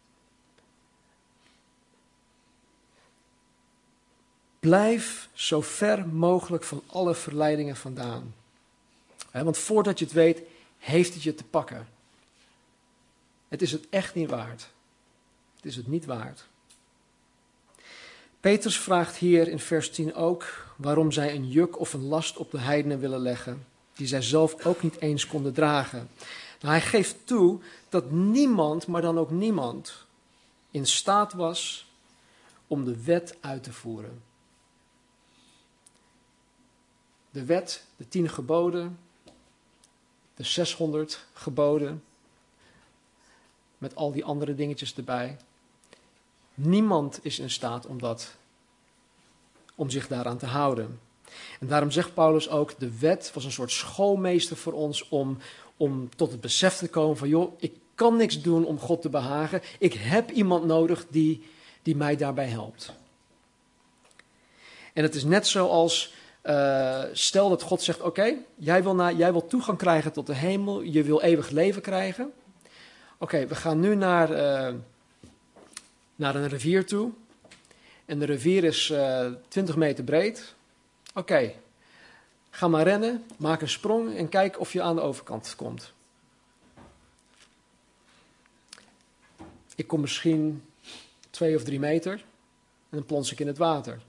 Blijf 4.62 5.28
zo 5.32 5.60
ver 5.60 6.06
mogelijk 6.08 6.64
van 6.64 6.82
alle 6.86 7.14
verleidingen 7.14 7.76
vandaan. 7.76 8.34
want 9.32 9.58
voordat 9.58 9.98
je 9.98 10.04
het 10.04 10.14
weet, 10.14 10.42
heeft 10.78 11.14
het 11.14 11.22
je 11.22 11.34
te 11.34 11.44
pakken. 11.44 11.88
Het 13.48 13.62
is 13.62 13.72
het 13.72 13.88
echt 13.90 14.14
niet 14.14 14.30
waard. 14.30 14.68
Het 15.56 15.64
is 15.64 15.76
het 15.76 15.86
niet 15.86 16.04
waard. 16.04 16.46
Petrus 18.40 18.78
vraagt 18.78 19.16
hier 19.16 19.48
in 19.48 19.58
vers 19.58 19.90
10 19.90 20.14
ook 20.14 20.66
waarom 20.76 21.12
zij 21.12 21.34
een 21.34 21.48
juk 21.48 21.78
of 21.78 21.92
een 21.92 22.04
last 22.04 22.36
op 22.36 22.50
de 22.50 22.60
heidenen 22.60 23.00
willen 23.00 23.20
leggen, 23.20 23.66
die 23.94 24.06
zij 24.06 24.22
zelf 24.22 24.64
ook 24.66 24.82
niet 24.82 25.00
eens 25.00 25.26
konden 25.26 25.52
dragen. 25.52 26.08
Nou, 26.60 26.74
hij 26.74 26.80
geeft 26.82 27.16
toe 27.24 27.60
dat 27.88 28.10
niemand, 28.10 28.86
maar 28.86 29.02
dan 29.02 29.18
ook 29.18 29.30
niemand, 29.30 30.04
in 30.70 30.86
staat 30.86 31.32
was 31.32 31.90
om 32.66 32.84
de 32.84 33.02
wet 33.02 33.36
uit 33.40 33.62
te 33.62 33.72
voeren. 33.72 34.30
De 37.32 37.44
wet, 37.44 37.84
de 37.96 38.08
tien 38.08 38.28
geboden, 38.28 38.98
de 40.34 40.44
600 40.44 41.26
geboden, 41.32 42.02
met 43.78 43.94
al 43.94 44.12
die 44.12 44.24
andere 44.24 44.54
dingetjes 44.54 44.94
erbij. 44.94 45.36
Niemand 46.54 47.18
is 47.22 47.38
in 47.38 47.50
staat 47.50 47.86
om 47.86 47.98
dat, 47.98 48.34
om 49.74 49.90
zich 49.90 50.08
daaraan 50.08 50.38
te 50.38 50.46
houden. 50.46 51.00
En 51.60 51.66
daarom 51.66 51.90
zegt 51.90 52.14
Paulus 52.14 52.48
ook, 52.48 52.78
de 52.78 52.98
wet 52.98 53.30
was 53.34 53.44
een 53.44 53.52
soort 53.52 53.70
schoolmeester 53.70 54.56
voor 54.56 54.72
ons 54.72 55.08
om, 55.08 55.38
om 55.76 56.08
tot 56.16 56.30
het 56.30 56.40
besef 56.40 56.76
te 56.76 56.88
komen 56.88 57.16
van, 57.16 57.28
joh, 57.28 57.52
ik 57.58 57.72
kan 57.94 58.16
niks 58.16 58.42
doen 58.42 58.64
om 58.64 58.78
God 58.78 59.02
te 59.02 59.08
behagen. 59.08 59.62
Ik 59.78 59.92
heb 59.92 60.30
iemand 60.30 60.64
nodig 60.64 61.06
die, 61.08 61.42
die 61.82 61.96
mij 61.96 62.16
daarbij 62.16 62.48
helpt. 62.48 62.92
En 64.92 65.02
het 65.02 65.14
is 65.14 65.24
net 65.24 65.46
zoals 65.46 66.14
uh, 66.42 67.02
stel 67.12 67.48
dat 67.48 67.62
God 67.62 67.82
zegt: 67.82 68.00
Oké, 68.00 68.34
jij, 68.54 68.82
wil 68.82 69.10
jij 69.16 69.32
wil 69.32 69.46
toegang 69.46 69.78
krijgen 69.78 70.12
tot 70.12 70.26
de 70.26 70.34
hemel, 70.34 70.80
je 70.80 71.02
wil 71.02 71.20
eeuwig 71.20 71.50
leven 71.50 71.82
krijgen. 71.82 72.32
Oké, 73.18 73.46
we 73.46 73.54
gaan 73.54 73.80
nu 73.80 73.94
naar, 73.94 74.30
uh, 74.30 74.74
naar 76.16 76.34
een 76.34 76.48
rivier 76.48 76.86
toe. 76.86 77.10
En 78.04 78.18
de 78.18 78.24
rivier 78.24 78.64
is 78.64 78.90
uh, 78.90 79.26
eh, 79.26 79.32
20 79.48 79.76
meter 79.76 80.04
breed. 80.04 80.54
Oké, 81.14 81.52
ga 82.50 82.68
maar 82.68 82.82
rennen, 82.82 83.24
maak 83.36 83.60
een 83.60 83.68
sprong 83.68 84.16
en 84.16 84.28
kijk 84.28 84.60
of 84.60 84.72
je 84.72 84.82
aan 84.82 84.94
de 84.94 85.00
overkant 85.00 85.56
komt. 85.56 85.92
Ik 89.74 89.86
kom 89.86 90.00
misschien 90.00 90.64
twee 91.30 91.56
of 91.56 91.64
drie 91.64 91.80
meter 91.80 92.12
en 92.12 92.98
dan 92.98 93.06
plons 93.06 93.32
ik 93.32 93.40
in 93.40 93.46
het 93.46 93.58
water. 93.58 94.00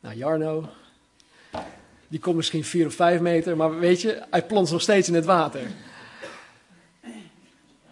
Nou, 0.00 0.16
Jarno, 0.16 0.68
die 2.08 2.20
komt 2.20 2.36
misschien 2.36 2.64
vier 2.64 2.86
of 2.86 2.94
vijf 2.94 3.20
meter, 3.20 3.56
maar 3.56 3.78
weet 3.78 4.00
je, 4.00 4.22
hij 4.30 4.46
plons 4.46 4.70
nog 4.70 4.80
steeds 4.80 5.08
in 5.08 5.14
het 5.14 5.24
water. 5.24 5.70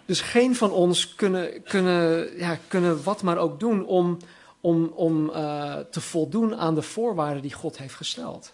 Dus 0.05 0.21
geen 0.21 0.57
van 0.57 0.71
ons 0.71 1.15
kunnen, 1.15 1.63
kunnen, 1.63 2.37
ja, 2.39 2.59
kunnen 2.69 3.03
wat 3.03 3.23
maar 3.23 3.39
ook 3.39 3.61
doen 3.61 3.87
om, 3.87 4.17
om, 4.61 4.85
om 4.85 5.29
uh, 5.29 5.79
te 5.79 6.01
voldoen 6.01 6.57
aan 6.57 6.75
de 6.75 6.83
voorwaarden 6.83 7.43
die 7.43 7.53
God 7.53 7.79
heeft 7.79 7.95
gesteld. 7.95 8.53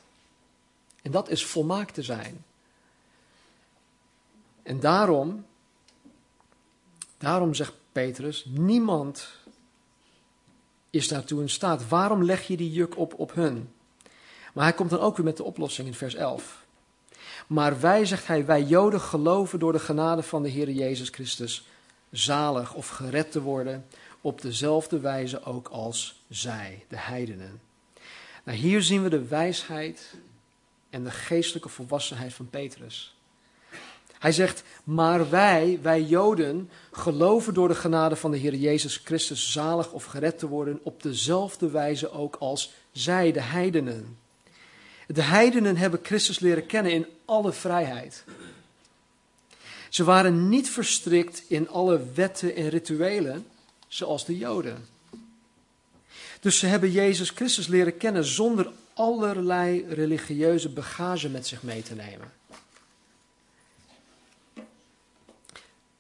En 1.03 1.11
dat 1.11 1.29
is 1.29 1.45
volmaakt 1.45 1.95
te 1.95 2.03
zijn. 2.03 2.45
En 4.63 4.81
daarom, 4.81 5.45
daarom 7.19 7.55
zegt 7.55 7.73
Petrus, 7.93 8.45
niemand 8.49 9.29
is 10.91 11.09
daartoe 11.09 11.41
in 11.41 11.51
staat. 11.51 11.89
Waarom 11.89 12.25
leg 12.25 12.47
je 12.47 12.57
die 12.57 12.73
juk 12.73 12.99
op 12.99 13.15
op 13.19 13.35
hun? 13.35 13.74
Maar 14.55 14.65
hij 14.65 14.75
komt 14.75 14.91
dan 14.91 15.01
ook 15.01 15.17
weer 15.17 15.25
met 15.25 15.37
de 15.37 15.43
oplossing 15.43 15.89
in 15.89 15.95
vers 15.95 16.15
11. 16.15 16.65
Maar 17.47 17.81
wij, 17.81 18.05
zegt 18.05 18.27
hij, 18.27 18.47
wij 18.47 18.63
Joden 18.63 19.01
geloven 19.01 19.59
door 19.59 19.73
de 19.73 19.79
genade 19.79 20.23
van 20.23 20.43
de 20.43 20.49
Heer 20.49 20.71
Jezus 20.71 21.09
Christus 21.09 21.67
zalig 22.11 22.75
of 22.75 22.89
gered 22.89 23.33
te 23.33 23.41
worden 23.43 23.87
op 24.21 24.41
dezelfde 24.43 25.01
wijze 25.01 25.45
ook 25.45 25.69
als 25.69 26.23
zij, 26.29 26.85
de 26.89 26.99
heidenen. 26.99 27.61
Nou, 28.45 28.59
hier 28.59 28.83
zien 28.83 29.03
we 29.03 29.09
de 29.09 29.25
wijsheid 29.25 30.15
en 30.91 31.05
de 31.05 31.11
geestelijke 31.11 31.69
volwassenheid 31.69 32.35
van 32.35 32.51
Petrus. 32.51 33.17
Hij 34.19 34.33
zegt, 34.33 34.63
maar 34.85 35.31
wij, 35.31 35.79
wij 35.83 36.03
Joden, 36.03 36.71
geloven 36.93 37.55
door 37.55 37.69
de 37.69 37.75
genade 37.75 38.17
van 38.17 38.31
de 38.31 38.37
Heer 38.37 38.55
Jezus 38.55 38.97
Christus 39.05 39.53
zalig 39.53 39.93
of 39.93 40.05
gered 40.05 40.39
te 40.39 40.49
worden 40.49 40.81
op 40.83 41.03
dezelfde 41.03 41.71
wijze 41.71 42.11
ook 42.11 42.37
als 42.37 42.73
zij, 42.93 43.33
de 43.33 43.41
heidenen. 43.41 44.19
De 45.07 45.23
heidenen 45.23 45.77
hebben 45.77 46.01
Christus 46.03 46.39
leren 46.39 46.67
kennen 46.67 46.93
in 46.93 47.07
alle 47.25 47.53
vrijheid. 47.53 48.25
Ze 49.89 50.05
waren 50.05 50.49
niet 50.49 50.71
verstrikt 50.71 51.43
in 51.49 51.69
alle 51.69 52.13
wetten 52.15 52.57
en 52.57 52.69
rituelen, 52.69 53.47
zoals 53.89 54.25
de 54.25 54.37
Joden. 54.37 54.87
Dus 56.41 56.59
ze 56.59 56.67
hebben 56.67 56.91
Jezus 56.91 57.31
Christus 57.31 57.67
leren 57.67 57.97
kennen 57.97 58.25
zonder 58.25 58.73
allerlei 58.95 59.85
religieuze 59.89 60.69
bagage 60.69 61.29
met 61.29 61.47
zich 61.47 61.63
mee 61.63 61.83
te 61.83 61.95
nemen. 61.95 62.33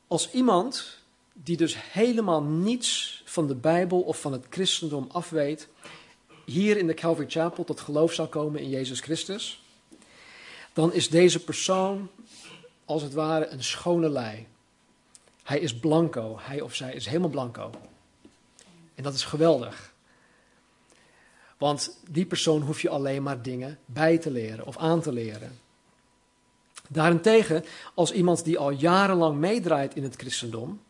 Als 0.07 0.30
iemand 0.30 0.98
die 1.32 1.57
dus 1.57 1.76
helemaal 1.92 2.42
niets 2.42 3.22
van 3.24 3.46
de 3.46 3.55
Bijbel 3.55 4.00
of 4.00 4.20
van 4.20 4.32
het 4.32 4.46
christendom 4.50 5.09
afweet, 5.12 5.68
hier 6.45 6.76
in 6.76 6.86
de 6.86 6.95
Calvary 6.95 7.30
Chapel 7.30 7.64
tot 7.64 7.80
geloof 7.80 8.12
zou 8.12 8.28
komen 8.28 8.61
in 8.61 8.68
Jezus 8.68 9.01
Christus, 9.01 9.62
dan 10.72 10.92
is 10.92 11.09
deze 11.09 11.45
persoon 11.45 12.09
als 12.84 13.03
het 13.03 13.12
ware 13.12 13.47
een 13.47 13.64
schone 13.64 14.09
lei. 14.09 14.47
Hij 15.42 15.59
is 15.59 15.74
blanco, 15.74 16.38
hij 16.40 16.61
of 16.61 16.74
zij 16.74 16.95
is 16.95 17.07
helemaal 17.07 17.28
blanco. 17.28 17.70
En 18.95 19.03
dat 19.03 19.14
is 19.14 19.24
geweldig. 19.24 19.92
Want 21.59 21.99
die 22.09 22.26
persoon 22.26 22.62
hoef 22.62 22.80
je 22.82 22.88
alleen 22.88 23.22
maar 23.22 23.42
dingen 23.42 23.78
bij 23.84 24.18
te 24.18 24.30
leren 24.30 24.66
of 24.66 24.76
aan 24.76 25.01
te 25.01 25.12
leren. 25.12 25.59
Daarentegen, 26.88 27.64
als 27.95 28.12
iemand 28.12 28.45
die 28.45 28.59
al 28.59 28.70
jarenlang 28.70 29.36
meedraait 29.36 29.95
in 29.95 30.03
het 30.03 30.16
christendom, 30.16 30.80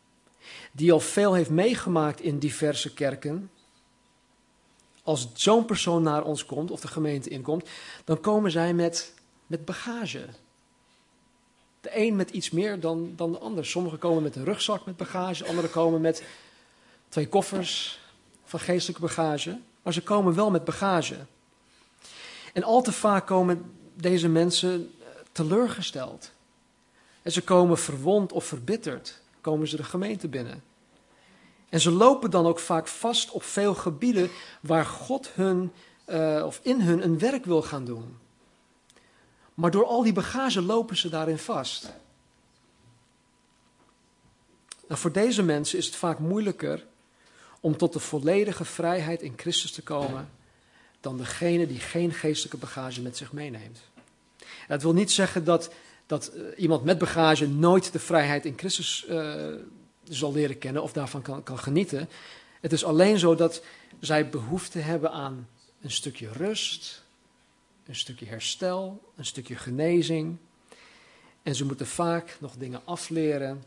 die 0.73 0.93
al 0.93 1.01
veel 1.01 1.35
heeft 1.35 1.51
meegemaakt 1.51 2.21
in 2.21 2.39
diverse 2.39 2.95
kerken, 2.95 3.51
als 5.05 5.29
zo'n 5.35 5.65
persoon 5.65 6.03
naar 6.03 6.25
ons 6.25 6.47
komt 6.47 6.71
of 6.71 6.81
de 6.81 6.89
gemeente 6.89 7.29
inkomt, 7.29 7.69
dan 8.05 8.21
komen 8.21 8.51
zij 8.51 8.75
met, 8.75 9.15
met 9.47 9.65
bagage. 9.65 10.27
De 11.81 11.91
een 11.93 12.17
met 12.17 12.31
iets 12.31 12.51
meer 12.51 12.81
dan, 12.81 13.13
dan 13.17 13.33
de 13.33 13.39
ander. 13.39 13.67
Sommigen 13.67 13.99
komen 13.99 14.23
met 14.23 14.37
een 14.37 14.45
rugzak 14.45 14.87
met 14.87 14.97
bagage, 14.97 15.47
anderen 15.47 15.71
komen 15.71 16.01
met 16.01 16.25
twee 17.09 17.29
koffers 17.29 18.01
van 18.45 18.61
geestelijke 18.61 19.03
bagage. 19.03 19.59
Maar 19.83 19.93
ze 19.93 20.03
komen 20.03 20.35
wel 20.35 20.51
met 20.51 20.65
bagage. 20.65 21.17
En 22.53 22.63
al 22.63 22.83
te 22.83 22.93
vaak 22.93 23.27
komen 23.27 23.75
deze 23.95 24.29
mensen 24.29 24.95
teleurgesteld. 25.33 26.33
En 27.23 27.33
ze 27.33 27.43
komen 27.43 27.79
verwond 27.79 28.33
of 28.33 28.45
verbitterd, 28.45 29.21
komen 29.41 29.69
ze 29.69 29.77
de 29.77 29.85
gemeente 29.85 30.29
binnen. 30.29 30.63
En 31.75 31.81
ze 31.81 31.91
lopen 31.91 32.31
dan 32.31 32.47
ook 32.47 32.59
vaak 32.59 32.89
vast 32.89 33.31
op 33.31 33.43
veel 33.43 33.75
gebieden 33.75 34.31
waar 34.61 34.87
God 34.87 35.29
hun, 35.29 35.73
uh, 36.09 36.43
of 36.47 36.61
in 36.63 36.81
hun 36.81 37.05
een 37.05 37.19
werk 37.19 37.45
wil 37.45 37.63
gaan 37.63 37.85
doen. 37.85 38.19
Maar 39.55 39.71
door 39.71 39.87
al 39.87 40.03
die 40.03 40.13
bagage 40.13 40.63
lopen 40.63 40.97
ze 40.97 41.09
daarin 41.09 41.39
vast. 41.39 41.93
Nou, 44.89 45.01
voor 45.01 45.13
deze 45.13 45.43
mensen 45.43 45.79
is 45.79 45.87
het 45.87 45.97
vaak 45.97 46.19
moeilijker 46.19 46.87
om 47.61 47.77
tot 47.77 47.93
de 47.93 48.01
volledige 48.01 48.65
vrijheid 48.65 49.23
in 49.23 49.35
Christus 49.37 49.73
te 49.73 49.83
komen 49.83 50.31
dan 51.01 51.17
degene 51.17 51.67
die 51.67 51.81
geen 51.81 52.13
geestelijke 52.13 52.57
bagage 52.57 53.03
met 53.03 53.17
zich 53.17 53.33
meeneemt. 53.33 53.81
Dat 54.69 54.83
wil 54.83 54.93
niet 54.93 55.13
zeggen 55.13 55.45
dat, 55.45 55.71
dat 56.07 56.31
uh, 56.35 56.43
iemand 56.57 56.85
met 56.85 56.99
bagage 56.99 57.49
nooit 57.49 57.93
de 57.93 57.99
vrijheid 57.99 58.45
in 58.45 58.55
Christus 58.57 59.07
uh, 59.09 59.55
zal 60.09 60.33
leren 60.33 60.59
kennen 60.59 60.83
of 60.83 60.93
daarvan 60.93 61.23
kan, 61.23 61.43
kan 61.43 61.59
genieten. 61.59 62.09
Het 62.61 62.73
is 62.73 62.85
alleen 62.85 63.19
zo 63.19 63.35
dat 63.35 63.63
zij 64.01 64.29
behoefte 64.29 64.79
hebben 64.79 65.13
aan 65.13 65.49
een 65.81 65.91
stukje 65.91 66.33
rust, 66.33 67.03
een 67.87 67.97
stukje 67.97 68.27
herstel, 68.27 69.13
een 69.17 69.25
stukje 69.25 69.57
genezing. 69.57 70.37
En 71.43 71.55
ze 71.55 71.65
moeten 71.65 71.87
vaak 71.87 72.37
nog 72.41 72.57
dingen 72.57 72.81
afleren. 72.85 73.65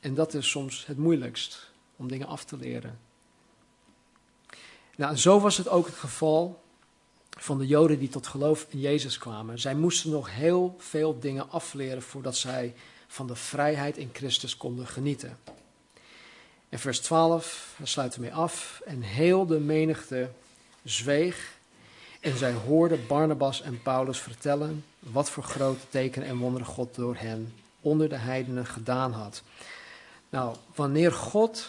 En 0.00 0.14
dat 0.14 0.34
is 0.34 0.50
soms 0.50 0.86
het 0.86 0.96
moeilijkst, 0.96 1.70
om 1.96 2.08
dingen 2.08 2.26
af 2.26 2.44
te 2.44 2.56
leren. 2.56 2.98
Nou, 4.96 5.10
en 5.10 5.18
zo 5.18 5.40
was 5.40 5.56
het 5.56 5.68
ook 5.68 5.86
het 5.86 5.94
geval 5.94 6.62
van 7.30 7.58
de 7.58 7.66
Joden 7.66 7.98
die 7.98 8.08
tot 8.08 8.26
geloof 8.26 8.66
in 8.68 8.80
Jezus 8.80 9.18
kwamen. 9.18 9.58
Zij 9.58 9.74
moesten 9.74 10.10
nog 10.10 10.30
heel 10.30 10.74
veel 10.78 11.18
dingen 11.18 11.50
afleren 11.50 12.02
voordat 12.02 12.36
zij 12.36 12.74
van 13.08 13.26
de 13.26 13.36
vrijheid 13.36 13.96
in 13.96 14.10
Christus 14.12 14.56
konden 14.56 14.86
genieten. 14.86 15.38
En 16.68 16.78
vers 16.78 17.00
12, 17.00 17.74
daar 17.76 17.88
sluiten 17.88 18.20
we 18.20 18.26
mee 18.26 18.34
af. 18.34 18.82
En 18.84 19.02
heel 19.02 19.46
de 19.46 19.60
menigte 19.60 20.30
zweeg 20.84 21.56
en 22.20 22.36
zij 22.36 22.52
hoorden 22.52 23.06
Barnabas 23.06 23.62
en 23.62 23.82
Paulus 23.82 24.18
vertellen 24.18 24.84
wat 24.98 25.30
voor 25.30 25.42
grote 25.42 25.88
tekenen 25.88 26.28
en 26.28 26.36
wonderen 26.36 26.66
God 26.66 26.94
door 26.94 27.16
hen 27.16 27.54
onder 27.80 28.08
de 28.08 28.16
heidenen 28.16 28.66
gedaan 28.66 29.12
had. 29.12 29.42
Nou, 30.28 30.56
wanneer 30.74 31.12
God 31.12 31.68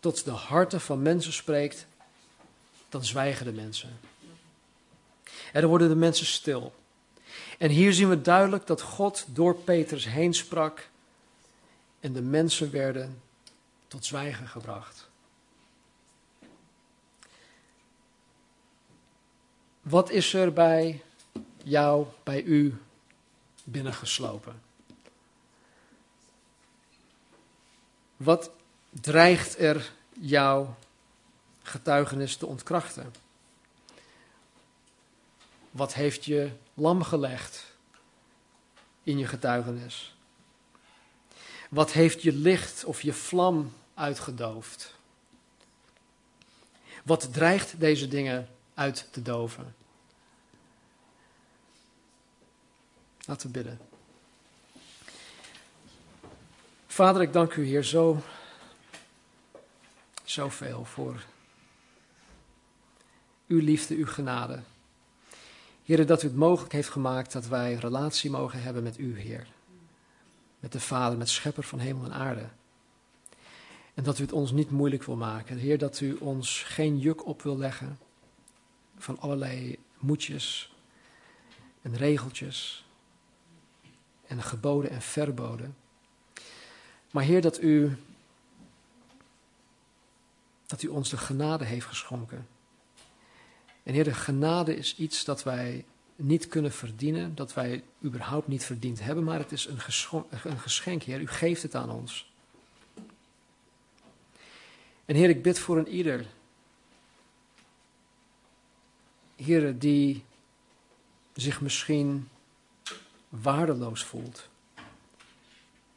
tot 0.00 0.24
de 0.24 0.30
harten 0.30 0.80
van 0.80 1.02
mensen 1.02 1.32
spreekt, 1.32 1.86
dan 2.88 3.04
zwijgen 3.04 3.46
de 3.46 3.52
mensen. 3.52 3.98
En 5.52 5.60
dan 5.60 5.70
worden 5.70 5.88
de 5.88 5.94
mensen 5.94 6.26
stil. 6.26 6.72
En 7.58 7.70
hier 7.70 7.92
zien 7.92 8.08
we 8.08 8.20
duidelijk 8.20 8.66
dat 8.66 8.82
God 8.82 9.24
door 9.28 9.54
Petrus 9.54 10.04
heen 10.04 10.34
sprak 10.34 10.88
en 12.00 12.12
de 12.12 12.22
mensen 12.22 12.70
werden 12.70 13.22
tot 13.88 14.04
zwijgen 14.04 14.48
gebracht. 14.48 15.08
Wat 19.82 20.10
is 20.10 20.34
er 20.34 20.52
bij 20.52 21.02
jou, 21.62 22.06
bij 22.22 22.42
u 22.42 22.76
binnengeslopen? 23.64 24.62
Wat 28.16 28.50
dreigt 28.90 29.58
er 29.58 29.92
jouw 30.20 30.76
getuigenis 31.62 32.36
te 32.36 32.46
ontkrachten? 32.46 33.12
Wat 35.78 35.94
heeft 35.94 36.24
je 36.24 36.50
lam 36.74 37.02
gelegd 37.02 37.64
in 39.02 39.18
je 39.18 39.26
getuigenis? 39.26 40.16
Wat 41.70 41.92
heeft 41.92 42.22
je 42.22 42.32
licht 42.32 42.84
of 42.84 43.02
je 43.02 43.12
vlam 43.12 43.72
uitgedoofd? 43.94 44.94
Wat 47.04 47.32
dreigt 47.32 47.80
deze 47.80 48.08
dingen 48.08 48.48
uit 48.74 49.08
te 49.10 49.22
doven? 49.22 49.74
Laten 53.24 53.46
we 53.46 53.52
bidden. 53.52 53.80
Vader, 56.86 57.22
ik 57.22 57.32
dank 57.32 57.54
u 57.54 57.64
hier 57.64 57.84
zo, 57.84 58.22
zoveel 60.24 60.84
voor 60.84 61.24
uw 63.46 63.60
liefde, 63.60 63.94
uw 63.94 64.06
genade. 64.06 64.62
Heer, 65.88 66.06
dat 66.06 66.22
u 66.22 66.26
het 66.26 66.36
mogelijk 66.36 66.72
heeft 66.72 66.88
gemaakt 66.88 67.32
dat 67.32 67.46
wij 67.46 67.74
relatie 67.74 68.30
mogen 68.30 68.62
hebben 68.62 68.82
met 68.82 68.98
u, 68.98 69.20
Heer. 69.20 69.46
Met 70.60 70.72
de 70.72 70.80
Vader, 70.80 71.18
met 71.18 71.28
Schepper 71.28 71.62
van 71.62 71.78
hemel 71.78 72.04
en 72.04 72.12
aarde. 72.12 72.48
En 73.94 74.02
dat 74.04 74.18
u 74.18 74.22
het 74.22 74.32
ons 74.32 74.52
niet 74.52 74.70
moeilijk 74.70 75.02
wil 75.02 75.16
maken. 75.16 75.56
Heer, 75.56 75.78
dat 75.78 76.00
u 76.00 76.14
ons 76.14 76.62
geen 76.62 76.98
juk 76.98 77.26
op 77.26 77.42
wil 77.42 77.58
leggen 77.58 77.98
van 78.98 79.18
allerlei 79.18 79.78
moedjes 79.98 80.74
en 81.82 81.96
regeltjes 81.96 82.86
en 84.26 84.42
geboden 84.42 84.90
en 84.90 85.02
verboden. 85.02 85.76
Maar 87.10 87.24
Heer, 87.24 87.40
dat 87.40 87.62
u, 87.62 87.96
dat 90.66 90.82
u 90.82 90.88
ons 90.88 91.10
de 91.10 91.16
genade 91.16 91.64
heeft 91.64 91.86
geschonken. 91.86 92.46
En 93.88 93.94
Heer, 93.94 94.04
de 94.04 94.14
genade 94.14 94.76
is 94.76 94.96
iets 94.96 95.24
dat 95.24 95.42
wij 95.42 95.84
niet 96.16 96.48
kunnen 96.48 96.72
verdienen, 96.72 97.34
dat 97.34 97.54
wij 97.54 97.84
überhaupt 98.04 98.48
niet 98.48 98.64
verdiend 98.64 99.00
hebben, 99.00 99.24
maar 99.24 99.38
het 99.38 99.52
is 99.52 99.66
een, 99.66 99.78
een 100.42 100.58
geschenk, 100.58 101.02
Heer. 101.02 101.20
U 101.20 101.26
geeft 101.26 101.62
het 101.62 101.74
aan 101.74 101.90
ons. 101.90 102.32
En 105.04 105.14
Heer, 105.14 105.28
ik 105.28 105.42
bid 105.42 105.58
voor 105.58 105.78
een 105.78 105.88
ieder. 105.88 106.26
Heer, 109.36 109.78
die 109.78 110.24
zich 111.34 111.60
misschien 111.60 112.28
waardeloos 113.28 114.04
voelt, 114.04 114.48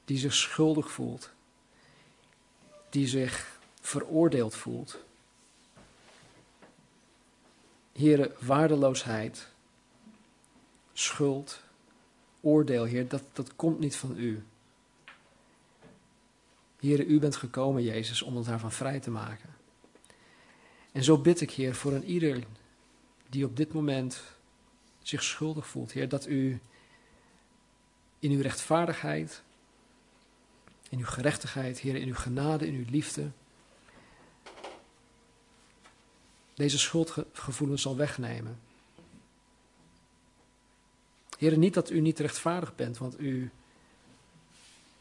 die 0.06 0.18
zich 0.18 0.34
schuldig 0.34 0.92
voelt, 0.92 1.32
die 2.89 3.08
zich 3.08 3.60
veroordeeld 3.82 4.56
voelt. 4.56 5.04
Heere, 7.92 8.36
waardeloosheid, 8.39 9.48
schuld, 10.94 11.62
oordeel, 12.42 12.84
Heer, 12.84 13.08
dat, 13.08 13.24
dat 13.34 13.56
komt 13.56 13.80
niet 13.80 13.96
van 13.96 14.18
u. 14.18 14.44
Heere, 16.80 17.06
u 17.06 17.20
bent 17.20 17.36
gekomen, 17.36 17.84
Jezus, 17.84 18.22
om 18.22 18.38
ons 18.38 18.48
daarvan 18.48 18.72
vrij 18.72 19.00
te 19.00 19.12
maken. 19.12 19.50
En 20.92 21.04
zo 21.04 21.18
bid 21.18 21.42
ik, 21.42 21.52
Heer, 21.52 21.76
voor 21.76 21.94
een 21.94 22.06
ieder 22.06 22.44
die 23.30 23.46
op 23.46 23.58
dit 23.58 23.74
moment 23.74 24.22
zich 25.02 25.24
schuldig 25.24 25.68
voelt, 25.68 25.92
Heer, 25.92 26.10
dat 26.10 26.28
u 26.28 26.60
in 28.20 28.32
uw 28.32 28.42
rechtvaardigheid, 28.42 29.42
in 30.89 31.00
uw 31.00 31.06
gerechtigheid, 31.06 31.80
Heer, 31.80 31.96
in 31.96 32.08
uw 32.08 32.16
genade, 32.16 32.68
in 32.68 32.74
uw 32.74 32.86
liefde, 32.89 33.32
deze 36.62 36.80
schuldgevoelens 36.80 37.82
zal 37.82 37.95
wegnemen. 37.95 38.59
Heer, 41.38 41.57
niet 41.57 41.74
dat 41.74 41.89
u 41.89 41.99
niet 41.99 42.20
rechtvaardig 42.20 42.76
bent, 42.76 42.97
want 42.97 43.20
u, 43.20 43.51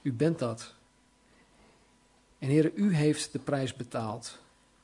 u 0.03 0.13
bent 0.13 0.39
dat. 0.39 0.75
En 2.39 2.49
Heer, 2.49 2.73
u 2.75 2.95
heeft 2.95 3.33
de 3.33 3.39
prijs 3.39 3.75
betaald 3.75 4.39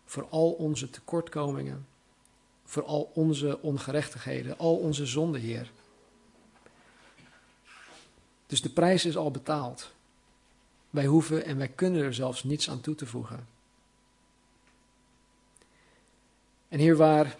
voor 0.04 0.26
al 0.28 0.52
onze 0.52 0.90
tekortkomingen, 0.90 1.86
voor 2.64 2.84
al 2.84 3.10
onze 3.14 3.62
ongerechtigheden, 3.62 4.58
al 4.58 4.76
onze 4.76 5.06
zonden, 5.06 5.40
Heer. 5.40 5.70
Dus 8.46 8.62
de 8.62 8.70
prijs 8.70 9.04
is 9.04 9.16
al 9.16 9.30
betaald. 9.30 9.92
Wij 10.90 11.06
hoeven 11.06 11.44
en 11.44 11.56
wij 11.56 11.68
kunnen 11.68 12.02
er 12.02 12.14
zelfs 12.14 12.44
niets 12.44 12.70
aan 12.70 12.80
toe 12.80 12.94
te 12.94 13.06
voegen. 13.06 13.55
En 16.68 16.78
hier 16.78 16.96
waar, 16.96 17.36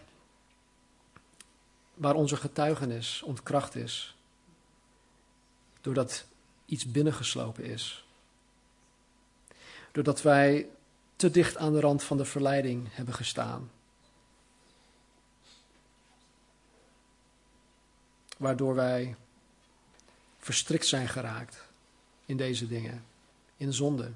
waar 1.95 2.14
onze 2.14 2.37
getuigenis 2.37 3.22
ontkracht 3.22 3.74
is, 3.74 4.16
doordat 5.81 6.27
iets 6.66 6.91
binnengeslopen 6.91 7.64
is, 7.64 8.07
doordat 9.93 10.22
wij 10.22 10.68
te 11.16 11.31
dicht 11.31 11.57
aan 11.57 11.72
de 11.72 11.81
rand 11.81 12.03
van 12.03 12.16
de 12.16 12.24
verleiding 12.24 12.89
hebben 12.91 13.14
gestaan, 13.14 13.70
waardoor 18.37 18.74
wij 18.74 19.16
verstrikt 20.39 20.87
zijn 20.87 21.09
geraakt 21.09 21.64
in 22.27 22.37
deze 22.37 22.66
dingen, 22.66 23.05
in 23.57 23.72
zonde. 23.72 24.12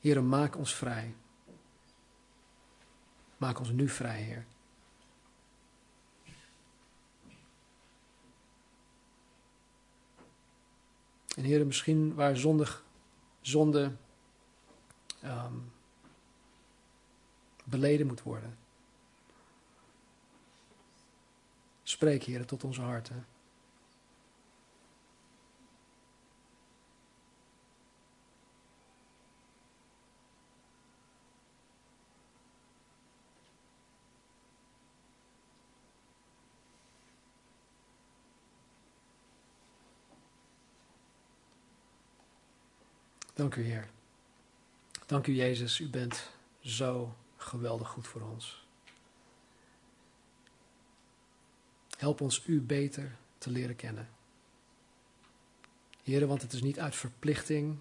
Heere, 0.00 0.20
maak 0.20 0.56
ons 0.56 0.74
vrij. 0.74 1.14
Maak 3.40 3.58
ons 3.58 3.70
nu 3.70 3.88
vrij, 3.88 4.22
Heer. 4.22 4.46
En 11.36 11.44
Heer, 11.44 11.66
misschien 11.66 12.14
waar 12.14 12.36
zondig, 12.36 12.84
zonde 13.40 13.92
um, 15.24 15.72
beleden 17.64 18.06
moet 18.06 18.22
worden. 18.22 18.58
Spreek, 21.82 22.22
Heer, 22.22 22.46
tot 22.46 22.64
onze 22.64 22.82
harten. 22.82 23.26
Dank 43.40 43.54
u, 43.54 43.62
Heer. 43.62 43.88
Dank 45.06 45.26
u, 45.26 45.32
Jezus. 45.34 45.80
U 45.80 45.88
bent 45.88 46.30
zo 46.60 47.16
geweldig 47.36 47.88
goed 47.88 48.06
voor 48.06 48.20
ons. 48.20 48.66
Help 51.98 52.20
ons 52.20 52.46
u 52.46 52.60
beter 52.60 53.16
te 53.38 53.50
leren 53.50 53.76
kennen. 53.76 54.08
Heren, 56.02 56.28
want 56.28 56.42
het 56.42 56.52
is 56.52 56.62
niet 56.62 56.80
uit 56.80 56.96
verplichting, 56.96 57.80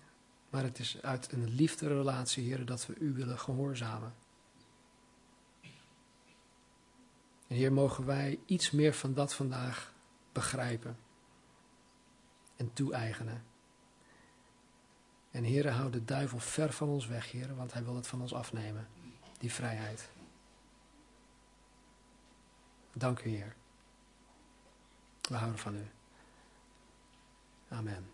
maar 0.49 0.63
het 0.63 0.79
is 0.79 1.01
uit 1.01 1.31
een 1.31 1.49
liefderelatie, 1.49 2.43
heren, 2.43 2.65
dat 2.65 2.85
we 2.85 2.95
u 2.99 3.13
willen 3.13 3.39
gehoorzamen. 3.39 4.13
En 7.47 7.55
Heer, 7.55 7.73
mogen 7.73 8.05
wij 8.05 8.39
iets 8.45 8.71
meer 8.71 8.93
van 8.93 9.13
dat 9.13 9.33
vandaag 9.33 9.93
begrijpen 10.31 10.97
en 12.55 12.73
toe-eigenen. 12.73 13.48
En 15.31 15.43
Heere, 15.43 15.69
hou 15.69 15.91
de 15.91 16.05
duivel 16.05 16.39
ver 16.39 16.73
van 16.73 16.87
ons 16.87 17.07
weg, 17.07 17.31
Heere, 17.31 17.55
want 17.55 17.73
hij 17.73 17.83
wil 17.83 17.95
het 17.95 18.07
van 18.07 18.21
ons 18.21 18.33
afnemen, 18.33 18.87
die 19.37 19.53
vrijheid. 19.53 20.09
Dank 22.93 23.23
u, 23.23 23.29
Heer. 23.29 23.55
We 25.21 25.35
houden 25.35 25.59
van 25.59 25.75
u. 25.75 25.87
Amen. 27.69 28.09